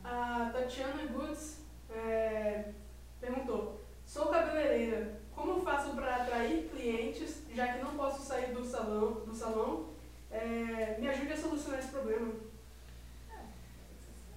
A 0.02 0.50
Tatiana 0.54 1.06
Goods 1.12 1.58
é, 1.94 2.64
perguntou: 3.20 3.82
Sou 4.06 4.28
cabeleireira, 4.28 5.20
como 5.36 5.62
faço 5.62 5.90
para 5.90 6.16
atrair 6.16 6.70
clientes, 6.74 7.40
já 7.54 7.74
que 7.74 7.84
não 7.84 7.92
posso 7.96 8.26
sair 8.26 8.54
do 8.54 8.64
salão? 8.64 9.12
Do 9.26 9.36
salão? 9.36 9.88
É, 10.32 10.96
me 10.98 11.10
ajude 11.10 11.34
a 11.34 11.38
solucionar 11.38 11.80
esse 11.80 11.90
problema. 11.90 12.32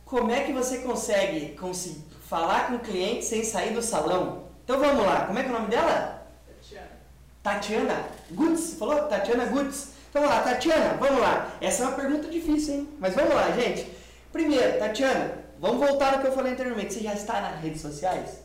Como 0.04 0.32
é 0.32 0.42
que 0.42 0.52
você 0.52 0.78
consegue, 0.78 1.54
conseguir 1.54 2.02
falar 2.20 2.66
com 2.66 2.74
o 2.74 2.80
cliente 2.80 3.24
sem 3.24 3.44
sair 3.44 3.72
do 3.72 3.80
salão? 3.80 4.48
Então 4.64 4.80
vamos 4.80 5.06
lá, 5.06 5.26
como 5.26 5.38
é 5.38 5.44
que 5.44 5.48
é 5.48 5.52
o 5.52 5.54
nome 5.56 5.68
dela? 5.68 6.15
Tatiana 7.46 8.08
Gutz, 8.32 8.74
falou? 8.74 9.02
Tatiana 9.02 9.44
Gutz. 9.44 9.90
Então 10.10 10.20
vamos 10.20 10.36
lá, 10.36 10.42
Tatiana, 10.42 10.96
vamos 10.98 11.20
lá. 11.20 11.56
Essa 11.60 11.84
é 11.84 11.86
uma 11.86 11.94
pergunta 11.94 12.28
difícil, 12.28 12.74
hein? 12.74 12.88
Mas 12.98 13.14
vamos 13.14 13.32
lá, 13.32 13.52
gente. 13.52 13.88
Primeiro, 14.32 14.80
Tatiana, 14.80 15.44
vamos 15.60 15.78
voltar 15.78 16.16
no 16.16 16.22
que 16.22 16.26
eu 16.26 16.32
falei 16.32 16.54
anteriormente. 16.54 16.94
Você 16.94 17.00
já 17.02 17.14
está 17.14 17.40
nas 17.40 17.60
redes 17.60 17.80
sociais? 17.80 18.40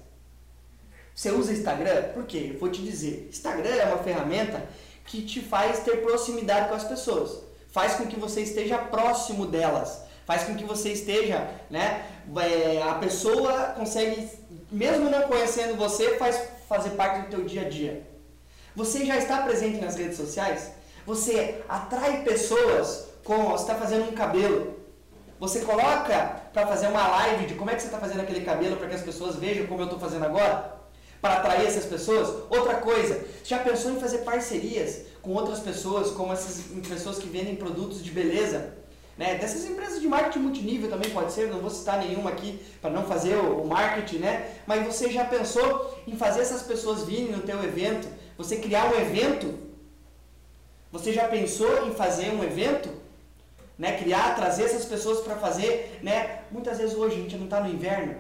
Você 1.15 1.31
usa 1.31 1.51
Instagram? 1.51 2.09
Por 2.13 2.25
quê? 2.25 2.51
Eu 2.53 2.59
vou 2.59 2.69
te 2.69 2.83
dizer. 2.83 3.27
Instagram 3.27 3.73
é 3.73 3.85
uma 3.85 4.03
ferramenta 4.03 4.63
que 5.03 5.23
te 5.23 5.41
faz 5.41 5.79
ter 5.79 6.03
proximidade 6.03 6.69
com 6.69 6.75
as 6.75 6.83
pessoas. 6.83 7.39
Faz 7.71 7.95
com 7.95 8.05
que 8.05 8.19
você 8.19 8.41
esteja 8.41 8.77
próximo 8.77 9.47
delas. 9.47 10.03
Faz 10.27 10.43
com 10.43 10.53
que 10.55 10.63
você 10.63 10.89
esteja, 10.91 11.49
né? 11.71 12.05
É, 12.37 12.83
a 12.83 12.93
pessoa 12.93 13.73
consegue, 13.75 14.29
mesmo 14.71 15.09
não 15.09 15.23
conhecendo 15.23 15.75
você, 15.75 16.19
faz 16.19 16.39
fazer 16.69 16.91
parte 16.91 17.21
do 17.21 17.29
teu 17.29 17.43
dia 17.43 17.61
a 17.61 17.67
dia. 17.67 18.10
Você 18.75 19.05
já 19.05 19.17
está 19.17 19.41
presente 19.41 19.81
nas 19.81 19.95
redes 19.95 20.17
sociais? 20.17 20.71
Você 21.05 21.61
atrai 21.67 22.23
pessoas 22.23 23.07
com. 23.23 23.49
Você 23.49 23.63
está 23.63 23.75
fazendo 23.75 24.09
um 24.09 24.13
cabelo. 24.13 24.79
Você 25.39 25.61
coloca 25.61 26.41
para 26.53 26.67
fazer 26.67 26.87
uma 26.87 27.07
live 27.07 27.47
de 27.47 27.55
como 27.55 27.69
é 27.69 27.75
que 27.75 27.81
você 27.81 27.87
está 27.87 27.97
fazendo 27.97 28.21
aquele 28.21 28.41
cabelo 28.41 28.77
para 28.77 28.87
que 28.87 28.95
as 28.95 29.01
pessoas 29.01 29.35
vejam 29.35 29.65
como 29.65 29.81
eu 29.81 29.85
estou 29.85 29.99
fazendo 29.99 30.23
agora? 30.23 30.79
Para 31.19 31.35
atrair 31.35 31.65
essas 31.65 31.85
pessoas? 31.85 32.29
Outra 32.49 32.75
coisa, 32.75 33.25
já 33.43 33.59
pensou 33.59 33.91
em 33.91 33.99
fazer 33.99 34.19
parcerias 34.19 35.01
com 35.21 35.31
outras 35.31 35.59
pessoas, 35.59 36.11
como 36.11 36.31
essas 36.31 36.65
pessoas 36.87 37.17
que 37.17 37.27
vendem 37.27 37.55
produtos 37.55 38.03
de 38.03 38.11
beleza? 38.11 38.73
Né? 39.17 39.35
Dessas 39.35 39.65
empresas 39.65 39.99
de 39.99 40.07
marketing 40.07 40.39
multinível 40.39 40.89
também 40.89 41.11
pode 41.11 41.33
ser, 41.33 41.49
não 41.49 41.59
vou 41.59 41.69
citar 41.69 41.99
nenhuma 41.99 42.29
aqui 42.29 42.59
para 42.81 42.89
não 42.89 43.03
fazer 43.03 43.35
o, 43.35 43.65
marketing, 43.65 44.17
né? 44.17 44.55
Mas 44.65 44.85
você 44.85 45.11
já 45.11 45.25
pensou 45.25 46.01
em 46.07 46.15
fazer 46.15 46.41
essas 46.41 46.61
pessoas 46.61 47.03
virem 47.03 47.31
no 47.31 47.41
teu 47.41 47.63
evento 47.63 48.07
você 48.43 48.57
criar 48.57 48.91
um 48.91 48.99
evento? 48.99 49.53
Você 50.91 51.13
já 51.13 51.27
pensou 51.27 51.87
em 51.87 51.93
fazer 51.93 52.31
um 52.31 52.43
evento? 52.43 52.89
Né? 53.77 53.97
Criar, 53.97 54.35
trazer 54.35 54.63
essas 54.63 54.85
pessoas 54.85 55.21
para 55.21 55.35
fazer, 55.35 55.99
né? 56.01 56.41
Muitas 56.51 56.77
vezes 56.77 56.95
hoje 56.95 57.15
a 57.15 57.19
gente 57.19 57.37
não 57.37 57.45
está 57.45 57.59
no 57.61 57.69
inverno. 57.69 58.15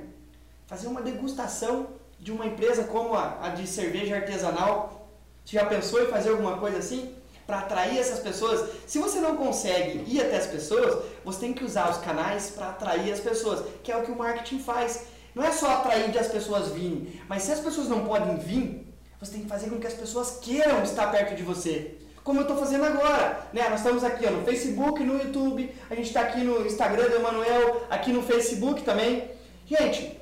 Fazer 0.67 0.87
uma 0.87 1.01
degustação 1.01 1.87
de 2.19 2.31
uma 2.31 2.45
empresa 2.45 2.83
como 2.83 3.15
a, 3.15 3.39
a 3.41 3.49
de 3.49 3.67
cerveja 3.67 4.15
artesanal. 4.15 5.09
Você 5.43 5.57
já 5.57 5.65
pensou 5.65 6.03
em 6.03 6.07
fazer 6.07 6.29
alguma 6.29 6.57
coisa 6.57 6.77
assim? 6.77 7.15
Para 7.45 7.59
atrair 7.59 7.97
essas 7.97 8.19
pessoas. 8.19 8.69
Se 8.87 8.99
você 8.99 9.19
não 9.19 9.35
consegue 9.35 10.03
ir 10.07 10.21
até 10.21 10.37
as 10.37 10.47
pessoas, 10.47 11.03
você 11.25 11.39
tem 11.39 11.53
que 11.53 11.63
usar 11.63 11.89
os 11.89 11.97
canais 11.97 12.51
para 12.51 12.69
atrair 12.69 13.11
as 13.11 13.19
pessoas, 13.19 13.65
que 13.83 13.91
é 13.91 13.97
o 13.97 14.03
que 14.03 14.11
o 14.11 14.17
marketing 14.17 14.59
faz. 14.59 15.05
Não 15.33 15.43
é 15.43 15.51
só 15.51 15.67
atrair 15.71 16.11
de 16.11 16.19
as 16.19 16.27
pessoas 16.27 16.69
virem, 16.69 17.19
mas 17.27 17.43
se 17.43 17.51
as 17.51 17.59
pessoas 17.59 17.87
não 17.87 18.05
podem 18.05 18.37
vir, 18.37 18.90
você 19.21 19.33
tem 19.33 19.41
que 19.41 19.47
fazer 19.47 19.69
com 19.69 19.79
que 19.79 19.85
as 19.85 19.93
pessoas 19.93 20.39
queiram 20.41 20.81
estar 20.81 21.11
perto 21.11 21.35
de 21.35 21.43
você. 21.43 21.95
como 22.23 22.39
eu 22.39 22.43
estou 22.43 22.57
fazendo 22.57 22.85
agora. 22.85 23.47
Né? 23.53 23.67
Nós 23.69 23.79
estamos 23.79 24.03
aqui 24.03 24.25
ó, 24.25 24.31
no 24.31 24.43
Facebook, 24.43 25.03
no 25.03 25.17
YouTube, 25.17 25.73
a 25.89 25.95
gente 25.95 26.07
está 26.07 26.21
aqui 26.21 26.41
no 26.41 26.65
Instagram 26.65 27.07
do 27.09 27.15
Emanuel, 27.15 27.83
aqui 27.89 28.11
no 28.11 28.21
Facebook 28.23 28.81
também. 28.83 29.29
Gente, 29.65 30.19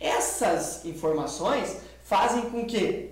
essas 0.00 0.84
informações 0.84 1.78
fazem 2.02 2.42
com 2.50 2.64
que 2.66 3.10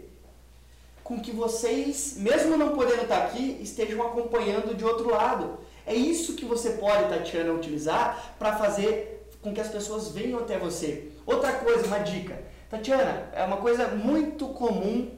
com 1.03 1.19
que 1.19 1.33
vocês, 1.33 2.17
mesmo 2.19 2.57
não 2.59 2.75
podendo 2.75 3.03
estar 3.03 3.25
aqui, 3.25 3.59
estejam 3.63 4.07
acompanhando 4.07 4.77
de 4.77 4.85
outro 4.85 5.11
lado. 5.11 5.59
É 5.87 5.95
isso 5.95 6.35
que 6.35 6.45
você 6.45 6.73
pode, 6.73 7.09
Tatiana, 7.09 7.55
utilizar 7.55 8.35
para 8.39 8.57
fazer 8.59 9.27
com 9.41 9.55
que 9.55 9.61
as 9.61 9.69
pessoas 9.69 10.09
venham 10.09 10.39
até 10.39 10.59
você. 10.59 11.09
Outra 11.25 11.53
coisa, 11.53 11.87
uma 11.87 11.99
dica. 11.99 12.39
Tatiana, 12.69 13.31
é 13.33 13.43
uma 13.45 13.57
coisa 13.57 13.89
muito 13.89 14.49
comum 14.49 15.11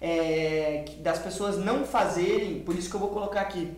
é, 0.00 0.84
das 1.00 1.18
pessoas 1.18 1.58
não 1.58 1.84
fazerem, 1.84 2.60
por 2.60 2.74
isso 2.74 2.88
que 2.88 2.96
eu 2.96 3.00
vou 3.00 3.10
colocar 3.10 3.42
aqui. 3.42 3.76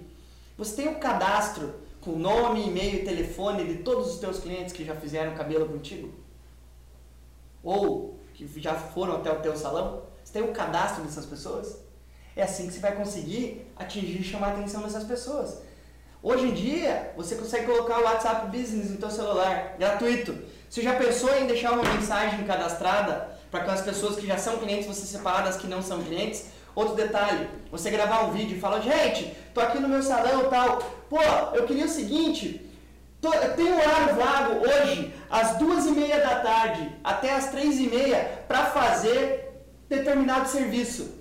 Você 0.56 0.76
tem 0.82 0.88
um 0.88 1.00
cadastro 1.00 1.74
com 2.00 2.12
nome, 2.12 2.66
e-mail 2.66 3.00
e 3.00 3.04
telefone 3.04 3.64
de 3.64 3.82
todos 3.82 4.14
os 4.14 4.20
teus 4.20 4.38
clientes 4.38 4.72
que 4.72 4.84
já 4.84 4.94
fizeram 4.94 5.34
cabelo 5.34 5.68
contigo? 5.68 6.14
Ou 7.64 8.20
que 8.32 8.48
já 8.60 8.74
foram 8.74 9.16
até 9.16 9.30
o 9.32 9.40
teu 9.40 9.56
salão? 9.56 10.04
Você 10.22 10.32
tem 10.32 10.42
um 10.42 10.52
cadastro 10.52 11.02
dessas 11.02 11.26
pessoas? 11.26 11.80
É 12.36 12.42
assim 12.42 12.68
que 12.68 12.74
você 12.74 12.80
vai 12.80 12.94
conseguir 12.94 13.66
atingir 13.74 14.20
e 14.20 14.24
chamar 14.24 14.48
a 14.48 14.52
atenção 14.52 14.82
dessas 14.82 15.04
pessoas. 15.04 15.62
Hoje 16.22 16.46
em 16.46 16.54
dia, 16.54 17.12
você 17.16 17.34
consegue 17.34 17.66
colocar 17.66 17.98
o 17.98 18.04
WhatsApp 18.04 18.56
Business 18.56 18.90
no 18.90 18.98
teu 18.98 19.10
celular, 19.10 19.76
gratuito. 19.78 20.36
Você 20.68 20.82
já 20.82 20.94
pensou 20.94 21.34
em 21.38 21.46
deixar 21.46 21.72
uma 21.72 21.82
mensagem 21.94 22.44
cadastrada 22.44 23.28
para 23.50 23.60
aquelas 23.60 23.82
pessoas 23.82 24.16
que 24.16 24.26
já 24.26 24.36
são 24.36 24.58
clientes, 24.58 24.86
você 24.86 25.06
separar 25.06 25.44
das 25.44 25.56
que 25.56 25.66
não 25.66 25.82
são 25.82 26.02
clientes? 26.02 26.46
Outro 26.74 26.94
detalhe, 26.94 27.48
você 27.70 27.90
gravar 27.90 28.24
um 28.24 28.32
vídeo 28.32 28.56
e 28.56 28.60
falar, 28.60 28.80
gente, 28.80 29.34
tô 29.54 29.60
aqui 29.60 29.78
no 29.78 29.88
meu 29.88 30.02
salão 30.02 30.50
tal. 30.50 30.78
Pô, 31.08 31.22
eu 31.54 31.64
queria 31.64 31.86
o 31.86 31.88
seguinte, 31.88 32.70
tô, 33.20 33.32
eu 33.32 33.54
tenho 33.54 33.74
horário 33.74 34.14
vago 34.14 34.66
hoje, 34.66 35.14
às 35.30 35.56
duas 35.56 35.86
e 35.86 35.92
meia 35.92 36.20
da 36.20 36.40
tarde 36.40 36.94
até 37.02 37.32
às 37.32 37.46
três 37.50 37.78
e 37.78 37.86
meia, 37.86 38.44
para 38.46 38.66
fazer 38.66 39.64
determinado 39.88 40.48
serviço. 40.48 41.16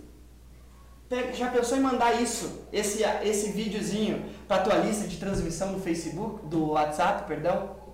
Já 1.34 1.50
pensou 1.50 1.78
em 1.78 1.82
mandar 1.82 2.22
isso, 2.22 2.66
esse, 2.74 3.04
esse 3.24 3.52
videozinho, 3.52 4.26
para 4.48 4.64
tua 4.64 4.76
lista 4.76 5.08
de 5.08 5.18
transmissão 5.18 5.72
do 5.72 5.80
Facebook, 5.80 6.46
do 6.48 6.72
WhatsApp, 6.72 7.28
perdão? 7.28 7.84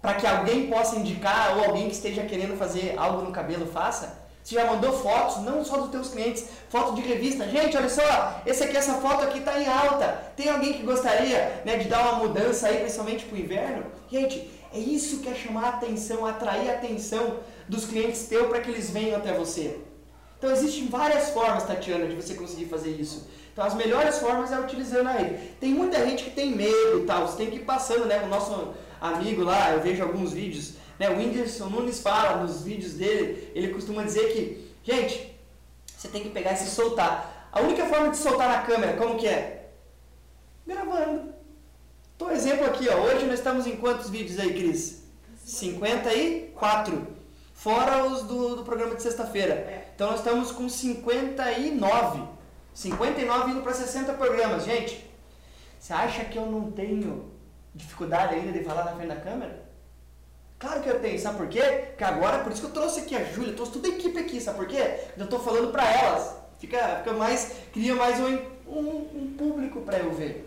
Para 0.00 0.14
que 0.14 0.26
alguém 0.26 0.68
possa 0.68 0.96
indicar 0.96 1.58
ou 1.58 1.64
alguém 1.64 1.88
que 1.88 1.94
esteja 1.94 2.22
querendo 2.22 2.56
fazer 2.56 2.94
algo 2.96 3.22
no 3.22 3.32
cabelo 3.32 3.66
faça? 3.66 4.20
Você 4.42 4.54
já 4.54 4.64
mandou 4.64 4.92
fotos, 4.92 5.42
não 5.44 5.64
só 5.64 5.76
dos 5.76 5.90
teus 5.90 6.08
clientes, 6.08 6.46
foto 6.70 6.94
de 6.94 7.02
revista. 7.02 7.46
Gente, 7.46 7.76
olha 7.76 7.90
só, 7.90 8.40
esse 8.46 8.64
aqui, 8.64 8.76
essa 8.76 8.94
foto 8.94 9.22
aqui 9.22 9.38
está 9.38 9.60
em 9.60 9.68
alta. 9.68 10.32
Tem 10.34 10.48
alguém 10.48 10.72
que 10.72 10.82
gostaria 10.82 11.62
né, 11.64 11.76
de 11.76 11.88
dar 11.88 12.00
uma 12.00 12.26
mudança 12.26 12.68
aí, 12.68 12.78
principalmente 12.78 13.26
para 13.26 13.36
o 13.36 13.40
inverno? 13.40 13.84
Gente, 14.10 14.50
é 14.72 14.78
isso 14.78 15.18
que 15.18 15.28
é 15.28 15.34
chamar 15.34 15.64
a 15.64 15.68
atenção, 15.68 16.24
atrair 16.24 16.70
a 16.70 16.74
atenção 16.74 17.36
dos 17.68 17.84
clientes 17.84 18.26
teus 18.26 18.48
para 18.48 18.60
que 18.60 18.70
eles 18.70 18.90
venham 18.90 19.18
até 19.18 19.32
você. 19.32 19.78
Então 20.38 20.50
existem 20.50 20.88
várias 20.88 21.30
formas, 21.30 21.64
Tatiana, 21.64 22.06
de 22.06 22.16
você 22.16 22.34
conseguir 22.34 22.64
fazer 22.64 22.90
isso. 22.90 23.28
Então 23.52 23.62
as 23.62 23.74
melhores 23.74 24.18
formas 24.18 24.50
é 24.50 24.58
utilizando 24.58 25.08
a 25.08 25.20
ele. 25.20 25.36
Tem 25.60 25.70
muita 25.70 26.02
gente 26.06 26.24
que 26.24 26.30
tem 26.30 26.50
medo 26.50 27.02
e 27.02 27.06
tal, 27.06 27.26
você 27.26 27.36
tem 27.36 27.50
que 27.50 27.56
ir 27.56 27.64
passando, 27.64 28.06
né? 28.06 28.22
O 28.24 28.28
nosso 28.28 28.72
amigo 29.00 29.42
lá, 29.42 29.72
eu 29.72 29.80
vejo 29.80 30.02
alguns 30.02 30.32
vídeos, 30.32 30.74
né? 30.98 31.08
O 31.10 31.16
Whindersson 31.16 31.66
Nunes 31.66 32.00
fala 32.00 32.42
nos 32.42 32.62
vídeos 32.62 32.94
dele, 32.94 33.50
ele 33.54 33.72
costuma 33.72 34.02
dizer 34.02 34.32
que, 34.32 34.70
gente, 34.82 35.34
você 35.96 36.08
tem 36.08 36.22
que 36.22 36.30
pegar 36.30 36.52
e 36.52 36.56
se 36.56 36.70
soltar. 36.70 37.48
A 37.52 37.60
única 37.60 37.86
forma 37.86 38.10
de 38.10 38.16
soltar 38.16 38.48
na 38.48 38.62
câmera, 38.62 38.96
como 38.96 39.18
que 39.18 39.26
é? 39.26 39.70
Gravando. 40.66 41.34
Então, 42.14 42.30
exemplo 42.30 42.66
aqui, 42.66 42.88
ó. 42.88 43.00
Hoje 43.00 43.24
nós 43.24 43.38
estamos 43.38 43.66
em 43.66 43.76
quantos 43.76 44.10
vídeos 44.10 44.38
aí, 44.38 44.52
Cris? 44.52 45.02
54. 45.44 47.06
Fora 47.54 48.04
os 48.06 48.22
do, 48.22 48.56
do 48.56 48.62
programa 48.62 48.94
de 48.94 49.02
sexta-feira. 49.02 49.84
Então 49.94 50.10
nós 50.10 50.20
estamos 50.20 50.50
com 50.52 50.68
59. 50.68 52.22
59 52.72 53.50
indo 53.50 53.62
para 53.62 53.74
60 53.74 54.14
programas. 54.14 54.64
Gente, 54.64 55.04
você 55.78 55.92
acha 55.92 56.24
que 56.24 56.38
eu 56.38 56.46
não 56.46 56.70
tenho 56.70 57.30
dificuldade 57.74 58.34
ainda 58.34 58.52
de 58.52 58.64
falar 58.64 58.84
na 58.84 58.92
frente 58.92 59.08
da 59.08 59.16
câmera? 59.16 59.62
Claro 60.58 60.82
que 60.82 60.90
eu 60.90 61.00
tenho, 61.00 61.18
sabe 61.18 61.38
por 61.38 61.48
quê? 61.48 61.62
Porque 61.88 62.04
agora, 62.04 62.40
por 62.40 62.52
isso 62.52 62.60
que 62.60 62.66
eu 62.66 62.72
trouxe 62.72 63.00
aqui 63.00 63.16
a 63.16 63.24
Júlia, 63.24 63.54
trouxe 63.54 63.72
toda 63.72 63.88
a 63.88 63.90
equipe 63.90 64.18
aqui, 64.18 64.40
sabe 64.40 64.58
por 64.58 64.68
quê? 64.68 65.00
Eu 65.16 65.24
estou 65.24 65.40
falando 65.40 65.72
para 65.72 65.90
elas. 65.90 66.36
Fica, 66.58 66.96
fica 66.98 67.12
mais, 67.14 67.52
cria 67.72 67.94
mais 67.94 68.20
um, 68.20 68.38
um, 68.68 68.96
um 69.14 69.34
público 69.38 69.80
para 69.80 69.98
eu 69.98 70.12
ver. 70.12 70.46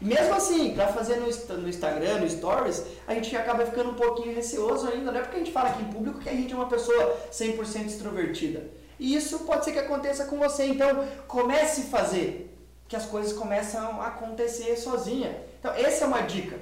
Mesmo 0.00 0.32
assim, 0.32 0.74
para 0.74 0.86
fazer 0.88 1.16
no, 1.16 1.26
no, 1.58 1.68
Instagram, 1.68 2.20
no 2.20 2.30
Stories, 2.30 2.84
a 3.06 3.14
gente 3.14 3.36
acaba 3.36 3.66
ficando 3.66 3.90
um 3.90 3.94
pouquinho 3.94 4.34
receoso 4.34 4.88
ainda. 4.88 5.10
Não 5.10 5.18
é 5.18 5.22
porque 5.22 5.36
a 5.36 5.40
gente 5.40 5.52
fala 5.52 5.70
aqui 5.70 5.82
em 5.82 5.92
público 5.92 6.20
que 6.20 6.28
a 6.28 6.32
gente 6.32 6.52
é 6.52 6.56
uma 6.56 6.68
pessoa 6.68 7.18
100% 7.30 7.86
extrovertida. 7.86 8.62
E 8.98 9.14
isso 9.14 9.40
pode 9.40 9.64
ser 9.64 9.72
que 9.72 9.78
aconteça 9.78 10.24
com 10.24 10.38
você. 10.38 10.66
Então, 10.66 11.06
comece 11.26 11.82
a 11.82 11.84
fazer, 11.84 12.56
que 12.88 12.96
as 12.96 13.06
coisas 13.06 13.32
começam 13.32 14.00
a 14.00 14.06
acontecer 14.06 14.76
sozinha. 14.76 15.36
Então, 15.58 15.72
essa 15.74 16.04
é 16.04 16.06
uma 16.06 16.20
dica, 16.22 16.58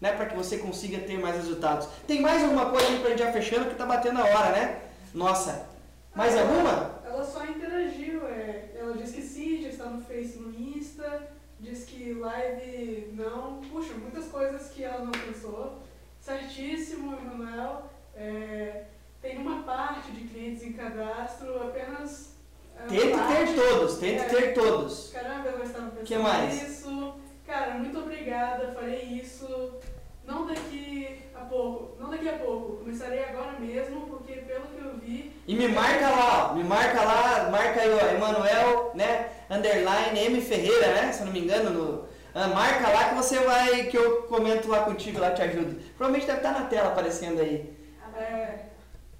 né, 0.00 0.12
para 0.12 0.26
que 0.26 0.36
você 0.36 0.58
consiga 0.58 0.98
ter 0.98 1.18
mais 1.18 1.36
resultados. 1.36 1.88
Tem 2.06 2.20
mais 2.20 2.42
alguma 2.42 2.70
coisa 2.70 2.86
aí 2.86 2.98
para 2.98 3.08
a 3.08 3.10
gente 3.10 3.22
já 3.22 3.32
fechando 3.32 3.66
que 3.66 3.72
está 3.72 3.86
batendo 3.86 4.20
a 4.20 4.24
hora, 4.24 4.52
né? 4.52 4.80
Nossa, 5.14 5.66
mais 6.14 6.36
ah, 6.36 6.40
alguma? 6.40 7.00
Ela 7.04 7.24
só 7.24 7.44
interagiu, 7.44 8.26
é. 8.26 8.70
ela 8.74 8.96
disse 8.96 9.14
que 9.14 9.22
sim, 9.22 9.62
já 9.62 9.68
está 9.68 9.84
no 9.86 10.02
Face, 10.02 10.38
no 10.38 10.50
Insta 10.50 11.28
diz 11.60 11.84
que 11.84 12.14
live 12.14 13.12
não. 13.14 13.60
Puxa, 13.70 13.94
muitas 13.94 14.26
coisas 14.26 14.70
que 14.70 14.84
ela 14.84 15.04
não 15.04 15.12
pensou. 15.12 15.78
Certíssimo, 16.20 17.16
Emanuel. 17.16 17.90
É, 18.14 18.84
tem 19.20 19.38
uma 19.38 19.62
parte 19.62 20.12
de 20.12 20.28
clientes 20.28 20.62
em 20.62 20.72
cadastro, 20.72 21.62
apenas. 21.62 22.34
É, 22.76 22.86
tente 22.86 23.16
ter 23.16 23.54
todos, 23.54 23.98
tente 23.98 24.20
é, 24.20 24.24
ter 24.24 24.54
todos. 24.54 25.10
Caramba, 25.12 25.48
eu 25.48 25.64
estava 25.64 25.90
pensando 25.90 26.04
que 26.04 26.18
mais? 26.18 26.62
nisso. 26.62 27.14
Cara, 27.48 27.76
muito 27.76 27.98
obrigada, 27.98 28.74
farei 28.74 29.04
isso. 29.04 29.80
Não 30.22 30.46
daqui 30.46 31.22
a 31.34 31.46
pouco, 31.46 31.98
não 31.98 32.10
daqui 32.10 32.28
a 32.28 32.36
pouco. 32.36 32.76
Começarei 32.76 33.24
agora 33.24 33.52
mesmo, 33.58 34.02
porque 34.02 34.34
pelo 34.34 34.66
que 34.66 34.84
eu 34.84 34.98
vi. 34.98 35.32
E 35.46 35.54
me 35.54 35.66
marca 35.68 36.10
lá, 36.10 36.50
ó, 36.50 36.54
me 36.54 36.62
marca 36.62 37.02
lá, 37.02 37.48
marca 37.50 37.80
aí, 37.80 37.90
ó, 37.90 38.14
Emanuel, 38.14 38.92
né? 38.94 39.30
Underline 39.48 40.26
M 40.26 40.42
Ferreira, 40.42 40.88
né? 40.88 41.10
Se 41.10 41.20
eu 41.20 41.26
não 41.26 41.32
me 41.32 41.40
engano, 41.40 41.70
no. 41.70 42.08
Ah, 42.34 42.48
marca 42.48 42.86
lá 42.90 43.08
que 43.08 43.14
você 43.14 43.38
vai, 43.38 43.84
que 43.84 43.96
eu 43.96 44.24
comento 44.24 44.68
lá 44.68 44.80
contigo, 44.80 45.18
lá 45.18 45.30
te 45.30 45.40
ajudo. 45.40 45.80
Provavelmente 45.96 46.26
deve 46.26 46.40
estar 46.40 46.52
na 46.52 46.66
tela 46.66 46.88
aparecendo 46.88 47.40
aí. 47.40 47.74
É, 48.14 48.58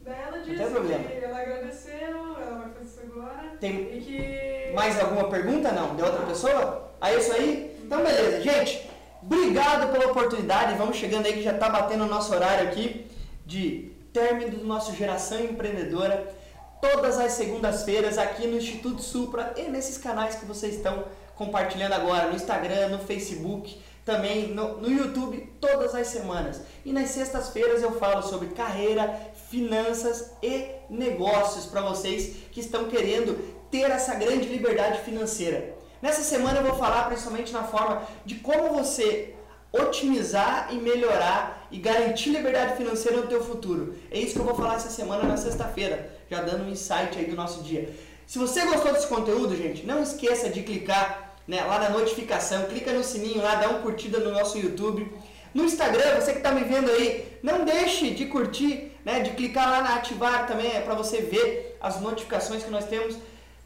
daí 0.03 0.21
ela 0.27 0.39
disse 0.41 0.55
que 0.55 1.25
ela 1.25 1.41
agradeceu, 1.41 2.37
ela 2.39 2.59
vai 2.59 2.71
fazer 2.73 2.85
isso 2.85 3.01
agora. 3.01 3.57
Tem 3.59 3.97
e 3.97 4.01
que... 4.03 4.58
mais 4.79 4.99
alguma 5.01 5.29
pergunta? 5.29 5.73
Não? 5.73 5.97
De 5.97 6.03
outra 6.03 6.25
pessoa? 6.25 6.93
É 7.03 7.17
isso 7.17 7.33
aí? 7.33 7.77
Então 7.85 7.99
beleza, 8.01 8.41
gente. 8.41 8.89
Obrigado 9.21 9.91
pela 9.91 10.13
oportunidade. 10.13 10.79
Vamos 10.79 10.97
chegando 10.97 11.27
aí 11.27 11.33
que 11.33 11.43
já 11.43 11.53
está 11.53 11.69
batendo 11.69 12.05
o 12.05 12.07
nosso 12.07 12.33
horário 12.33 12.69
aqui 12.69 13.11
de 13.45 13.91
término 14.13 14.59
do 14.59 14.65
nosso 14.65 14.95
Geração 14.95 15.41
Empreendedora. 15.41 16.33
Todas 16.81 17.19
as 17.19 17.33
segundas-feiras 17.33 18.19
aqui 18.19 18.47
no 18.47 18.57
Instituto 18.57 19.03
Supra 19.03 19.53
e 19.57 19.63
nesses 19.63 19.99
canais 19.99 20.37
que 20.37 20.47
vocês 20.47 20.77
estão 20.77 21.07
compartilhando 21.35 21.95
agora, 21.95 22.29
no 22.29 22.37
Instagram, 22.37 22.91
no 22.91 23.01
Facebook, 23.01 23.81
também 24.05 24.49
no, 24.55 24.77
no 24.77 24.89
YouTube, 24.89 25.55
todas 25.61 25.93
as 25.93 26.07
semanas. 26.07 26.61
E 26.85 26.93
nas 26.93 27.11
sextas-feiras 27.11 27.83
eu 27.83 27.99
falo 27.99 28.23
sobre 28.23 28.51
carreira, 28.51 29.13
finanças 29.51 30.31
e 30.41 30.67
negócios 30.89 31.67
para 31.67 31.81
vocês 31.81 32.37
que 32.53 32.61
estão 32.61 32.85
querendo 32.85 33.58
ter 33.71 33.91
essa 33.91 34.15
grande 34.15 34.49
liberdade 34.49 35.01
financeira. 35.01 35.77
Nessa 36.01 36.23
semana 36.23 36.61
eu 36.61 36.65
vou 36.65 36.77
falar 36.77 37.05
principalmente 37.05 37.53
na 37.53 37.65
forma 37.65 38.03
de 38.25 38.37
como 38.37 38.73
você 38.73 39.35
otimizar 39.73 40.69
e 40.71 40.77
melhorar 40.77 41.67
e 41.71 41.79
garantir 41.79 42.31
liberdade 42.31 42.77
financeira 42.77 43.19
no 43.19 43.27
teu 43.27 43.43
futuro. 43.43 43.95
É 44.11 44.19
isso 44.19 44.35
que 44.35 44.41
eu 44.41 44.45
vou 44.45 44.55
falar 44.55 44.77
essa 44.77 44.89
semana 44.89 45.25
na 45.25 45.37
sexta-feira, 45.37 46.11
já 46.31 46.41
dando 46.41 46.65
um 46.65 46.71
insight 46.71 47.19
aí 47.19 47.27
do 47.27 47.37
nosso 47.37 47.63
dia. 47.63 47.93
Se 48.27 48.39
você 48.39 48.65
gostou 48.67 48.93
desse 48.93 49.07
conteúdo, 49.07 49.57
gente, 49.57 49.87
não 49.87 50.03
esqueça 50.03 50.49
de 50.49 50.63
clicar 50.63 51.35
né, 51.47 51.63
lá 51.65 51.79
na 51.79 51.91
notificação, 51.91 52.65
clica 52.65 52.93
no 52.93 53.03
sininho 53.03 53.43
lá, 53.43 53.57
dá 53.57 53.69
uma 53.69 53.81
curtida 53.81 54.19
no 54.19 54.31
nosso 54.31 54.59
YouTube. 54.59 55.11
No 55.55 55.65
Instagram, 55.65 56.21
você 56.21 56.33
que 56.33 56.39
está 56.39 56.53
me 56.53 56.63
vendo 56.63 56.91
aí, 56.91 57.39
não 57.43 57.65
deixe 57.65 58.11
de 58.11 58.27
curtir, 58.27 58.93
né, 59.05 59.21
de 59.21 59.31
clicar 59.31 59.71
lá 59.71 59.81
na 59.83 59.95
ativar 59.97 60.47
também, 60.47 60.77
é 60.77 60.81
para 60.81 60.95
você 60.95 61.23
ver 61.23 61.77
as 61.81 62.01
notificações 62.01 62.63
que 62.63 62.71
nós 62.71 62.85
temos 62.85 63.17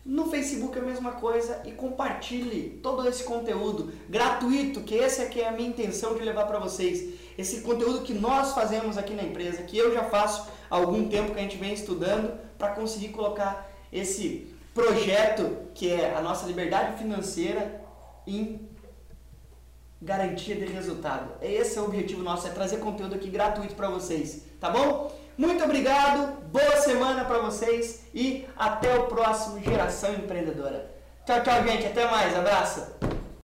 no 0.04 0.28
Facebook 0.28 0.76
é 0.76 0.82
a 0.82 0.84
mesma 0.84 1.12
coisa 1.12 1.62
e 1.64 1.70
compartilhe 1.70 2.80
todo 2.82 3.06
esse 3.08 3.22
conteúdo 3.22 3.92
gratuito, 4.08 4.80
que 4.80 4.98
essa 4.98 5.22
aqui 5.22 5.40
é 5.40 5.48
a 5.48 5.52
minha 5.52 5.68
intenção 5.68 6.14
de 6.14 6.24
levar 6.24 6.46
para 6.46 6.58
vocês. 6.58 7.14
Esse 7.38 7.60
conteúdo 7.60 8.02
que 8.02 8.12
nós 8.12 8.52
fazemos 8.52 8.98
aqui 8.98 9.14
na 9.14 9.22
empresa, 9.22 9.62
que 9.62 9.78
eu 9.78 9.94
já 9.94 10.04
faço 10.04 10.50
há 10.68 10.74
algum 10.74 11.08
tempo 11.08 11.32
que 11.32 11.38
a 11.38 11.42
gente 11.42 11.56
vem 11.56 11.72
estudando 11.72 12.36
para 12.58 12.74
conseguir 12.74 13.10
colocar 13.10 13.70
esse 13.92 14.48
projeto 14.74 15.56
que 15.72 15.88
é 15.88 16.14
a 16.16 16.20
nossa 16.20 16.46
liberdade 16.46 16.98
financeira 16.98 17.80
em 18.26 18.68
garantia 20.00 20.56
de 20.56 20.64
resultado. 20.66 21.32
Esse 21.40 21.78
é 21.78 21.80
o 21.80 21.84
objetivo 21.84 22.22
nosso, 22.22 22.48
é 22.48 22.50
trazer 22.50 22.78
conteúdo 22.78 23.14
aqui 23.14 23.30
gratuito 23.30 23.76
para 23.76 23.88
vocês, 23.88 24.42
tá 24.58 24.68
bom? 24.68 25.12
Muito 25.36 25.64
obrigado, 25.64 26.42
boa 26.52 26.76
semana 26.76 27.24
para 27.24 27.38
vocês 27.38 28.02
e 28.12 28.46
até 28.54 28.94
o 28.94 29.04
próximo 29.04 29.62
Geração 29.62 30.12
Empreendedora. 30.12 30.90
Tchau, 31.24 31.42
tchau, 31.42 31.62
gente, 31.64 31.86
até 31.86 32.10
mais, 32.10 32.36
abraço. 32.36 33.11